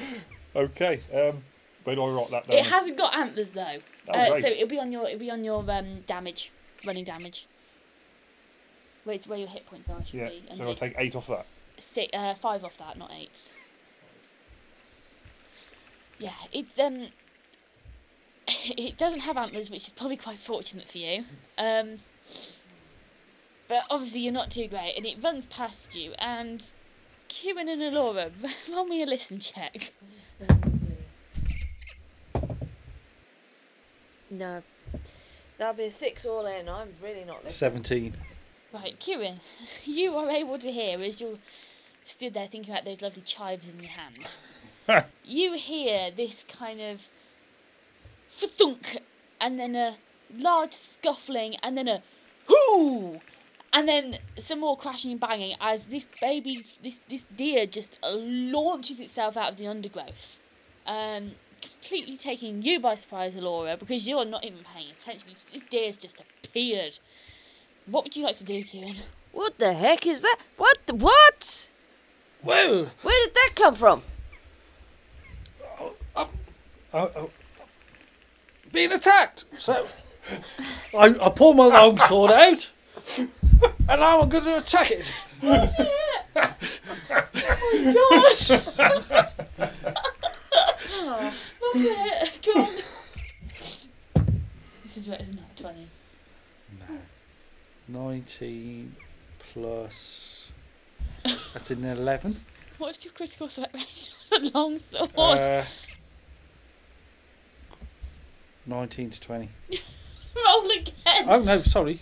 Okay. 0.56 1.00
Um, 1.14 1.42
where 1.86 1.96
do 1.96 2.04
I 2.04 2.10
write 2.10 2.32
that 2.32 2.48
down? 2.48 2.58
It 2.58 2.66
hasn't 2.66 2.98
got 2.98 3.16
antlers 3.16 3.50
though, 3.52 3.78
Oh, 4.10 4.12
uh, 4.12 4.42
so 4.42 4.48
it'll 4.48 4.68
be 4.68 4.80
on 4.80 4.92
your 4.92 5.08
it'll 5.08 5.20
be 5.20 5.32
on 5.32 5.46
your 5.46 5.64
um, 5.72 6.02
damage, 6.02 6.52
running 6.84 7.06
damage. 7.06 7.48
Where 9.10 9.16
it's 9.16 9.26
where 9.26 9.40
your 9.40 9.48
hit 9.48 9.66
points 9.66 9.90
are 9.90 10.06
should 10.06 10.20
yeah. 10.20 10.30
be. 10.30 10.44
So 10.56 10.70
I'll 10.70 10.76
take 10.76 10.94
eight 11.00 11.16
off 11.16 11.26
that. 11.26 11.48
six, 11.80 12.16
uh, 12.16 12.36
five 12.36 12.64
off 12.64 12.78
that, 12.78 12.96
not 12.96 13.10
eight. 13.12 13.52
Yeah, 16.20 16.30
it's 16.52 16.78
um, 16.78 17.08
it 18.48 19.00
doesn't 19.00 19.22
have 19.22 19.36
antlers, 19.36 19.72
which 19.72 19.88
is 19.88 19.92
probably 19.94 20.16
quite 20.16 20.38
fortunate 20.38 20.88
for 20.88 21.00
you. 21.00 21.24
Um, 21.58 21.96
but 23.68 23.82
obviously 23.90 24.20
you're 24.20 24.32
not 24.32 24.52
too 24.52 24.68
great, 24.68 24.94
and 24.96 25.08
it 25.08 25.24
runs 25.24 25.48
past 25.48 25.96
you. 25.96 26.14
And 26.20 26.64
Kieran 27.30 27.68
and 27.68 27.82
Alora, 27.82 28.30
run 28.72 28.90
me 28.90 29.02
a 29.02 29.08
listen 29.08 29.40
check. 29.40 29.92
No. 34.30 34.62
That'll 35.58 35.74
be 35.74 35.86
a 35.86 35.92
six 35.92 36.28
all 36.28 36.46
in. 36.46 36.70
I'm 36.70 36.90
really 37.02 37.26
not 37.26 37.44
listening. 37.44 37.82
17. 37.82 38.14
Right, 38.72 39.00
Kieran, 39.00 39.40
you 39.86 40.16
are 40.16 40.30
able 40.30 40.60
to 40.60 40.72
hear 40.72 41.02
as 41.02 41.20
you're 41.20 41.40
stood 42.06 42.34
there 42.34 42.48
thinking 42.48 42.74
about 42.74 42.86
those 42.86 43.02
lovely 43.02 43.22
chives 43.22 43.68
in 43.68 43.80
your 43.80 43.92
hand. 43.92 45.06
you 45.24 45.54
hear 45.54 46.12
this 46.12 46.44
kind 46.48 46.82
of 46.82 47.08
thunk, 48.30 48.98
and 49.40 49.60
then 49.60 49.76
a 49.76 49.98
large 50.36 50.74
scuffling, 50.74 51.56
and 51.64 51.78
then 51.78 51.88
a 51.88 52.02
hoo, 52.48 53.20
and 53.74 53.88
then 53.88 54.18
some 54.38 54.60
more 54.60 54.78
crashing 54.78 55.12
and 55.12 55.20
banging 55.20 55.56
as 55.62 55.84
this 55.84 56.08
baby, 56.22 56.66
this 56.84 57.00
this 57.10 57.26
deer 57.36 57.66
just 57.66 57.98
launches 58.04 59.00
itself 59.00 59.38
out 59.38 59.52
of 59.52 59.58
the 59.58 59.68
undergrowth, 59.68 60.40
um, 60.86 61.32
completely 61.62 62.18
taking 62.18 62.62
you 62.62 62.80
by 62.80 62.96
surprise, 62.96 63.36
Laura, 63.36 63.78
because 63.78 64.08
you're 64.08 64.26
not 64.26 64.44
even 64.44 64.60
paying 64.74 64.92
attention. 64.92 65.30
This 65.52 65.64
deer's 65.64 65.98
just 65.98 66.22
appeared. 66.44 67.00
What 67.90 68.04
would 68.04 68.16
you 68.16 68.24
like 68.24 68.38
to 68.38 68.44
do, 68.44 68.64
Kieran? 68.64 68.96
What 69.32 69.58
the 69.58 69.74
heck 69.74 70.06
is 70.06 70.22
that? 70.22 70.38
What? 70.58 70.78
The, 70.86 70.94
what? 70.94 71.70
Whoa! 72.42 72.88
Where 73.02 73.26
did 73.26 73.34
that 73.34 73.52
come 73.56 73.76
from? 73.76 74.04
I'm 76.16 76.28
Being 78.72 78.92
attacked! 78.92 79.46
So, 79.58 79.88
I, 80.98 81.16
I 81.22 81.30
pull 81.30 81.54
my 81.54 81.66
long 81.66 81.98
sword 81.98 82.32
out, 82.32 82.70
and 83.18 83.30
now 83.88 84.22
I'm 84.22 84.30
going 84.30 84.44
to 84.44 84.58
attack 84.58 84.92
it. 84.92 85.12
Oh, 85.42 85.50
my 87.86 88.44
God! 88.48 89.34
What's 91.60 91.86
it. 91.86 92.40
Go 92.46 92.62
on. 92.62 92.68
This 94.84 94.98
is 94.98 95.08
where 95.08 95.18
it's 95.18 95.30
not 95.30 95.58
20. 95.58 95.88
19 97.92 98.96
plus. 99.40 100.52
That's 101.54 101.72
an 101.72 101.84
11. 101.84 102.40
What's 102.78 103.04
your 103.04 103.14
critical 103.14 103.48
threat 103.48 103.72
range 103.74 104.12
on 104.32 104.46
a 104.46 104.50
long 104.58 104.80
sword? 104.92 105.40
Uh, 105.40 105.64
19 108.66 109.10
to 109.10 109.20
20. 109.20 109.50
Roll 110.36 110.72
again. 110.72 111.26
Oh, 111.28 111.42
no, 111.42 111.62
sorry. 111.64 112.02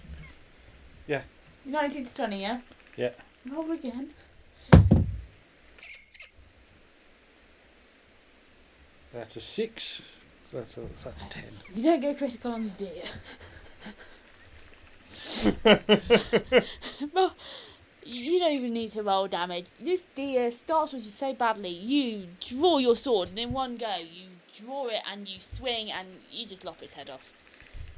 Yeah. 1.07 1.21
19 1.65 2.05
to 2.05 2.15
20, 2.15 2.41
yeah? 2.41 2.59
Yeah. 2.97 3.11
Roll 3.49 3.71
again. 3.71 4.09
That's 9.13 9.38
a 9.38 9.41
6. 9.41 10.01
That's 10.51 10.77
a, 10.77 10.81
that's 11.03 11.23
a 11.23 11.29
10. 11.29 11.43
You 11.75 11.83
don't 11.83 12.01
go 12.01 12.13
critical 12.13 12.51
on 12.51 12.65
the 12.77 12.85
deer. 12.85 13.03
well, 17.13 17.35
you 18.03 18.39
don't 18.39 18.53
even 18.53 18.73
need 18.73 18.91
to 18.91 19.03
roll 19.03 19.27
damage. 19.27 19.67
This 19.79 20.07
deer 20.15 20.51
starts 20.51 20.93
with 20.93 21.05
you 21.05 21.11
so 21.11 21.33
badly, 21.33 21.69
you 21.69 22.27
draw 22.39 22.77
your 22.77 22.95
sword, 22.95 23.29
and 23.29 23.39
in 23.39 23.53
one 23.53 23.75
go, 23.75 23.95
you 23.97 24.27
draw 24.57 24.88
it 24.88 25.01
and 25.11 25.27
you 25.27 25.39
swing, 25.39 25.91
and 25.91 26.07
you 26.31 26.45
just 26.45 26.63
lop 26.63 26.81
its 26.81 26.93
head 26.93 27.09
off. 27.09 27.31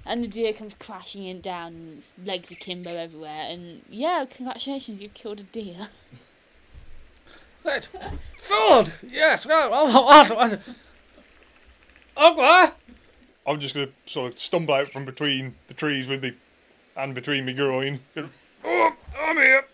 And 0.05 0.23
the 0.23 0.27
deer 0.27 0.53
comes 0.53 0.75
crashing 0.79 1.25
in 1.25 1.41
down, 1.41 1.73
and 1.73 1.97
its 1.99 2.11
legs 2.23 2.51
akimbo 2.51 2.95
everywhere, 2.95 3.47
and 3.49 3.83
yeah, 3.89 4.25
congratulations, 4.29 5.01
you've 5.01 5.13
killed 5.13 5.39
a 5.39 5.43
deer. 5.43 5.89
Right. 7.61 7.89
Forward! 8.37 8.93
Yes, 9.05 9.45
well, 9.45 9.73
I'll, 9.73 10.37
I'll, 10.37 10.59
Ogvar! 12.15 12.71
I'm 13.45 13.59
just 13.59 13.75
gonna 13.75 13.89
sort 14.05 14.31
of 14.31 14.39
stumble 14.39 14.73
out 14.73 14.87
from 14.87 15.03
between 15.03 15.55
the 15.67 15.73
trees 15.73 16.07
with 16.07 16.23
me 16.23 16.35
hand 17.00 17.16
between 17.16 17.45
me 17.45 17.54
groin. 17.54 18.00
Oh, 18.64 18.91
I'm 19.20 19.38
here. 19.38 19.66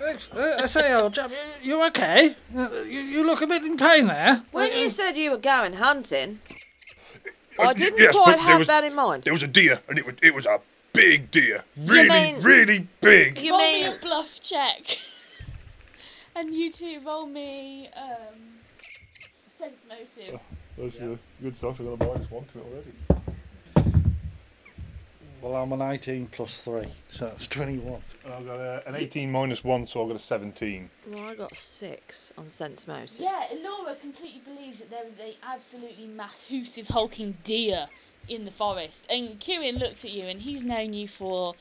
Uh, 0.00 0.56
I 0.62 0.66
say, 0.66 0.94
old 0.94 1.12
chap, 1.12 1.30
you, 1.62 1.72
you 1.74 1.86
okay? 1.88 2.34
Uh, 2.56 2.70
you, 2.82 3.00
you 3.00 3.24
look 3.26 3.42
a 3.42 3.46
bit 3.46 3.64
in 3.64 3.76
pain 3.76 4.06
there. 4.06 4.42
When 4.50 4.72
Uh, 4.72 4.74
you 4.74 4.88
said 4.88 5.12
you 5.12 5.30
were 5.30 5.36
going 5.36 5.74
hunting, 5.74 6.40
I 7.58 7.74
didn't 7.74 7.98
yes, 7.98 8.16
but 8.16 8.22
quite 8.22 8.36
there 8.36 8.44
have 8.46 8.58
was- 8.60 8.66
that 8.68 8.84
in 8.84 8.94
mind. 8.94 9.24
There 9.24 9.32
was 9.34 9.42
a 9.42 9.46
deer, 9.48 9.80
and 9.88 9.98
it 9.98 10.06
was 10.06 10.14
it 10.22 10.34
was 10.34 10.46
a 10.46 10.60
big 10.94 11.30
deer, 11.30 11.64
really, 11.76 12.08
mean- 12.08 12.40
really 12.40 12.88
big. 13.02 13.40
You 13.42 13.50
roll 13.50 13.58
mean 13.60 13.82
me 13.90 13.94
a 13.94 13.96
bluff 14.00 14.40
check. 14.40 14.98
and 16.34 16.54
you 16.54 16.72
two 16.72 17.00
roll 17.04 17.26
me 17.26 17.90
um, 17.94 18.38
sense 19.58 19.76
motive. 19.86 20.40
That's 20.78 20.98
uh, 21.02 21.16
good 21.42 21.54
stuff. 21.56 21.78
I've 21.80 21.98
got 21.98 22.06
a 22.06 22.08
minus 22.12 22.30
one 22.30 22.44
to 22.46 22.58
it 22.58 22.64
already. 22.64 23.19
Well, 25.42 25.56
I'm 25.56 25.72
an 25.72 25.80
18 25.80 26.26
plus 26.26 26.58
3, 26.58 26.86
so 27.08 27.26
that's 27.26 27.46
21. 27.46 28.02
And 28.24 28.34
I've 28.34 28.44
got 28.44 28.60
uh, 28.60 28.80
an 28.86 28.94
18 28.94 29.32
minus 29.32 29.64
one, 29.64 29.86
so 29.86 30.02
I've 30.02 30.08
got 30.08 30.16
a 30.16 30.20
17. 30.20 30.90
well, 31.08 31.24
I 31.24 31.34
got 31.34 31.56
six 31.56 32.30
on 32.36 32.50
sense 32.50 32.86
motive. 32.86 33.20
Yeah, 33.20 33.46
Laura 33.62 33.94
completely 33.94 34.42
believes 34.44 34.80
that 34.80 34.90
there 34.90 35.06
is 35.06 35.18
a 35.18 35.36
absolutely 35.42 36.08
massive 36.08 36.88
hulking 36.88 37.38
deer 37.42 37.88
in 38.28 38.44
the 38.44 38.50
forest. 38.50 39.06
And 39.08 39.40
Kieran 39.40 39.76
looks 39.76 40.04
at 40.04 40.10
you, 40.10 40.26
and 40.26 40.42
he's 40.42 40.62
known 40.62 40.92
you 40.92 41.08
for 41.08 41.54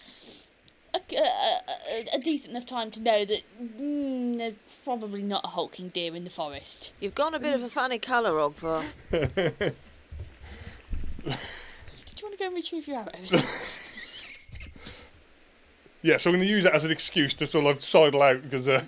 a, 0.93 0.99
a, 1.15 1.59
a, 1.89 2.15
a 2.15 2.19
decent 2.19 2.51
enough 2.51 2.65
time 2.65 2.91
to 2.91 2.99
know 2.99 3.23
that 3.23 3.43
mm, 3.61 4.37
there's 4.37 4.55
probably 4.83 5.21
not 5.21 5.45
a 5.45 5.49
hulking 5.49 5.87
deer 5.87 6.15
in 6.15 6.25
the 6.25 6.29
forest. 6.29 6.91
You've 6.99 7.15
gone 7.15 7.33
a 7.33 7.39
bit 7.39 7.55
of 7.55 7.63
a 7.63 7.69
funny 7.69 7.99
colour, 7.99 8.31
Ogvar. 8.31 8.83
Did 12.19 12.23
you 12.23 12.27
want 12.31 12.37
to 12.37 12.43
go 12.43 12.47
and 12.47 12.55
retrieve 12.55 12.87
your 12.89 12.97
arrows? 12.97 13.73
Yeah, 16.01 16.15
so 16.17 16.29
I'm 16.29 16.35
going 16.37 16.47
to 16.47 16.49
use 16.49 16.63
that 16.65 16.73
as 16.73 16.85
an 16.85 16.91
excuse 16.91 17.33
to 17.35 17.45
sort 17.47 17.65
of 17.65 17.83
sidle 17.83 18.21
out 18.21 18.41
because 18.41 18.69
uh, 18.69 18.83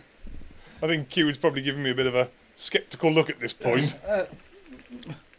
I 0.81 0.87
think 0.87 1.09
Q 1.09 1.27
is 1.27 1.37
probably 1.37 1.61
giving 1.61 1.83
me 1.83 1.89
a 1.89 1.95
bit 1.95 2.07
of 2.07 2.15
a 2.15 2.29
sceptical 2.55 3.11
look 3.11 3.29
at 3.29 3.41
this 3.41 3.51
point. 3.51 3.99
Uh, 4.07 4.25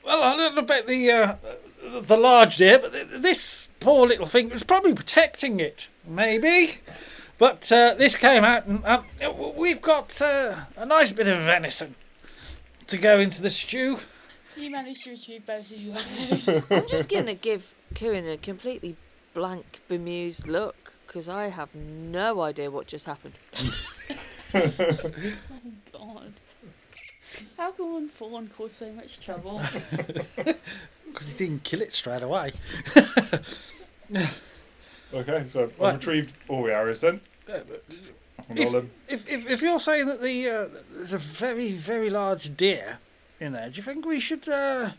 well, 0.04 0.34
a 0.34 0.36
little 0.36 0.62
bit 0.62 0.86
the 0.86 1.10
uh, 1.10 1.36
the 2.00 2.16
large 2.18 2.58
deer, 2.58 2.78
but 2.78 2.92
this 3.22 3.68
poor 3.80 4.06
little 4.06 4.26
thing 4.26 4.50
was 4.50 4.62
probably 4.62 4.92
protecting 4.92 5.60
it, 5.60 5.88
maybe. 6.06 6.74
But 7.38 7.72
uh, 7.72 7.94
this 7.94 8.16
came 8.16 8.44
out, 8.44 8.66
and 8.66 8.84
um, 8.84 9.06
we've 9.56 9.80
got 9.80 10.20
uh, 10.20 10.56
a 10.76 10.84
nice 10.84 11.10
bit 11.10 11.26
of 11.26 11.38
venison 11.38 11.94
to 12.88 12.98
go 12.98 13.18
into 13.18 13.40
the 13.40 13.50
stew. 13.50 13.98
you 14.58 14.70
managed 14.70 15.04
to 15.04 15.10
retrieve 15.10 15.46
both 15.46 15.70
of 15.70 15.78
your 15.78 15.96
arrows. 16.20 16.48
I'm 16.70 16.86
just 16.86 17.08
going 17.08 17.26
to 17.26 17.34
give 17.34 17.74
Kieran 17.94 18.28
a 18.28 18.36
completely 18.36 18.96
blank, 19.34 19.80
bemused 19.88 20.46
look 20.48 20.92
because 21.06 21.28
I 21.28 21.48
have 21.48 21.74
no 21.74 22.40
idea 22.40 22.70
what 22.70 22.86
just 22.86 23.06
happened. 23.06 23.34
oh, 24.54 25.10
God. 25.92 26.32
How 27.56 27.72
can 27.72 27.92
one 27.92 28.08
fawn 28.08 28.50
cause 28.56 28.72
so 28.72 28.92
much 28.92 29.20
trouble? 29.24 29.60
Because 31.12 31.28
he 31.28 31.34
didn't 31.36 31.62
kill 31.64 31.82
it 31.82 31.92
straight 31.92 32.22
away. 32.22 32.52
Okay, 35.14 35.44
so 35.52 35.64
I've 35.64 35.78
Right. 35.78 35.92
retrieved 35.94 36.32
all 36.48 36.62
the 36.64 36.72
arrows 36.74 37.02
then. 37.02 37.20
If, 37.46 38.74
um, 38.74 38.90
if, 39.08 39.28
if, 39.28 39.46
if 39.46 39.60
you're 39.60 39.78
saying 39.78 40.06
that 40.06 40.22
the 40.22 40.48
uh, 40.48 40.68
there's 40.90 41.12
a 41.12 41.18
very, 41.18 41.72
very 41.72 42.08
large 42.08 42.56
deer 42.56 42.98
in 43.38 43.52
there, 43.52 43.68
do 43.68 43.76
you 43.76 43.82
think 43.82 44.06
we 44.06 44.20
should 44.20 44.48
uh, 44.48 44.92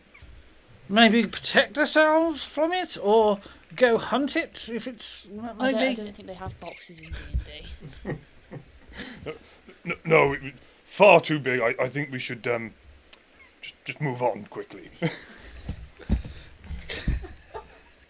maybe 0.88 1.26
protect 1.26 1.78
ourselves 1.78 2.44
from 2.44 2.72
it 2.72 2.96
or 3.00 3.40
go 3.76 3.98
hunt 3.98 4.36
it 4.36 4.68
if 4.72 4.86
it's 4.86 5.26
m- 5.26 5.50
I 5.58 5.72
don't, 5.72 5.82
I 5.82 5.94
don't 5.94 6.14
think 6.14 6.28
they 6.28 6.34
have 6.34 6.58
boxes 6.60 7.00
in 7.02 7.12
D&D. 7.12 8.18
n- 9.84 9.94
no, 10.04 10.36
far 10.84 11.20
too 11.20 11.38
big. 11.38 11.60
I, 11.60 11.74
I 11.82 11.88
think 11.88 12.12
we 12.12 12.18
should 12.18 12.46
um, 12.46 12.72
just 13.60 13.74
just 13.84 14.00
move 14.00 14.22
on 14.22 14.44
quickly. 14.44 14.90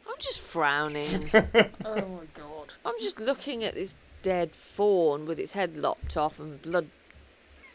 I'm 0.06 0.18
just 0.18 0.40
frowning. 0.40 1.30
oh, 1.34 1.94
my 1.94 2.26
God. 2.34 2.72
I'm 2.84 2.94
just 3.00 3.18
looking 3.20 3.64
at 3.64 3.74
this 3.74 3.94
dead 4.22 4.54
fawn 4.54 5.26
with 5.26 5.38
its 5.38 5.52
head 5.52 5.76
lopped 5.76 6.16
off 6.16 6.38
and 6.38 6.60
blood 6.62 6.88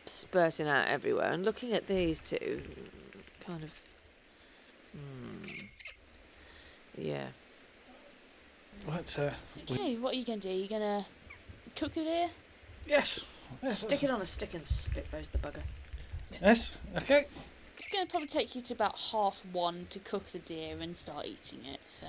spurting 0.05 0.67
out 0.67 0.87
everywhere, 0.87 1.31
and 1.31 1.43
looking 1.45 1.73
at 1.73 1.87
these 1.87 2.19
two, 2.19 2.61
kind 3.45 3.63
of. 3.63 3.73
Hmm. 4.93 5.51
Yeah. 6.99 7.27
Right, 8.87 9.19
uh, 9.19 9.31
we- 9.55 9.75
Okay, 9.75 9.97
what 9.97 10.13
are 10.13 10.17
you 10.17 10.25
going 10.25 10.39
to 10.41 10.47
do? 10.47 10.53
you 10.53 10.67
going 10.67 10.81
to 10.81 11.05
cook 11.75 11.97
it 11.97 12.03
here? 12.03 12.29
yes. 12.87 13.19
yes. 13.63 13.79
Stick 13.79 14.03
it 14.03 14.09
on 14.09 14.21
a 14.21 14.25
stick 14.25 14.53
and 14.53 14.65
spit 14.65 15.07
roast 15.11 15.31
the 15.31 15.37
bugger. 15.37 15.61
Yes. 16.41 16.77
Okay. 16.95 17.25
It's 17.77 17.87
going 17.89 18.05
to 18.05 18.09
probably 18.11 18.27
take 18.27 18.55
you 18.55 18.61
to 18.61 18.73
about 18.73 18.97
half 18.97 19.43
one 19.51 19.87
to 19.89 19.99
cook 19.99 20.27
the 20.31 20.39
deer 20.39 20.77
and 20.79 20.95
start 20.95 21.25
eating 21.25 21.59
it. 21.65 21.79
So 21.87 22.05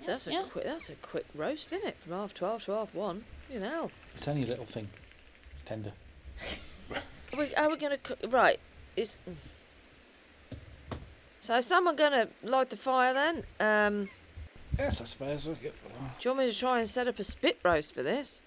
yeah, 0.00 0.06
That's 0.06 0.26
a 0.26 0.32
yeah. 0.32 0.42
quick. 0.50 0.64
That's 0.64 0.88
a 0.88 0.94
quick 0.96 1.26
roast, 1.34 1.72
isn't 1.72 1.86
it? 1.86 1.96
From 2.02 2.12
half 2.12 2.34
twelve 2.34 2.64
to 2.64 2.72
half 2.72 2.94
one. 2.94 3.24
You 3.52 3.60
know. 3.60 3.90
It's 4.14 4.26
only 4.26 4.42
a 4.42 4.46
little 4.46 4.64
thing. 4.66 4.88
Tender. 5.64 5.92
Are 7.32 7.38
we, 7.40 7.52
are 7.56 7.68
we 7.68 7.76
going 7.76 7.90
to 7.90 7.98
cook? 7.98 8.18
Right. 8.28 8.60
Is. 8.94 9.20
So 11.40 11.56
is 11.56 11.66
someone 11.66 11.96
going 11.96 12.12
to 12.12 12.28
light 12.48 12.70
the 12.70 12.76
fire 12.76 13.14
then? 13.14 13.44
Um, 13.60 14.08
Yes, 14.78 15.00
I 15.00 15.04
suppose. 15.04 15.46
Okay. 15.48 15.72
do 16.18 16.28
you 16.28 16.34
want 16.34 16.46
me 16.46 16.52
to 16.52 16.58
try 16.58 16.80
and 16.80 16.88
set 16.88 17.08
up 17.08 17.18
a 17.18 17.24
spit 17.24 17.58
roast 17.64 17.94
for 17.94 18.02
this? 18.02 18.42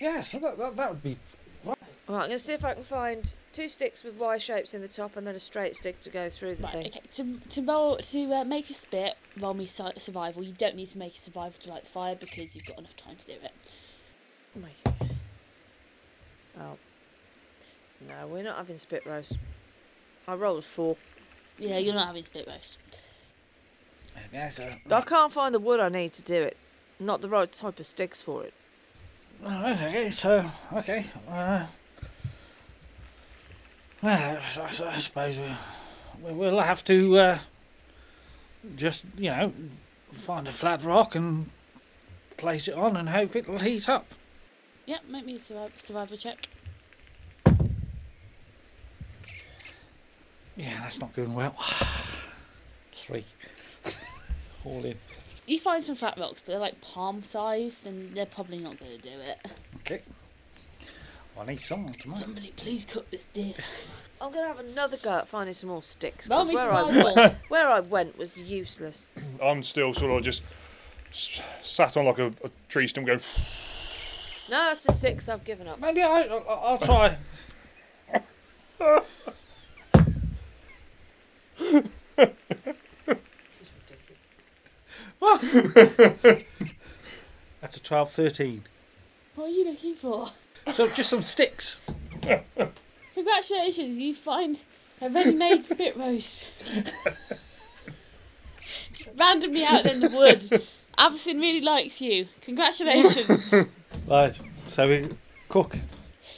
Yes, 0.00 0.32
that, 0.32 0.56
that, 0.56 0.76
that 0.76 0.90
would 0.90 1.02
be. 1.02 1.18
Right, 1.64 1.76
I'm 2.08 2.14
going 2.14 2.30
to 2.30 2.38
see 2.38 2.54
if 2.54 2.64
I 2.64 2.72
can 2.74 2.84
find 2.84 3.32
two 3.52 3.68
sticks 3.68 4.02
with 4.02 4.14
Y 4.14 4.38
shapes 4.38 4.72
in 4.72 4.80
the 4.80 4.88
top 4.88 5.16
and 5.16 5.26
then 5.26 5.34
a 5.34 5.40
straight 5.40 5.76
stick 5.76 6.00
to 6.00 6.10
go 6.10 6.30
through 6.30 6.54
the 6.54 6.62
right, 6.64 6.72
thing. 6.72 6.86
okay. 6.86 7.00
To 7.14 7.38
to 7.50 7.62
roll 7.62 7.96
to 7.98 8.32
uh, 8.32 8.44
make 8.44 8.70
a 8.70 8.74
spit, 8.74 9.14
roll 9.38 9.54
me 9.54 9.66
si- 9.66 9.84
survival. 9.98 10.42
You 10.42 10.52
don't 10.52 10.76
need 10.76 10.88
to 10.88 10.98
make 10.98 11.16
a 11.16 11.18
survival 11.20 11.54
to 11.60 11.70
light 11.70 11.84
the 11.84 11.90
fire 11.90 12.14
because 12.14 12.54
you've 12.56 12.64
got 12.66 12.78
enough 12.78 12.96
time 12.96 13.16
to 13.16 13.26
do 13.26 13.32
it. 13.32 13.52
Oh 14.56 14.60
my 14.60 14.70
God. 14.84 15.10
Oh. 16.60 16.78
No, 18.08 18.26
we're 18.26 18.42
not 18.42 18.56
having 18.56 18.78
spit 18.78 19.04
roast. 19.06 19.36
I 20.28 20.34
rolled 20.34 20.60
a 20.60 20.62
four. 20.62 20.96
Yeah, 21.58 21.78
you're 21.78 21.94
not 21.94 22.08
having 22.08 22.24
spit 22.24 22.46
roast. 22.48 22.78
Yes, 24.32 24.58
uh, 24.58 24.74
I 24.90 25.00
can't 25.02 25.32
find 25.32 25.54
the 25.54 25.58
wood 25.60 25.80
I 25.80 25.88
need 25.88 26.12
to 26.14 26.22
do 26.22 26.34
it. 26.42 26.56
Not 26.98 27.20
the 27.20 27.28
right 27.28 27.50
type 27.50 27.78
of 27.78 27.86
sticks 27.86 28.20
for 28.22 28.44
it. 28.44 28.54
Alright, 29.44 29.80
okay, 29.82 30.10
so, 30.10 30.44
okay. 30.72 31.06
Uh, 31.28 31.66
well, 34.02 34.38
I, 34.56 34.60
I- 34.60 34.94
I 34.94 34.98
suppose 34.98 35.38
we, 36.22 36.32
we'll 36.32 36.60
have 36.60 36.84
to 36.84 37.16
uh, 37.18 37.38
just, 38.76 39.04
you 39.16 39.30
know, 39.30 39.52
find 40.12 40.46
a 40.48 40.52
flat 40.52 40.82
rock 40.84 41.14
and 41.14 41.50
place 42.36 42.68
it 42.68 42.74
on 42.74 42.96
and 42.96 43.08
hope 43.08 43.36
it'll 43.36 43.58
heat 43.58 43.88
up. 43.88 44.06
Yeah, 44.86 44.98
make 45.08 45.26
me 45.26 45.36
a 45.36 45.70
survival 45.84 46.16
check. 46.16 46.46
Yeah, 50.56 50.80
that's 50.82 51.00
not 51.00 51.14
going 51.14 51.34
well. 51.34 51.54
Three. 52.94 53.24
All 54.64 54.84
in. 54.84 54.96
You 55.46 55.58
find 55.58 55.82
some 55.82 55.94
flat 55.94 56.18
rocks, 56.18 56.40
but 56.44 56.52
they're 56.52 56.58
like 56.60 56.80
palm 56.80 57.22
sized, 57.22 57.86
and 57.86 58.14
they're 58.16 58.24
probably 58.26 58.58
not 58.58 58.78
going 58.78 58.92
to 58.92 58.98
do 59.02 59.08
it. 59.20 59.38
Okay. 59.76 60.00
I 61.38 61.44
need 61.46 61.60
someone 61.60 61.92
to 61.94 62.08
mind. 62.08 62.22
Somebody, 62.22 62.52
please 62.56 62.84
cook 62.84 63.10
this 63.10 63.24
deer. 63.32 63.54
I'm 64.20 64.32
going 64.32 64.44
to 64.44 64.48
have 64.48 64.60
another 64.60 64.96
go 64.96 65.18
at 65.18 65.28
finding 65.28 65.52
some 65.52 65.68
more 65.68 65.82
sticks. 65.82 66.30
Roll 66.30 66.40
'cause 66.40 66.48
me 66.48 66.54
where, 66.54 66.72
I, 66.72 66.92
survival. 66.92 67.36
where 67.48 67.68
I 67.68 67.80
went 67.80 68.16
was 68.16 68.36
useless. 68.36 69.08
I'm 69.42 69.62
still 69.64 69.92
sort 69.92 70.12
of 70.16 70.22
just 70.22 70.42
s- 71.12 71.40
sat 71.60 71.96
on 71.96 72.06
like 72.06 72.18
a, 72.20 72.26
a 72.28 72.50
tree 72.68 72.86
stump 72.86 73.06
going. 73.08 73.20
No, 74.48 74.56
that's 74.68 74.88
a 74.88 74.92
six. 74.92 75.28
I've 75.28 75.44
given 75.44 75.66
up. 75.66 75.80
Maybe 75.80 76.02
I, 76.02 76.22
I'll, 76.22 76.60
I'll 76.64 76.78
try. 76.78 77.18
This 82.16 83.60
is 83.60 83.70
ridiculous. 83.80 84.20
What? 85.18 86.44
That's 87.60 87.76
a 87.76 87.82
12, 87.82 88.12
13. 88.12 88.64
what 89.34 89.44
are 89.46 89.48
you 89.48 89.64
looking 89.70 89.94
for? 89.94 90.28
So 90.74 90.88
just 90.88 91.10
some 91.10 91.22
sticks. 91.22 91.80
Congratulations, 93.14 93.98
you 93.98 94.14
find 94.14 94.62
a 95.00 95.08
ready-made 95.10 95.64
spit 95.64 95.96
roast. 95.96 96.46
Just 98.92 99.10
randomly 99.16 99.64
out 99.64 99.86
in 99.86 100.00
the 100.00 100.08
wood. 100.10 100.62
Avacyn 100.98 101.40
really 101.40 101.60
likes 101.60 102.00
you. 102.00 102.28
Congratulations. 102.42 103.52
Right. 104.06 104.38
So 104.66 104.88
we 104.88 105.08
cook. 105.48 105.78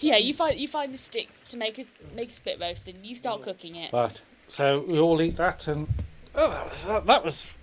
yeah, 0.01 0.17
you 0.17 0.33
find 0.35 0.59
you 0.59 0.69
find 0.69 0.93
the 0.93 0.99
sticks 0.99 1.43
to 1.45 1.57
make 1.57 1.79
a 1.79 1.85
make 2.15 2.31
a 2.31 2.35
spit 2.35 2.59
roast, 2.61 2.87
and 2.89 3.05
you 3.05 3.15
start 3.15 3.43
cooking 3.43 3.77
it. 3.77 3.93
Right. 3.93 4.21
So 4.49 4.81
we 4.81 4.99
all 4.99 5.21
eat 5.21 5.37
that 5.37 5.67
and. 5.69 5.89
Oh, 6.35 6.71
that, 6.87 7.07
that 7.07 7.25
was 7.25 7.55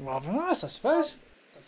rather 0.00 0.32
nice, 0.32 0.64
I 0.64 0.68
suppose. 0.68 1.16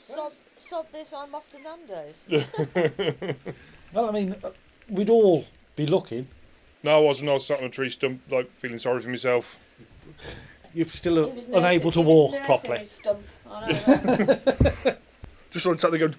Sod, 0.01 0.33
sod 0.57 0.87
this, 0.93 1.13
I'm 1.13 1.35
off 1.35 1.49
to 1.51 1.59
Nando's. 1.59 2.25
Well, 3.93 4.09
I 4.09 4.13
mean, 4.13 4.35
uh, 4.43 4.51
we'd 4.89 5.11
all 5.11 5.45
be 5.77 5.87
looking. 5.87 6.27
No, 6.83 6.97
I 6.97 7.01
wasn't. 7.01 7.29
I 7.29 7.35
was 7.35 7.47
sat 7.47 7.59
on 7.59 7.65
a 7.65 7.69
tree 7.69 7.91
stump, 7.91 8.23
like 8.31 8.51
feeling 8.57 8.79
sorry 8.79 9.03
for 9.03 9.11
myself. 9.11 9.59
You're 10.75 10.87
still 10.87 11.27
uh, 11.27 11.31
unable 11.53 11.91
to 11.93 12.01
walk 12.01 12.35
properly. 12.45 12.79
Just 15.51 15.65
sort 15.65 15.75
of 15.75 15.81
sat 15.81 15.91
there 15.91 16.01
going. 16.01 16.17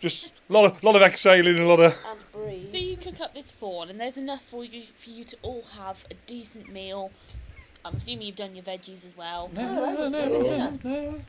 Just 0.00 0.32
a 0.50 0.52
lot 0.52 0.66
of 0.66 0.84
lot 0.84 0.96
of 0.96 1.02
exhaling, 1.02 1.58
a 1.58 1.66
lot 1.66 1.80
of. 1.80 1.94
And 2.06 2.20
breathe. 2.30 2.68
So 2.70 2.76
you 2.76 2.83
cook 3.04 3.20
up 3.20 3.34
this 3.34 3.52
fawn, 3.52 3.90
and 3.90 4.00
there's 4.00 4.16
enough 4.16 4.42
for 4.42 4.64
you 4.64 4.84
for 4.96 5.10
you 5.10 5.24
to 5.24 5.36
all 5.42 5.62
have 5.76 6.04
a 6.10 6.14
decent 6.26 6.72
meal. 6.72 7.10
I'm 7.84 7.96
assuming 7.96 8.26
you've 8.26 8.36
done 8.36 8.54
your 8.54 8.64
veggies 8.64 9.04
as 9.04 9.14
well. 9.16 9.50
No, 9.54 9.62
Oh, 9.62 10.08
no, 10.08 10.08
no, 10.08 10.28
no, 10.28 10.40
no, 10.40 10.78
no. 10.82 11.20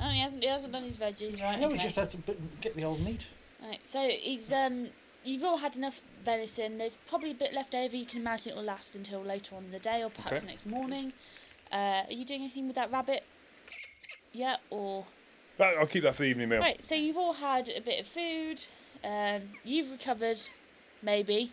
Oh, 0.00 0.08
he 0.10 0.20
hasn't 0.20 0.42
he 0.42 0.48
hasn't 0.48 0.72
done 0.72 0.84
his 0.84 0.96
veggies, 0.96 1.42
right? 1.42 1.58
No, 1.58 1.68
we 1.68 1.78
just 1.78 1.96
had 1.96 2.10
to 2.12 2.18
get 2.60 2.74
the 2.74 2.84
old 2.84 3.00
meat. 3.00 3.26
Right, 3.62 3.80
so 3.84 4.00
he's 4.08 4.52
um, 4.52 4.88
you've 5.24 5.42
all 5.42 5.56
had 5.56 5.76
enough 5.76 6.00
venison. 6.24 6.78
There's 6.78 6.96
probably 7.08 7.32
a 7.32 7.34
bit 7.34 7.52
left 7.52 7.74
over. 7.74 7.96
You 7.96 8.06
can 8.06 8.20
imagine 8.20 8.52
it 8.52 8.56
will 8.56 8.62
last 8.64 8.94
until 8.94 9.22
later 9.22 9.56
on 9.56 9.64
in 9.64 9.70
the 9.72 9.78
day, 9.78 10.02
or 10.04 10.10
perhaps 10.10 10.38
Okay. 10.38 10.46
next 10.46 10.66
morning. 10.66 11.12
Uh, 11.72 12.02
are 12.06 12.12
you 12.12 12.24
doing 12.24 12.42
anything 12.42 12.66
with 12.68 12.76
that 12.76 12.92
rabbit? 12.92 13.24
Yeah, 14.32 14.56
or 14.70 15.06
I'll 15.58 15.86
keep 15.86 16.02
that 16.04 16.14
for 16.14 16.22
the 16.22 16.28
evening 16.28 16.50
meal. 16.50 16.60
right. 16.60 16.80
So 16.82 16.94
you've 16.94 17.16
all 17.16 17.32
had 17.32 17.68
a 17.70 17.80
bit 17.80 17.98
of 18.00 18.06
food. 18.06 18.62
Um, 19.02 19.42
you've 19.64 19.90
recovered, 19.90 20.40
maybe, 21.02 21.52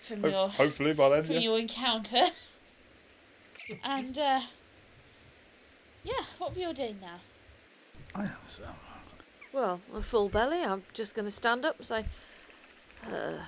from 0.00 0.22
Ho- 0.22 0.28
your 0.28 0.48
hopefully 0.48 0.92
by 0.92 1.08
then. 1.10 1.24
from 1.24 1.34
Yeah. 1.34 1.40
your 1.40 1.58
encounter. 1.58 2.24
and 3.84 4.18
uh, 4.18 4.40
yeah, 6.04 6.12
what 6.38 6.56
are 6.56 6.60
you 6.60 6.72
doing 6.72 6.98
now? 7.00 7.20
Ah, 8.14 8.36
so- 8.48 8.62
Well, 9.52 9.80
a 9.94 10.02
full 10.02 10.28
belly. 10.28 10.62
I'm 10.64 10.82
just 10.92 11.14
going 11.14 11.26
to 11.26 11.30
stand 11.30 11.64
up 11.64 11.76
and 11.78 11.86
say, 11.86 12.04
uh, 13.06 13.38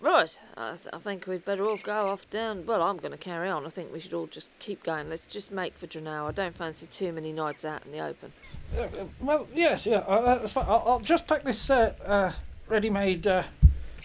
right, 0.00 0.38
I, 0.56 0.70
th- 0.72 0.88
I 0.92 0.98
think 0.98 1.26
we'd 1.26 1.44
better 1.44 1.64
all 1.66 1.78
go 1.78 2.08
off 2.08 2.28
down. 2.30 2.64
Well, 2.66 2.82
I'm 2.82 2.96
going 2.96 3.12
to 3.12 3.18
carry 3.18 3.48
on. 3.48 3.66
I 3.66 3.68
think 3.68 3.92
we 3.92 4.00
should 4.00 4.14
all 4.14 4.26
just 4.26 4.50
keep 4.58 4.82
going. 4.82 5.08
Let's 5.08 5.26
just 5.26 5.50
make 5.52 5.76
for 5.76 5.86
Drunau. 5.86 6.28
I 6.28 6.32
don't 6.32 6.56
fancy 6.56 6.86
too 6.86 7.12
many 7.12 7.32
nights 7.32 7.64
out 7.64 7.84
in 7.84 7.92
the 7.92 8.00
open. 8.00 8.32
Uh, 8.76 8.80
uh, 8.82 8.88
well, 9.20 9.48
yes, 9.54 9.86
yeah. 9.86 9.98
Uh, 9.98 10.36
that's 10.38 10.52
fine. 10.52 10.66
I'll, 10.68 10.82
I'll 10.86 11.00
just 11.00 11.26
pack 11.26 11.44
this 11.44 11.70
uh, 11.70 11.92
uh, 12.04 12.32
ready-made 12.68 13.26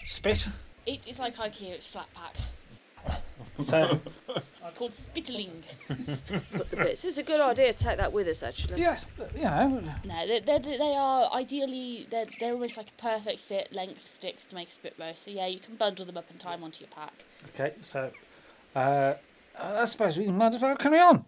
spit. 0.04 0.46
It's 0.86 1.18
like 1.18 1.36
IKEA. 1.36 1.70
It's 1.72 1.86
flat 1.88 2.06
pack. 2.14 2.34
So 3.62 4.00
It's 4.28 4.78
called 4.78 4.92
spittling. 4.92 5.62
Put 6.52 6.70
the 6.70 6.76
bits. 6.76 7.04
It's 7.04 7.18
a 7.18 7.22
good 7.22 7.40
idea 7.40 7.72
to 7.72 7.84
take 7.84 7.98
that 7.98 8.12
with 8.12 8.26
us, 8.28 8.42
actually. 8.42 8.80
yes, 8.80 9.06
you 9.36 9.42
know. 9.42 9.82
No, 10.04 10.26
they 10.26 10.40
they 10.40 10.58
they 10.58 10.94
are 10.96 11.30
ideally 11.32 12.06
they're 12.10 12.26
they're 12.40 12.52
almost 12.54 12.76
like 12.76 12.88
a 12.88 13.02
perfect 13.02 13.40
fit 13.40 13.72
length 13.72 14.06
sticks 14.08 14.46
to 14.46 14.54
make 14.54 14.68
a 14.68 14.72
spit 14.72 14.94
roast. 14.98 15.24
So 15.24 15.30
yeah, 15.32 15.46
you 15.46 15.58
can 15.58 15.74
bundle 15.76 16.04
them 16.06 16.16
up 16.16 16.30
and 16.30 16.38
tie 16.40 16.52
them 16.54 16.64
onto 16.64 16.80
your 16.84 16.90
pack. 16.94 17.12
Okay, 17.54 17.74
so 17.80 18.10
uh, 18.76 19.14
I 19.60 19.84
suppose 19.84 20.16
we 20.16 20.28
might 20.28 20.54
as 20.54 20.62
well 20.62 20.76
carry 20.76 21.00
on. 21.00 21.24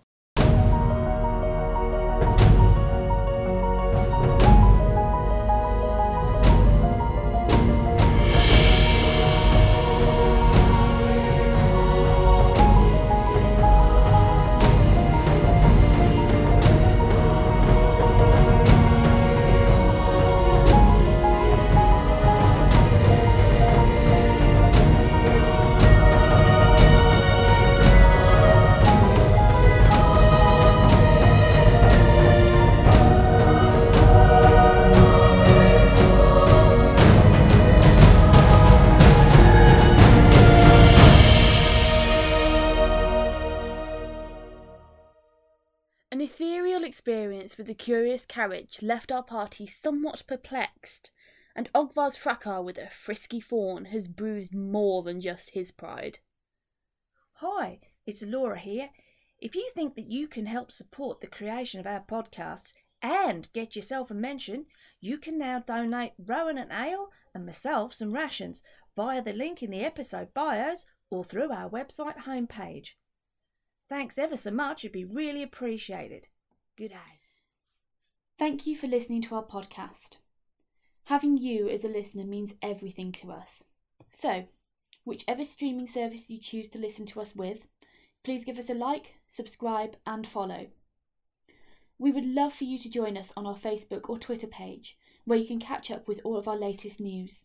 With 47.59 47.67
the 47.67 47.75
curious 47.75 48.25
carriage 48.25 48.81
left 48.83 49.13
our 49.13 49.23
party 49.23 49.67
somewhat 49.67 50.23
perplexed, 50.27 51.11
and 51.55 51.73
Ogvar's 51.73 52.17
fracas 52.17 52.65
with 52.65 52.79
a 52.79 52.89
frisky 52.91 53.41
fawn 53.41 53.87
has 53.87 54.09
bruised 54.09 54.55
more 54.55 55.03
than 55.03 55.21
just 55.21 55.51
his 55.51 55.71
pride. 55.71 56.19
Hi, 57.35 57.81
it's 58.07 58.23
Laura 58.23 58.59
here. 58.59 58.91
If 59.39 59.55
you 59.55 59.69
think 59.75 59.95
that 59.97 60.11
you 60.11 60.27
can 60.29 60.47
help 60.47 60.73
support 60.73 61.21
the 61.21 61.27
creation 61.27 61.81
of 61.81 61.87
our 61.87 62.01
podcast 62.01 62.73
and 63.03 63.53
get 63.53 63.77
yourself 63.77 64.11
a 64.11 64.15
mention, 64.15 64.67
you 65.01 65.19
can 65.19 65.39
now 65.39 65.59
donate 65.59 66.13
Rowan 66.19 66.59
an 66.59 66.73
ale 66.73 67.11
and 67.35 67.45
myself 67.45 67.93
some 67.93 68.13
rations 68.13 68.63
via 68.97 69.21
the 69.21 69.33
link 69.33 69.63
in 69.63 69.71
the 69.71 69.83
episode 69.83 70.33
bios 70.33 70.87
or 71.11 71.25
through 71.25 71.53
our 71.53 71.69
website 71.69 72.25
homepage. 72.27 72.93
Thanks 73.89 74.19
ever 74.19 74.37
so 74.37 74.51
much, 74.51 74.85
it'd 74.85 74.93
be 74.93 75.05
really 75.05 75.43
appreciated. 75.43 76.29
Good 76.77 76.89
day. 76.89 77.14
Thank 78.37 78.67
you 78.67 78.75
for 78.75 78.89
listening 78.89 79.23
to 79.23 79.37
our 79.37 79.45
podcast. 79.45 80.17
Having 81.05 81.39
you 81.39 81.69
as 81.69 81.85
a 81.85 81.89
listener 81.89 82.25
means 82.25 82.55
everything 82.61 83.13
to 83.13 83.31
us. 83.31 83.63
So, 84.11 84.47
whichever 85.05 85.45
streaming 85.45 85.87
service 85.87 86.29
you 86.29 86.41
choose 86.41 86.69
to 86.71 86.79
listen 86.79 87.07
to 87.07 87.21
us 87.21 87.37
with, 87.37 87.69
please 88.25 88.45
give 88.45 88.59
us 88.59 88.69
a 88.69 88.75
like, 88.75 89.15
subscribe, 89.29 89.97
and 90.05 90.27
follow. 90.27 90.67
We 91.97 92.11
would 92.11 92.25
love 92.25 92.53
for 92.53 92.65
you 92.65 92.77
to 92.81 92.91
join 92.91 93.17
us 93.17 93.33
on 93.37 93.47
our 93.47 93.55
Facebook 93.55 94.11
or 94.11 94.19
Twitter 94.19 94.49
page, 94.49 94.99
where 95.25 95.39
you 95.39 95.47
can 95.47 95.61
catch 95.61 95.93
up 95.93 96.09
with 96.09 96.21
all 96.25 96.37
of 96.37 96.49
our 96.49 96.59
latest 96.59 96.99
news. 96.99 97.45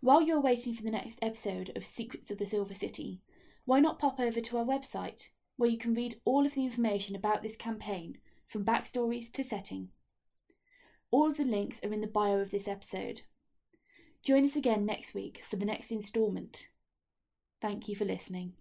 While 0.00 0.22
you're 0.22 0.40
waiting 0.40 0.72
for 0.72 0.84
the 0.84 0.90
next 0.92 1.18
episode 1.20 1.72
of 1.74 1.84
Secrets 1.84 2.30
of 2.30 2.38
the 2.38 2.46
Silver 2.46 2.74
City, 2.74 3.22
why 3.64 3.80
not 3.80 3.98
pop 3.98 4.20
over 4.20 4.40
to 4.40 4.56
our 4.58 4.64
website, 4.64 5.30
where 5.56 5.68
you 5.68 5.78
can 5.78 5.94
read 5.94 6.20
all 6.24 6.46
of 6.46 6.54
the 6.54 6.64
information 6.64 7.16
about 7.16 7.42
this 7.42 7.56
campaign, 7.56 8.18
from 8.46 8.64
backstories 8.64 9.30
to 9.32 9.42
setting. 9.42 9.88
All 11.10 11.30
of 11.30 11.36
the 11.36 11.44
links 11.44 11.80
are 11.84 11.92
in 11.92 12.00
the 12.00 12.06
bio 12.06 12.38
of 12.40 12.50
this 12.50 12.68
episode. 12.68 13.22
Join 14.22 14.44
us 14.44 14.56
again 14.56 14.84
next 14.84 15.14
week 15.14 15.42
for 15.48 15.56
the 15.56 15.64
next 15.64 15.92
instalment. 15.92 16.68
Thank 17.60 17.88
you 17.88 17.96
for 17.96 18.04
listening. 18.04 18.54